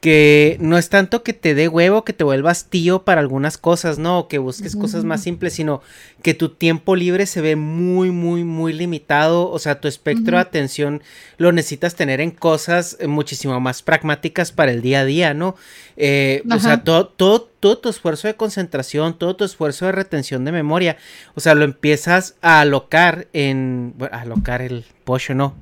[0.00, 3.98] que no es tanto que te dé huevo, que te vuelvas tío para algunas cosas,
[3.98, 4.20] ¿no?
[4.20, 5.82] O que busques cosas más simples, sino
[6.22, 9.50] que tu tiempo libre se ve muy, muy, muy limitado.
[9.50, 11.02] O sea, tu espectro de atención
[11.36, 15.56] lo necesitas tener en cosas eh, muchísimo más pragmáticas para el día a día, ¿no?
[15.96, 20.44] Eh, o sea, todo, todo, todo tu esfuerzo de concentración, todo tu esfuerzo de retención
[20.44, 20.96] de memoria,
[21.34, 25.56] o sea, lo empiezas a alocar en, bueno, alocar el pollo, no,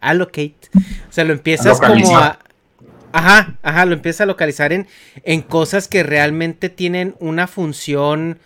[0.00, 0.56] allocate,
[1.08, 2.40] o sea, lo empiezas como a,
[3.16, 4.86] Ajá, ajá, lo empieza a localizar en,
[5.24, 8.38] en cosas que realmente tienen una función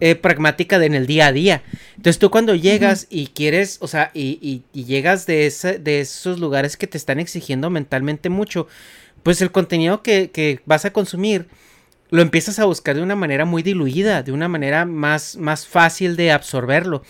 [0.00, 1.62] eh, pragmática de en el día a día.
[1.90, 6.76] Entonces tú cuando llegas y quieres, o sea, y, llegas de, ese, de esos lugares
[6.76, 8.66] que te están exigiendo mentalmente mucho,
[9.22, 11.46] pues el contenido que, que, vas a consumir
[12.10, 16.16] lo empiezas a buscar de una manera muy diluida, de una manera más, más fácil
[16.16, 17.04] de absorberlo.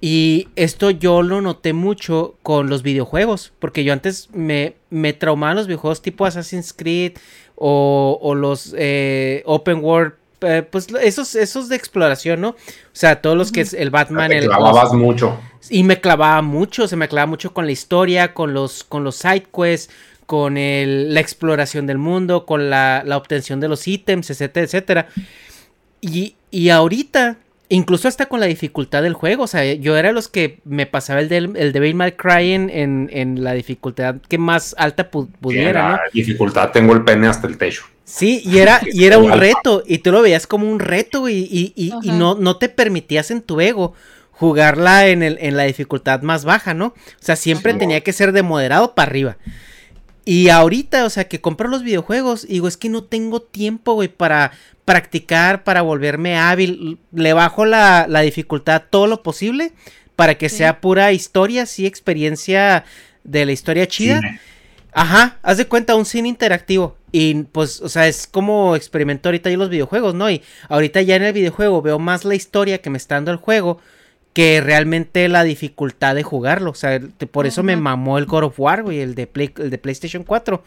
[0.00, 5.56] Y esto yo lo noté mucho con los videojuegos, porque yo antes me, me traumaban
[5.56, 7.12] los videojuegos tipo Assassin's Creed
[7.56, 10.12] o, los eh, Open World,
[10.42, 12.50] eh, pues esos, esos de exploración, ¿no?
[12.50, 12.54] O
[12.92, 14.30] sea, todos los que es el Batman.
[14.30, 15.38] Te clavabas mucho.
[15.70, 19.16] Y me clavaba mucho, se me clavaba mucho con la historia, con los, con los
[19.16, 19.90] side quests,
[20.26, 25.08] con el, la exploración del mundo, con la, la obtención de los ítems, etcétera, etcétera.
[26.02, 30.28] Y, y ahorita Incluso hasta con la dificultad del juego, o sea, yo era los
[30.28, 35.10] que me pasaba el de, el de May Cry en, la dificultad que más alta
[35.10, 35.98] pudiera, ¿no?
[36.12, 37.84] dificultad tengo el pene hasta el techo.
[38.04, 41.34] Sí, y era, y era un reto, y tú lo veías como un reto, y,
[41.34, 43.94] y, y, no, no te permitías en tu ego
[44.30, 46.86] jugarla en, el, en la dificultad más baja, ¿no?
[46.86, 49.36] O sea, siempre tenía que ser de moderado para arriba.
[50.26, 53.94] Y ahorita, o sea, que compro los videojuegos, y digo, es que no tengo tiempo,
[53.94, 54.52] güey, para,
[54.86, 56.98] practicar, para volverme hábil.
[57.12, 59.72] Le bajo la, dificultad todo lo posible
[60.14, 62.86] para que sea pura historia, sí, experiencia
[63.22, 64.22] de la historia chida.
[64.92, 66.96] Ajá, haz de cuenta un cine interactivo.
[67.12, 70.30] Y pues, o sea, es como experimento ahorita yo los videojuegos, ¿no?
[70.30, 70.40] Y
[70.70, 73.78] ahorita ya en el videojuego veo más la historia que me está dando el juego
[74.36, 76.72] que realmente la dificultad de jugarlo.
[76.72, 77.00] O sea,
[77.30, 80.24] por eso me mamó el God of War, güey, el de, Play, el de PlayStation
[80.24, 80.62] 4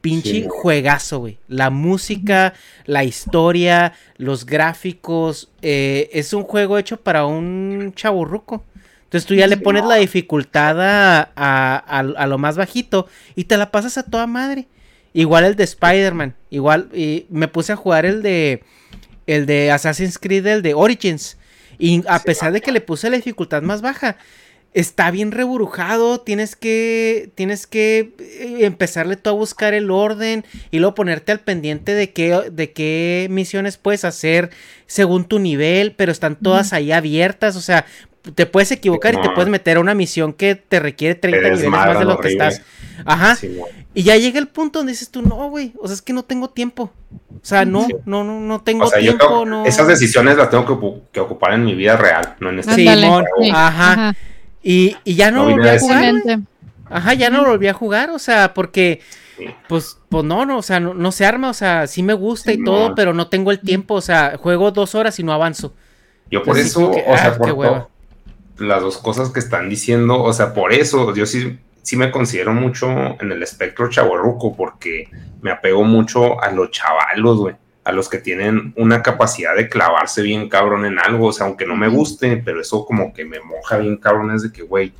[0.00, 1.38] pinche juegazo, güey.
[1.46, 2.54] La música,
[2.86, 5.48] la historia, los gráficos.
[5.62, 8.64] Eh, es un juego hecho para un chaburruco.
[9.04, 10.74] Entonces tú ya le pones la dificultad
[11.36, 14.66] a, lo más bajito y te la pasas a toda madre.
[15.12, 16.34] Igual el de Spider-Man.
[16.50, 18.64] Igual y me puse a jugar el de
[19.28, 21.38] el de Assassin's Creed, el de Origins.
[21.78, 24.16] Y a pesar de que le puse la dificultad más baja,
[24.74, 30.80] está bien reburujado, tienes que, tienes que eh, empezarle tú a buscar el orden y
[30.80, 34.50] luego ponerte al pendiente de qué, de qué misiones puedes hacer
[34.86, 37.86] según tu nivel, pero están todas ahí abiertas, o sea,
[38.32, 41.68] te puedes equivocar y te puedes meter a una misión que te requiere 30 niveles
[41.68, 42.62] más de lo que estás.
[43.04, 43.36] Ajá.
[43.92, 46.22] y ya llega el punto donde dices tú, no, güey, o sea, es que no
[46.22, 46.92] tengo tiempo.
[47.12, 49.44] O sea, no, no, no, no tengo tiempo.
[49.44, 49.66] no...
[49.66, 50.64] Esas decisiones las tengo
[51.12, 52.88] que, ocupar en mi vida real, no en este sí,
[53.52, 54.16] ajá.
[54.62, 56.14] Y, ya no, volví a jugar.
[56.88, 59.00] Ajá, ya no volví a jugar, o sea, porque
[59.68, 62.62] pues, pues no, no, o sea, no, se arma, o sea, sí me gusta y
[62.62, 65.74] todo, pero no tengo el tiempo, o sea, juego dos horas y no avanzo.
[66.30, 67.88] Yo por eso, o sea, ah, por
[68.58, 72.52] las dos cosas que están diciendo, o sea, por eso yo sí, sí me considero
[72.52, 72.88] mucho
[73.20, 75.08] en el espectro chavorruco, porque
[75.42, 80.22] me apego mucho a los chavalos, güey a los que tienen una capacidad de clavarse
[80.22, 83.40] bien cabrón en algo, o sea, aunque no me guste, pero eso como que me
[83.40, 84.92] moja bien cabrón, es de que, güey,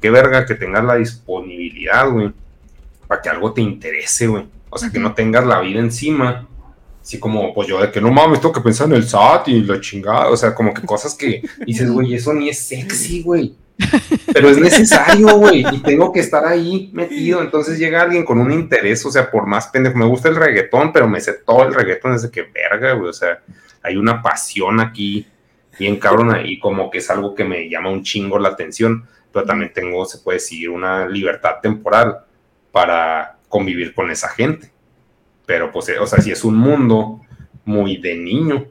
[0.00, 2.32] qué verga que tengas la disponibilidad, güey,
[3.06, 4.44] para que algo te interese, güey.
[4.70, 6.48] O sea, que no tengas la vida encima.
[7.02, 9.62] Así como, pues yo de que no mames, tengo que pensar en el SAT y
[9.64, 10.30] la chingada.
[10.30, 13.56] O sea, como que cosas que dices, güey, eso ni es sexy, güey.
[14.32, 17.42] Pero es necesario, güey, y tengo que estar ahí metido.
[17.42, 20.92] Entonces llega alguien con un interés, o sea, por más pendejo, me gusta el reggaetón,
[20.92, 23.42] pero me sé todo el reggaetón desde que verga, güey, o sea,
[23.82, 25.26] hay una pasión aquí,
[25.78, 29.44] bien cabrón, ahí como que es algo que me llama un chingo la atención, pero
[29.44, 32.18] también tengo, se puede decir, una libertad temporal
[32.70, 34.71] para convivir con esa gente.
[35.52, 37.20] Pero, pues, o sea, si es un mundo
[37.66, 38.64] muy de niño,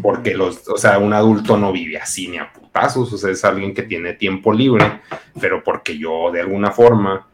[0.00, 3.44] porque los, o sea, un adulto no vive así ni a putazos, o sea, es
[3.44, 5.00] alguien que tiene tiempo libre,
[5.40, 7.26] pero porque yo de alguna forma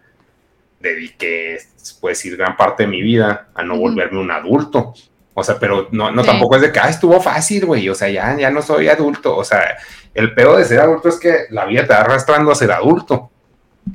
[0.81, 1.59] dediqué,
[2.01, 4.95] puede decir, gran parte de mi vida a no volverme un adulto.
[5.35, 8.09] O sea, pero no, no tampoco es de que, ah, estuvo fácil, güey, o sea,
[8.09, 9.37] ya, ya no soy adulto.
[9.37, 9.77] O sea,
[10.15, 13.31] el pedo de ser adulto es que la vida te va arrastrando a ser adulto.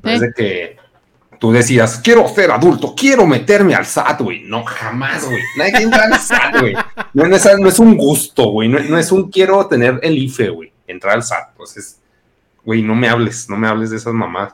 [0.03, 0.77] es de que
[1.39, 4.43] tú decías, quiero ser adulto, quiero meterme al SAT, güey.
[4.43, 5.41] No, jamás, güey.
[5.57, 6.75] Nadie entra al SAT, güey.
[7.13, 7.35] No,
[7.69, 8.67] es un gusto, güey.
[8.67, 10.71] No, es un quiero tener el IFE, güey.
[10.85, 11.55] Entrar al SAT.
[11.55, 11.99] Pues
[12.63, 14.53] güey, no me hables, no me hables de esas mamás.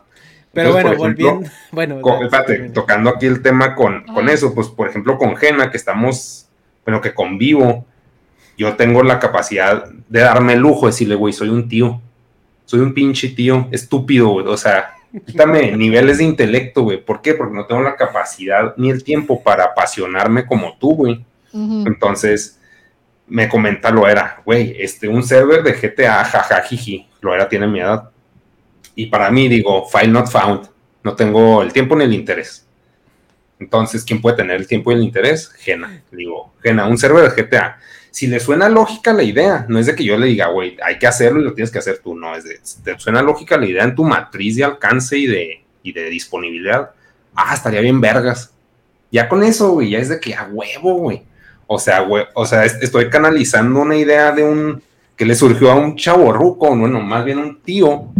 [0.53, 1.49] Pero bueno, volviendo.
[1.71, 5.75] Bueno, espérate, tocando aquí el tema con, con eso, pues por ejemplo con Gena, que
[5.75, 6.47] estamos,
[6.85, 7.85] bueno, que convivo,
[8.57, 12.01] yo tengo la capacidad de darme el lujo de decirle, güey, soy un tío.
[12.63, 14.47] Soy un pinche tío estúpido, güey.
[14.47, 17.03] O sea, Quítame niveles de intelecto, güey.
[17.03, 17.33] ¿Por qué?
[17.33, 21.25] Porque no tengo la capacidad ni el tiempo para apasionarme como tú, güey.
[21.53, 22.59] Entonces,
[23.27, 27.79] me comenta lo era, güey, este, un server de GTA, jajajiji, lo era tiene mi
[27.79, 28.09] edad.
[28.93, 30.69] Y para mí, digo, file not found.
[31.03, 32.67] No tengo el tiempo ni el interés.
[33.59, 35.49] Entonces, ¿quién puede tener el tiempo y el interés?
[35.53, 36.03] Gena.
[36.11, 37.77] Digo, Gena, un server de GTA.
[38.15, 40.97] Si le suena lógica la idea, no es de que yo le diga, güey, hay
[40.97, 43.65] que hacerlo y lo tienes que hacer tú, no, es de, te suena lógica la
[43.65, 46.91] idea en tu matriz de alcance y de, y de disponibilidad,
[47.35, 48.53] ah, estaría bien vergas.
[49.11, 51.23] Ya con eso, güey, ya es de que a huevo, güey.
[51.67, 54.81] O sea, güey, o sea, estoy canalizando una idea de un,
[55.17, 58.13] que le surgió a un chaborruco, bueno, más bien un tío,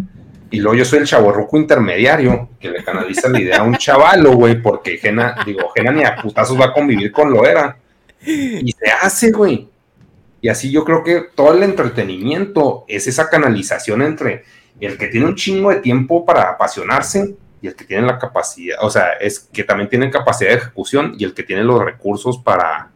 [0.51, 4.33] y luego yo soy el chaborruco intermediario, que le canaliza la idea a un chavalo,
[4.33, 7.77] güey, porque Gena, digo, Gena ni a putazos va a convivir con lo era.
[8.25, 9.69] Y se hace, güey.
[10.45, 14.43] Y así yo creo que todo el entretenimiento es esa canalización entre
[14.79, 18.77] el que tiene un chingo de tiempo para apasionarse y el que tiene la capacidad,
[18.83, 22.37] o sea, es que también tiene capacidad de ejecución y el que tiene los recursos
[22.37, 22.91] para,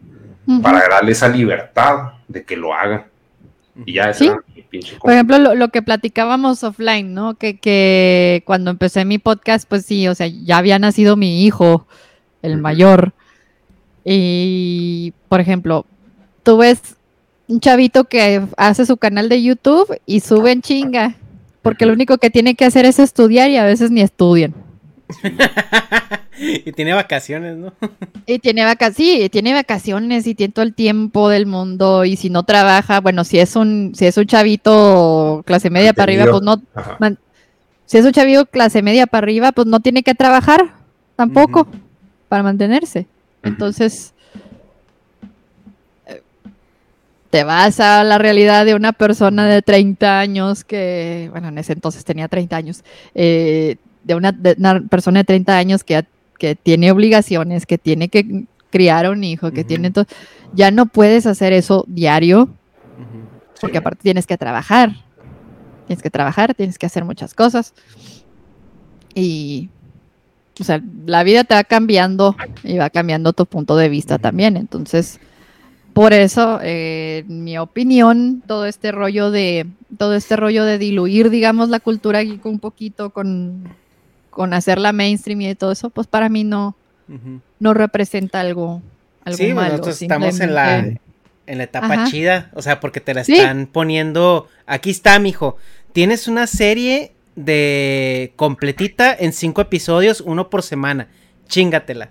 [0.62, 3.08] para darle esa libertad de que lo haga.
[3.84, 4.24] Y ya es
[4.70, 7.34] pinche Por ejemplo, lo, que platicábamos offline, ¿no?
[7.34, 11.88] Que, que cuando empecé mi podcast, pues sí, o sea, ya había nacido mi hijo,
[12.44, 13.14] el mayor.
[14.06, 15.88] Y, por ejemplo,
[16.44, 16.99] tú ves
[17.50, 21.16] un chavito que hace su canal de YouTube y sube en chinga,
[21.64, 24.54] porque lo único que tiene que hacer es estudiar y a veces ni estudian.
[26.38, 27.74] y tiene vacaciones, ¿no?
[28.28, 32.30] y tiene vacaciones, sí, tiene vacaciones y tiene todo el tiempo del mundo y si
[32.30, 36.44] no trabaja, bueno, si es un si es un chavito clase media para arriba, pues
[36.44, 36.62] no
[37.88, 40.76] si es un chavito clase media para arriba, pues no tiene que trabajar
[41.16, 41.68] tampoco
[42.28, 43.08] para mantenerse.
[43.42, 44.14] Entonces,
[47.30, 51.74] te vas a la realidad de una persona de 30 años que, bueno, en ese
[51.74, 52.84] entonces tenía 30 años,
[53.14, 54.34] eh, de, una,
[54.90, 56.04] persona de 30 años que,
[56.40, 60.06] que tiene obligaciones, que tiene que criar a un hijo, que tiene todo,
[60.54, 62.50] ya no puedes hacer eso diario,
[63.62, 64.96] porque aparte tienes que trabajar,
[65.86, 67.74] tienes que trabajar, tienes que hacer muchas cosas.
[69.14, 69.70] Y,
[70.60, 74.58] o sea, la vida te va cambiando y va cambiando tu punto de vista también,
[74.58, 75.20] entonces
[76.00, 79.68] por eso, eh, en mi opinión, todo este rollo de
[79.98, 83.68] todo este rollo de diluir, digamos, la cultura geek un poquito con,
[84.30, 86.78] con hacerla mainstream y todo eso, pues para mí no,
[87.60, 88.82] no representa algo,
[89.26, 89.72] algo sí, malo.
[89.72, 94.48] Nosotros estamos en la, en la etapa chida, o sea, porque te la están poniendo.
[94.68, 95.58] Aquí está, mijo.
[95.92, 101.10] Tienes una serie de completita en cinco episodios, uno por semana.
[101.50, 102.10] Chingatela.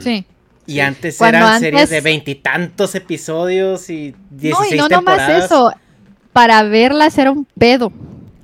[0.00, 0.26] Sí.
[0.66, 5.72] Y antes eran series de veintitantos episodios y 16 no, y no nomás eso.
[6.32, 7.92] Para verlas era un pedo.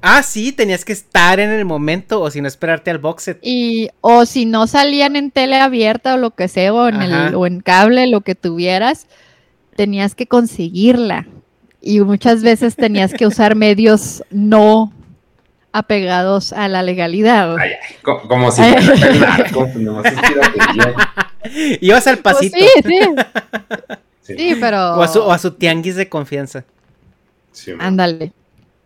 [0.01, 3.39] Ah, sí, tenías que estar en el momento o si no esperarte al box set.
[3.43, 7.35] Y, o si no salían en tele abierta o lo que sea, o en, el,
[7.37, 9.07] o en cable, lo que tuvieras,
[9.77, 11.29] tenías que conseguirla.
[11.81, 14.93] Y muchas veces tenías que usar medios no
[15.73, 17.57] apegados a la legalidad.
[18.03, 18.63] como, si
[21.81, 22.57] Ibas al pues pasito.
[22.57, 22.69] sí,
[24.23, 24.35] sí.
[24.37, 24.95] sí, pero.
[24.97, 26.65] O a, su, tianguis de confianza.
[27.79, 28.33] Ándale.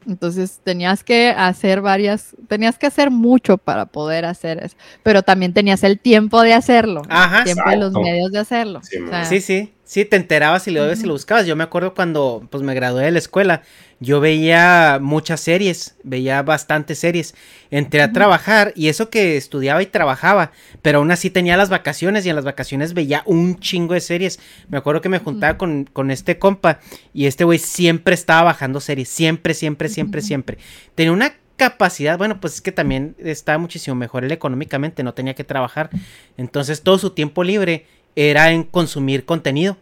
[0.08, 5.52] Entonces tenías que hacer varias, tenías que hacer mucho para poder hacer eso, pero también
[5.52, 8.80] tenías el tiempo de hacerlo, Ajá, tiempo y los medios de hacerlo.
[9.24, 11.44] Sí, sí, sí, te enterabas y lo, lo buscabas.
[11.44, 13.62] Yo me acuerdo cuando pues me gradué de la escuela,
[13.98, 17.34] yo veía muchas series, veía bastantes series.
[17.70, 20.52] Entré a trabajar y eso que estudiaba y trabajaba,
[20.82, 24.38] pero aún así tenía las vacaciones y en las vacaciones veía un chingo de series.
[24.68, 26.80] Me acuerdo que me juntaba con, con, este compa
[27.14, 30.58] y este güey siempre estaba bajando series, siempre, siempre, siempre, siempre.
[30.94, 35.34] Tenía una capacidad, bueno, pues es que también estaba muchísimo mejor él económicamente, no tenía
[35.34, 35.88] que trabajar.
[36.36, 39.78] Entonces todo su tiempo libre era en consumir contenido.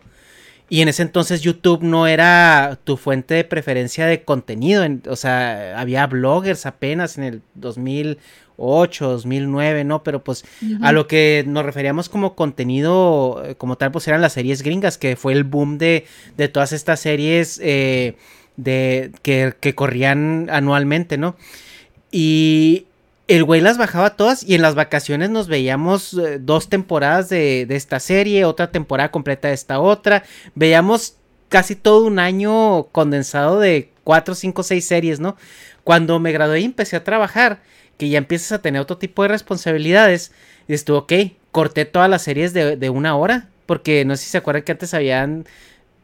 [0.69, 4.85] Y en ese entonces YouTube no era tu fuente de preferencia de contenido.
[5.09, 10.03] o sea, había bloggers apenas en el 2008, 2009, ¿no?
[10.03, 10.45] Pero pues
[10.81, 14.97] a lo que nos referíamos como contenido, eh, como tal, pues eran las series gringas,
[14.97, 18.17] que fue el boom de, de todas estas series eh,
[18.57, 21.37] de, que, que corrían anualmente, ¿no?
[22.11, 22.87] Y
[23.27, 27.67] el güey las bajaba todas y en las vacaciones nos veíamos eh, dos temporadas de,
[27.71, 30.25] esta serie, otra temporada completa de esta otra.
[30.55, 31.17] Veíamos
[31.49, 35.37] casi todo un año condensado de cuatro, cinco, seis series, ¿no?
[35.85, 37.63] Cuando me gradué y empecé a trabajar,
[37.97, 40.33] que ya empiezas a tener otro tipo de responsabilidades,
[40.69, 41.13] estuvo ok,
[41.51, 44.93] corté todas las series de, una hora, porque no sé si se acuerdan que antes
[44.93, 45.47] habían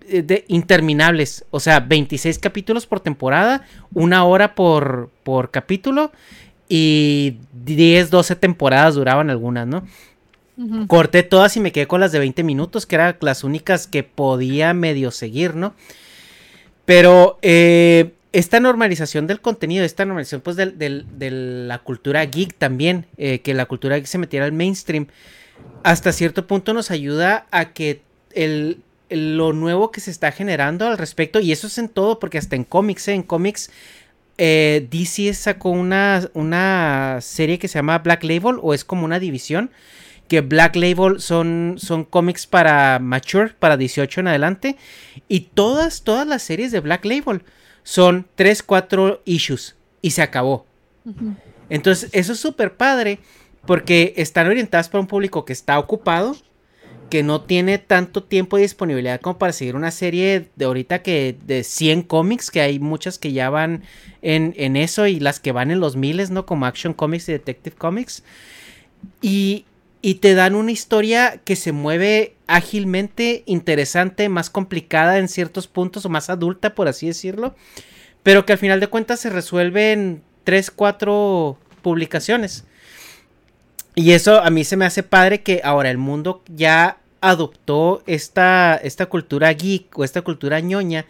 [0.09, 6.13] eh, de interminables, o sea, 26 capítulos por temporada, una hora por, por capítulo
[6.73, 9.85] y 10, 12 temporadas duraban algunas, ¿no?
[10.87, 14.03] Corté todas y me quedé con las de 20 minutos, que eran las únicas que
[14.03, 15.75] podía medio seguir, ¿no?
[16.85, 21.05] Pero eh, esta normalización del contenido, esta normalización pues de,
[21.67, 25.09] la cultura geek también, eh, que la cultura geek se metiera al mainstream,
[25.83, 28.03] hasta cierto punto nos ayuda a que
[28.33, 32.39] el, lo nuevo que se está generando al respecto, y eso es en todo, porque
[32.39, 33.15] hasta en cómics, ¿eh?
[33.15, 33.71] en cómics,
[34.43, 39.19] eh, DC sacó una, una serie que se llama Black Label, o es como una
[39.19, 39.71] división,
[40.29, 44.77] que Black Label son, son cómics para mature, para 18 en adelante,
[45.29, 47.43] y todas, todas las series de Black Label
[47.83, 50.65] son 3, 4 issues, y se acabó.
[51.69, 53.19] Entonces, eso es súper padre,
[53.67, 56.35] porque están orientadas para un público que está ocupado,
[57.11, 61.37] que no tiene tanto tiempo de disponibilidad como para seguir una serie de ahorita que
[61.47, 63.83] de 100 cómics, que hay muchas que ya van
[64.23, 66.47] en, eso y las que van en los miles, ¿no?
[66.47, 68.23] Como Action Comics y Detective Comics.
[69.21, 69.67] Y,
[70.01, 76.07] y te dan una historia que se mueve ágilmente, interesante, más complicada en ciertos puntos
[76.07, 77.55] o más adulta, por así decirlo,
[78.23, 82.65] pero que al final de cuentas se resuelve en 3, 4 publicaciones.
[83.95, 88.77] Y eso a mí se me hace padre que ahora el mundo ya adoptó esta,
[88.77, 91.07] esta cultura geek o esta cultura ñoña,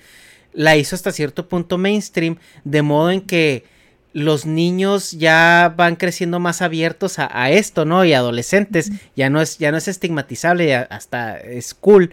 [0.53, 3.65] la hizo hasta cierto punto mainstream, de modo en que
[4.13, 8.05] los niños ya van creciendo más abiertos a, esto, ¿no?
[8.05, 12.13] Y adolescentes, ya no es, ya no es estigmatizable, hasta es cool.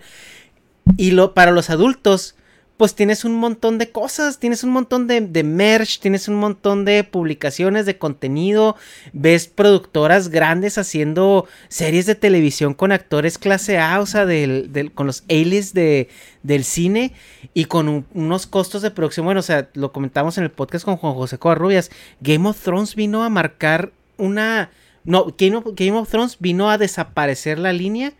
[0.95, 2.35] Y lo, para los adultos,
[2.78, 6.86] pues tienes un montón de cosas, tienes un montón de, de, merch, tienes un montón
[6.86, 8.76] de publicaciones de contenido,
[9.14, 15.08] ves productoras grandes haciendo series de televisión con actores clase A, o sea, del, con
[15.08, 16.08] los A-list de,
[16.44, 17.14] del cine
[17.56, 20.98] y con unos costos de producción, bueno, o sea, lo comentamos en el podcast con
[20.98, 21.90] Juan José Covarrubias,
[22.22, 24.70] Game of Thrones vino a marcar una...
[25.04, 28.14] No, Game Game of Thrones vino a desaparecer la línea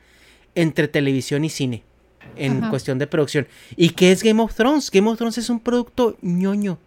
[0.56, 1.84] entre televisión y cine
[2.36, 3.48] en cuestión de producción.
[3.76, 4.92] ¿Y qué es Game of Thrones?
[4.92, 6.78] Game of Thrones es un producto ñoño.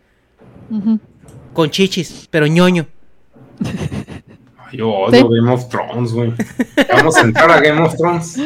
[1.53, 2.87] Con chichis, pero ñoño.
[4.73, 6.33] Yo odio Game of Thrones, güey.
[6.93, 8.37] Vamos a entrar a Game of Thrones.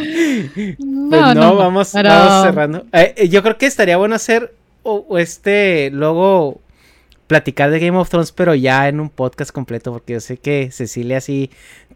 [0.78, 2.86] No, pues no, vamos, cerrando.
[2.92, 6.60] Eh, eh, yo creo que estaría bueno hacer o, este, luego
[7.26, 10.70] platicar de Game of Thrones, pero ya en un podcast completo, porque yo sé que
[10.70, 11.50] Cecilia así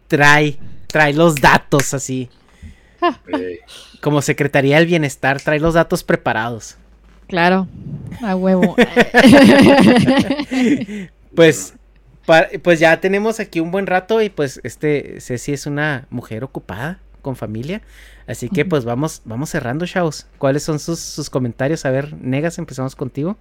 [0.07, 0.57] trae,
[0.87, 2.29] trae los datos así.
[4.01, 6.77] Como Secretaría del Bienestar, trae los datos preparados.
[7.27, 7.67] Claro,
[8.23, 8.75] a huevo.
[11.35, 11.75] pues,
[12.63, 16.99] pues ya tenemos aquí un buen rato y pues este Ceci es una mujer ocupada
[17.21, 17.81] con familia.
[18.27, 20.27] Así que pues vamos, vamos cerrando, chavos.
[20.37, 21.85] ¿Cuáles son sus, comentarios?
[21.85, 23.37] A ver, Negas, empezamos contigo.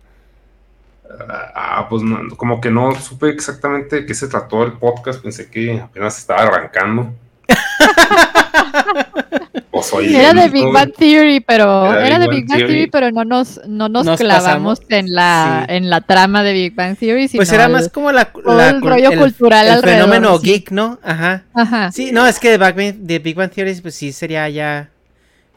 [1.55, 2.03] Ah, pues
[2.37, 5.23] como que no supe exactamente de qué se trató el podcast.
[5.23, 7.15] Pensé que apenas estaba arrancando.
[10.03, 12.87] era de Big Bang Theory, pero era, de Big Bang Theory.
[12.89, 17.29] pero no nos, no nos, clavamos en la, en la trama de Big Bang Theory.
[17.29, 18.31] pues era más como la,
[18.69, 20.99] el rollo cultural el fenómeno geek, ¿no?
[21.03, 21.45] Ajá.
[21.55, 21.93] Ajá.
[21.93, 24.91] Sí, no, es que de Big Bang Theory, pues sí sería ya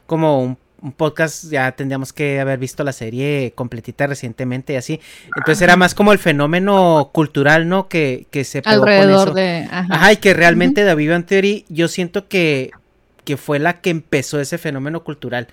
[0.05, 0.57] como un,
[0.97, 4.99] podcast, ya tendríamos que haber visto la serie completita recientemente y así.
[5.37, 7.87] Entonces era más como el fenómeno cultural, ¿no?
[7.87, 9.61] Que, que se pegó Alrededor con eso.
[9.61, 9.67] de...
[9.71, 10.11] Ajá.
[10.11, 12.71] y que realmente de Big Bang Theory yo siento que
[13.23, 15.47] que fue la que empezó ese fenómeno cultural.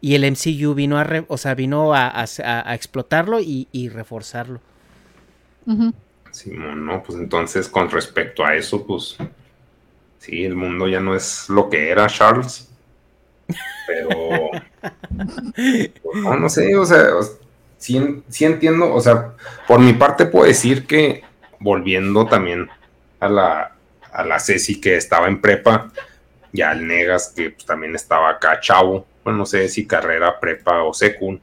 [0.00, 2.24] Y el MCU vino a, o sea, vino a,
[2.74, 4.60] explotarlo y, reforzarlo.
[6.32, 9.16] Sí, no, pues entonces con respecto a eso, pues
[10.18, 12.68] sí, el mundo ya no es lo que era Charles.
[13.86, 14.50] Pero
[16.02, 17.06] pues, no, no sé, o sea,
[17.78, 19.34] sí, sí, entiendo, o sea,
[19.68, 21.22] por mi parte puedo decir que
[21.60, 22.68] volviendo también
[23.20, 23.72] a la,
[24.12, 25.92] a la Ceci que estaba en prepa,
[26.52, 30.82] ya al Negas, que pues, también estaba acá chavo, bueno, no sé si carrera, prepa
[30.82, 31.40] o secund,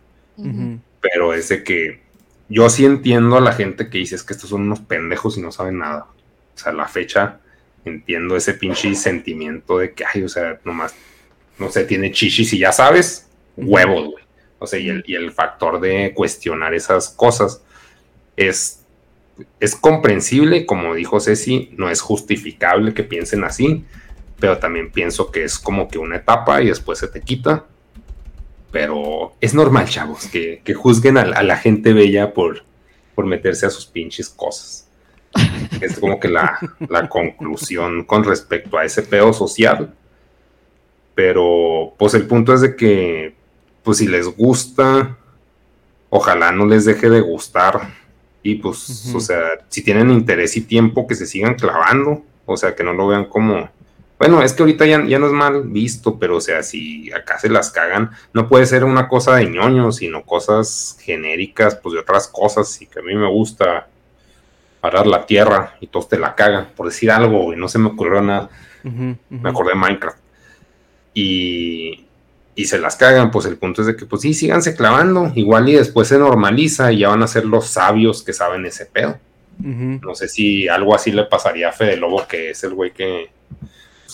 [1.01, 2.01] pero ese que
[2.49, 5.41] yo sí entiendo a la gente que dice es que estos son unos pendejos y
[5.41, 6.07] no saben nada.
[6.55, 7.39] O sea, la fecha
[7.85, 10.93] entiendo ese pinche sentimiento de que, ay, o sea, nomás,
[11.57, 14.23] no sé, tiene chichis y ya sabes, huevos, güey.
[14.59, 17.61] O sea, y el, y el factor de cuestionar esas cosas
[18.35, 18.83] es,
[19.59, 23.85] es comprensible, como dijo Ceci, no es justificable que piensen así,
[24.39, 27.65] pero también pienso que es como que una etapa y después se te quita.
[28.71, 32.63] Pero es normal, chavos, que, juzguen a, la gente bella por,
[33.15, 34.87] por meterse a sus pinches cosas.
[35.81, 36.59] Es como que la,
[36.89, 39.93] la conclusión con respecto a ese pedo social.
[41.15, 43.35] Pero pues el punto es de que,
[43.83, 45.17] pues si les gusta,
[46.09, 47.93] ojalá no les deje de gustar.
[48.41, 52.23] Y pues, o sea, si tienen interés y tiempo, que se sigan clavando.
[52.45, 53.69] O sea, que no lo vean como,
[54.19, 57.39] bueno, es que ahorita ya, ya, no es mal visto, pero o sea, si acá
[57.39, 62.01] se las cagan, no puede ser una cosa de ñoño, sino cosas genéricas, pues de
[62.01, 63.87] otras cosas, y que a mí me gusta
[64.81, 67.87] parar la tierra y todos te la cagan, por decir algo, y no se me
[67.87, 68.49] ocurrió nada.
[68.83, 70.17] Me acordé de Minecraft.
[71.13, 72.05] Y,
[72.55, 75.69] y se las cagan, pues el punto es de que, pues sí, síganse clavando, igual
[75.69, 79.17] y después se normaliza y ya van a ser los sabios que saben ese pedo.
[79.59, 83.29] No sé si algo así le pasaría a Fede Lobo, que es el güey que,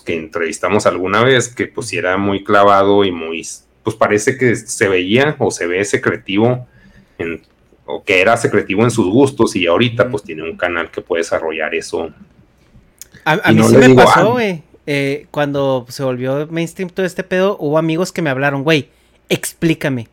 [0.05, 3.45] que entrevistamos alguna vez, que pues era muy clavado y muy,
[3.83, 6.67] pues parece que se veía o se ve secretivo
[7.17, 7.41] en,
[7.85, 11.21] o que era secretivo en sus gustos y ahorita pues tiene un canal que puede
[11.21, 12.11] desarrollar eso.
[13.25, 14.63] A, mí sí me pasó, ah, güey.
[14.87, 18.89] Eh, cuando se volvió mainstream todo este pedo, hubo amigos que me hablaron, güey,
[19.29, 20.07] explícame.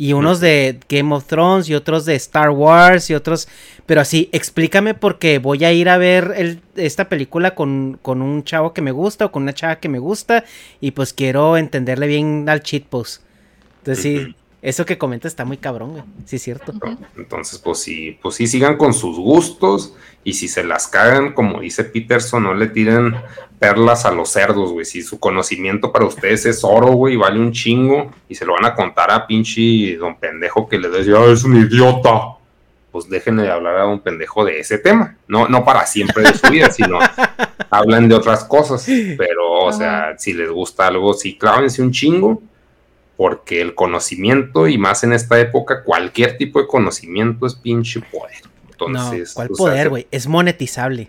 [0.00, 3.48] Y unos de Game of Thrones y otros de Star Wars y otros,
[3.84, 8.72] pero así, explícame porque voy a ir a ver esta película con, con, un chavo
[8.72, 10.44] que me gusta o con una chava que me gusta
[10.80, 13.20] y pues quiero entenderle bien al cheat post.
[13.80, 16.04] Entonces sí, eso que comenta está muy cabrón, güey.
[16.24, 16.72] Sí, es cierto.
[17.16, 19.94] Entonces, pues sí, pues sí, sigan con sus gustos.
[20.22, 23.14] Y si se las cagan, como dice Peterson, no le tiren
[23.58, 24.84] perlas a los cerdos, güey.
[24.84, 28.10] Si su conocimiento para ustedes es oro, güey, vale un chingo.
[28.28, 31.56] Y se lo van a contar a pinche don pendejo que le decía, es un
[31.56, 32.36] idiota.
[32.90, 35.16] Pues déjenle de hablar a un pendejo de ese tema.
[35.28, 36.98] No, no para siempre de su vida, sino
[37.70, 38.84] hablan de otras cosas.
[39.16, 42.42] Pero, o sea, si les gusta algo, sí, clávense un chingo
[43.16, 48.40] porque el conocimiento, y más en esta época, cualquier tipo de conocimiento es pinche poder.
[48.86, 50.06] Entonces, ¿cuál poder, güey?
[50.10, 51.08] Es monetizable.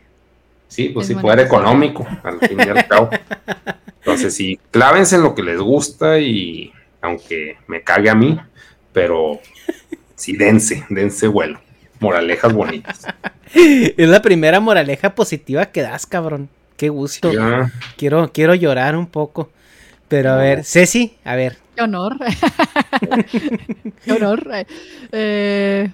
[0.67, 3.09] Sí, pues sí, poder económico, al fin y al cabo.
[3.99, 6.71] Entonces, sí, clávense en lo que les gusta y
[7.01, 8.39] aunque me cague a mí,
[8.93, 9.39] pero
[10.15, 11.59] sí, dense, dense vuelo.
[11.99, 13.05] Moralejas bonitas.
[13.53, 16.49] Es la primera moraleja positiva que das, cabrón.
[16.77, 17.31] Qué gusto.
[17.97, 19.51] Quiero, quiero llorar un poco.
[20.07, 22.17] Pero a ver, Ceci, a ver, Qué honor.
[24.05, 24.47] Qué honor.
[25.11, 25.89] Eh,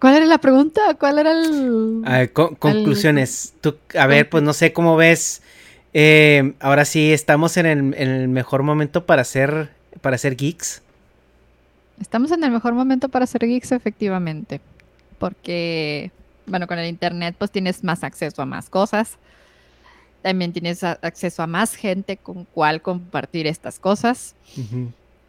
[0.00, 0.94] ¿Cuál era la pregunta?
[0.98, 2.30] ¿Cuál era el...?
[2.32, 3.54] conclusiones.
[3.60, 5.42] Tú, a ver, pues no sé cómo ves.
[5.94, 9.70] Eh, ahora sí, estamos en el, mejor momento para hacer,
[10.00, 10.82] para hacer geeks.
[12.00, 14.60] Estamos en el mejor momento para hacer geeks, efectivamente.
[15.18, 16.10] Porque,
[16.46, 19.16] bueno, con el internet pues tienes más acceso a más cosas.
[20.20, 24.34] También tienes acceso a más gente con cual compartir estas cosas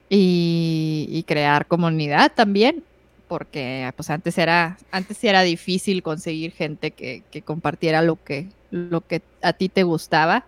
[0.10, 2.84] y, crear comunidad también,
[3.28, 9.22] porque pues antes era, antes era difícil conseguir gente que, compartiera lo que, lo que
[9.42, 10.46] a ti te gustaba.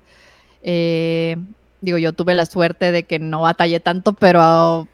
[0.64, 1.38] Eh,
[1.82, 4.88] digo, yo tuve la suerte de que no batallé tanto, pero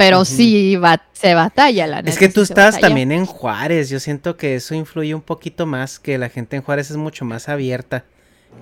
[0.00, 0.78] pero sí
[1.12, 2.08] se batalla la neta.
[2.08, 5.98] Es que tú estás también en Juárez, yo siento que eso influye un poquito más,
[5.98, 8.04] que la gente en Juárez es mucho más abierta.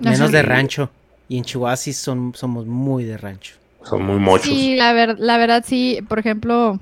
[0.01, 0.91] Menos de rancho.
[1.29, 3.55] Y en Chihuahua sí son, somos muy de rancho.
[3.83, 4.47] Son muy muchos.
[4.47, 6.77] Sí, la, la verdad sí, por ejemplo,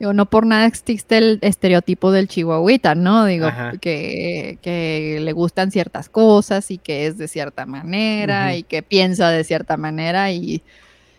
[0.00, 3.26] digo, no por nada existe el estereotipo del chihuahuita, ¿no?
[3.26, 3.48] Digo,
[3.82, 9.28] que, que, le gustan ciertas cosas y que es de cierta manera y que piensa
[9.28, 10.62] de cierta manera y,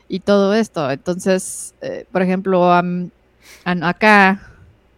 [0.10, 0.90] y todo esto.
[0.90, 2.74] Entonces, eh, por ejemplo,
[3.64, 4.42] acá,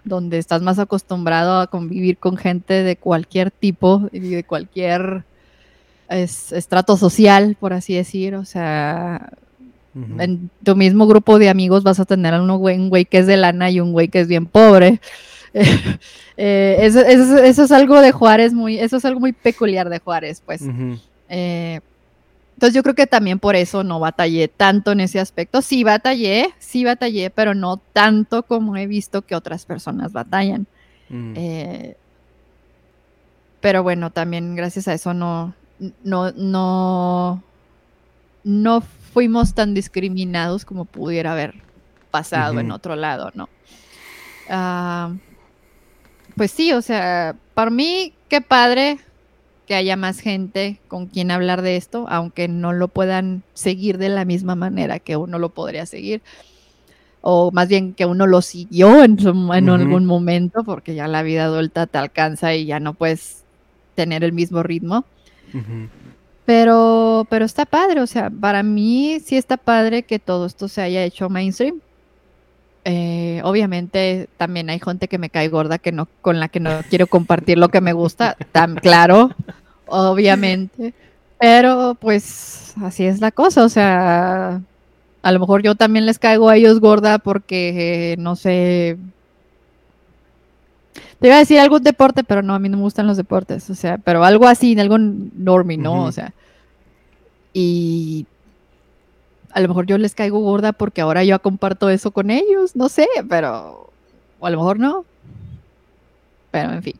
[0.06, 5.26] donde estás más acostumbrado a convivir con gente de cualquier tipo y de cualquier
[6.08, 9.34] es, estrato social, por así decir, o sea,
[9.95, 12.57] en tu mismo grupo de amigos vas a tener a un
[12.90, 14.99] güey, que es de lana y un güey que es bien pobre.
[16.36, 20.64] Eh, eso, es algo de Juárez muy, eso es algo muy peculiar de Juárez, pues.
[21.30, 21.80] Eh,
[22.56, 25.61] entonces yo creo que también por eso no batallé tanto en ese aspecto.
[25.61, 30.65] Sí batallé, sí batallé, pero no tanto como he visto que otras personas batallan.
[31.11, 31.95] Eh,
[33.61, 35.53] pero bueno, también gracias a eso no,
[36.03, 37.44] no, no,
[38.44, 38.84] no
[39.14, 41.53] fuimos tan discriminados como pudiera haber
[42.11, 43.48] pasado en otro lado, ¿no?
[44.49, 45.14] Ah,
[46.35, 48.98] pues sí, o sea, para mí, qué padre
[49.68, 54.10] que haya más gente con quien hablar de esto, aunque no lo puedan seguir de
[54.10, 56.22] la misma manera que uno lo podría seguir.
[57.22, 61.45] O más bien que uno lo siguió en, en algún momento, porque ya la vida
[61.45, 63.44] adulta te alcanza y ya no puedes
[63.95, 65.06] tener el mismo ritmo.
[66.45, 70.82] Pero, pero está padre, o sea, para mí sí está padre que todo esto se
[70.82, 71.80] haya hecho mainstream.
[72.86, 76.82] Eh, obviamente también hay gente que me cae gorda que no, con la que no
[76.90, 79.32] quiero compartir lo que me gusta, tan claro,
[79.88, 80.94] obviamente.
[81.40, 84.61] Pero pues así es la cosa, o sea,
[85.22, 88.98] a lo mejor yo también les caigo a ellos gorda porque, no sé,
[91.24, 93.70] te iba a decir algún deporte, pero no, a mí no me gustan los deportes,
[93.70, 96.04] o sea, pero algo así, algo normie, ¿no?
[96.04, 96.34] O sea,
[97.54, 98.26] y
[99.54, 102.90] a lo mejor yo les caigo gorda porque ahora yo comparto eso con ellos, no
[102.90, 103.90] sé, pero,
[104.41, 105.06] o a lo mejor no.
[106.52, 106.95] Pero en fin,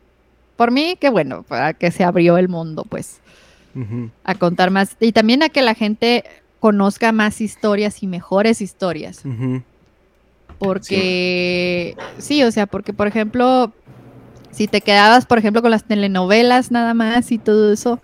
[0.56, 3.20] por mí, qué bueno, para que se abrió el mundo, pues,
[4.24, 4.96] a contar más.
[5.00, 6.24] Y también a que la gente
[6.60, 9.22] conozca más historias y mejores historias.
[10.58, 12.42] Porque, sí.
[12.42, 13.70] o sea, porque por ejemplo,
[14.54, 18.00] si te quedabas, por ejemplo, con las telenovelas nada más y todo eso,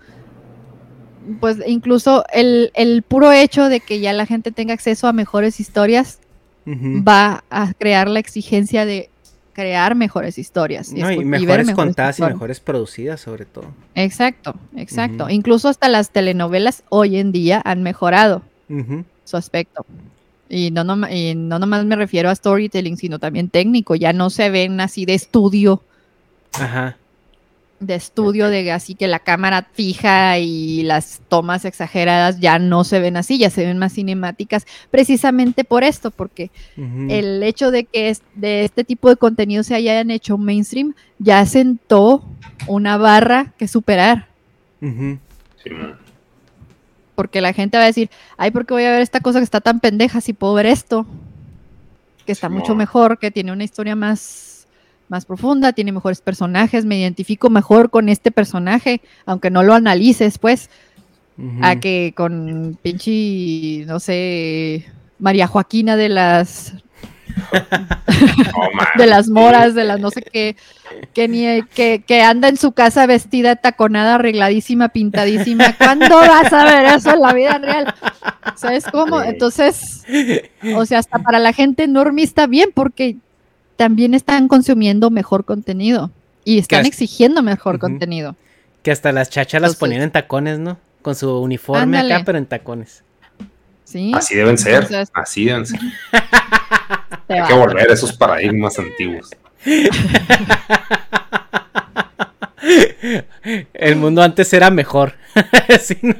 [1.39, 5.59] pues incluso el, el puro hecho de que ya la gente tenga acceso a mejores
[5.59, 6.19] historias
[7.07, 9.09] va a crear la exigencia de
[9.53, 10.91] crear mejores historias.
[11.01, 13.65] No, y mejores contadas y mejores producidas, sobre todo.
[13.95, 15.29] Exacto, exacto.
[15.29, 18.43] Incluso hasta las telenovelas hoy en día han mejorado
[19.25, 19.85] su aspecto.
[20.49, 23.95] Y no, nom- y no nomás me refiero a storytelling, sino también técnico.
[23.95, 25.81] Ya no se ven así de estudio,
[26.53, 26.97] Ajá.
[27.79, 32.99] de estudio, de así que la cámara fija y las tomas exageradas ya no se
[32.99, 36.51] ven así, ya se ven más cinemáticas, precisamente por esto, porque
[37.09, 41.43] el hecho de que es- de este tipo de contenido se hayan hecho mainstream ya
[41.47, 42.23] sentó
[42.67, 44.27] una barra que superar.
[47.15, 49.43] Porque la gente va a decir, ay, ¿por qué voy a ver esta cosa que
[49.43, 51.05] está tan pendeja si puedo ver esto?
[52.27, 54.50] Que está mucho mejor, que tiene una historia más,
[55.11, 60.39] más profunda, tiene mejores personajes, me identifico mejor con este personaje, aunque no lo analices,
[60.39, 60.69] pues,
[61.61, 64.85] a que con pinche, no sé,
[65.19, 66.75] María Joaquina de las
[68.97, 70.55] de las moras, de las no sé qué,
[71.13, 75.75] que, ni, que, que anda en su casa vestida, taconada, arregladísima, pintadísima.
[75.77, 77.93] ¿Cuándo vas a ver eso en la vida real?
[78.55, 79.21] ¿Sabes cómo?
[79.21, 80.03] Entonces,
[80.75, 83.17] o sea, hasta para la gente normie está bien porque
[83.81, 86.11] también están consumiendo mejor contenido
[86.45, 88.35] y están hasta- exigiendo mejor contenido.
[88.83, 90.77] Que hasta las chachas las ponían en tacones, ¿no?
[91.01, 92.13] Con su uniforme Ándale.
[92.13, 93.03] acá, pero en tacones.
[93.83, 94.11] ¿sí?
[94.13, 94.83] Así deben ser.
[94.83, 95.79] Entonces, Así deben ser.
[97.27, 99.31] Hay que volver a esos paradigmas antiguos.
[103.73, 105.13] El mundo antes era mejor.
[105.81, 106.13] Sí, ¿no?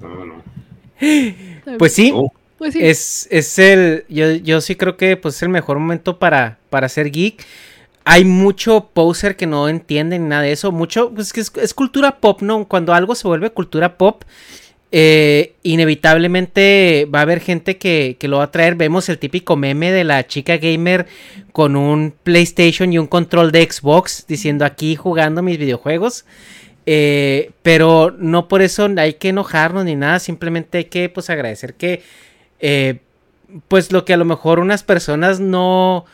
[0.00, 0.42] No, no.
[1.78, 4.04] Pues sí, Tú, Pues es, es el.
[4.10, 7.42] Yo, yo sí creo que pues, es el mejor momento para, para ser geek.
[8.04, 10.70] Hay mucho poser que no entienden nada de eso.
[10.70, 12.68] Mucho, pues que es, es cultura pop, ¿no?
[12.68, 14.24] Cuando algo se vuelve cultura pop,
[14.92, 18.74] eh, inevitablemente va a haber gente que, que lo va a traer.
[18.74, 21.06] Vemos el típico meme de la chica gamer
[21.52, 26.26] con un PlayStation y un control de Xbox diciendo aquí jugando mis videojuegos.
[26.84, 30.18] Eh, pero no por eso hay que enojarnos ni nada.
[30.18, 32.02] Simplemente hay que pues agradecer que
[32.60, 33.00] eh,
[33.68, 36.04] pues lo que a lo mejor unas personas no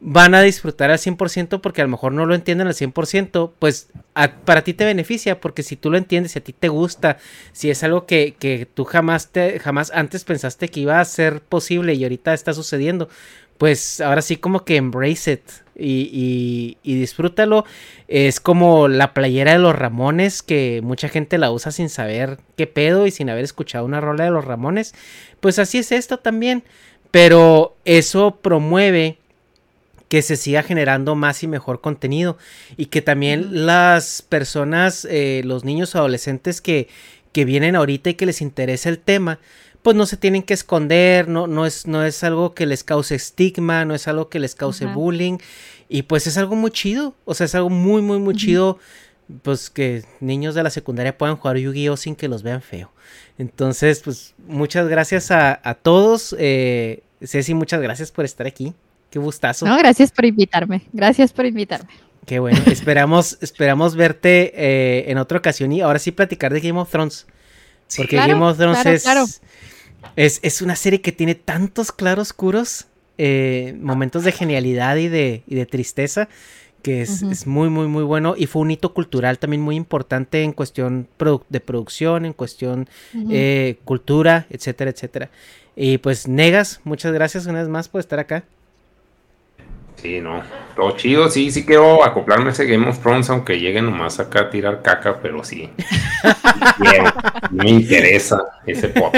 [0.00, 3.88] van a disfrutar al 100% porque a lo mejor no lo entienden al 100%, pues
[4.14, 7.18] a- para ti te beneficia porque si tú lo entiendes, si a ti te gusta,
[7.52, 11.40] si es algo que, que tú jamás, te, jamás antes pensaste que iba a ser
[11.42, 13.08] posible y ahorita está sucediendo,
[13.58, 15.42] pues ahora sí como que embrace it
[15.74, 17.64] y, y- y disfrútalo.
[18.06, 22.68] Es como la playera de los Ramones que mucha gente la usa sin saber qué
[22.68, 24.94] pedo y sin haber escuchado una rola de los Ramones.
[25.40, 26.64] Pues así es esto también.
[27.10, 29.18] Pero eso promueve
[30.08, 32.38] que se siga generando más y mejor contenido.
[32.76, 36.88] Y que también las personas, eh, los niños o adolescentes que,
[37.32, 39.38] que vienen ahorita y que les interesa el tema,
[39.82, 43.14] pues no se tienen que esconder, no, no, es, no es algo que les cause
[43.14, 44.94] estigma, no es algo que les cause Ajá.
[44.94, 45.38] bullying.
[45.88, 47.14] Y pues es algo muy chido.
[47.24, 48.78] O sea, es algo muy, muy, muy chido.
[49.42, 52.90] Pues que niños de la secundaria puedan jugar Yu-Gi-Oh sin que los vean feo.
[53.36, 56.34] Entonces, pues muchas gracias a, a todos.
[56.38, 58.74] Eh, Ceci, muchas gracias por estar aquí.
[59.10, 59.66] Qué gustazo.
[59.66, 60.82] No, gracias por invitarme.
[60.92, 61.90] Gracias por invitarme.
[62.26, 62.58] Qué bueno.
[62.66, 67.26] esperamos, esperamos verte eh, en otra ocasión y ahora sí platicar de Game of Thrones.
[67.86, 68.02] Sí.
[68.02, 69.24] Porque Claro, Game of Thrones claro, es, claro.
[70.16, 72.86] es, es una serie que tiene tantos claroscuros,
[73.16, 76.28] eh, momentos de genialidad y de, y de tristeza,
[76.82, 78.34] que es, es muy, muy, muy bueno.
[78.36, 82.88] Y fue un hito cultural también muy importante en cuestión produ- de producción, en cuestión
[83.30, 85.30] eh, cultura, etcétera, etcétera.
[85.76, 88.44] Y pues, Negas, muchas gracias una vez más por estar acá.
[89.96, 90.42] Sí, no.
[90.76, 94.42] Todo chido, sí, sí quiero acoplarme a ese Game of Thrones, aunque llegue nomás acá
[94.42, 95.68] a tirar caca, pero sí.
[97.50, 99.14] Me interesa ese pop.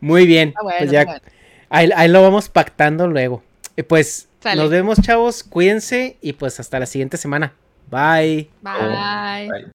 [0.00, 0.54] Muy bien.
[0.62, 1.20] Bueno, pues ya bueno.
[1.68, 3.42] Ahí, ahí lo vamos pactando luego.
[3.76, 4.60] Eh, pues Sale.
[4.60, 5.42] nos vemos, chavos.
[5.42, 7.54] Cuídense y pues hasta la siguiente semana.
[7.90, 8.50] Bye.
[8.62, 9.48] Bye.
[9.48, 9.66] Bye.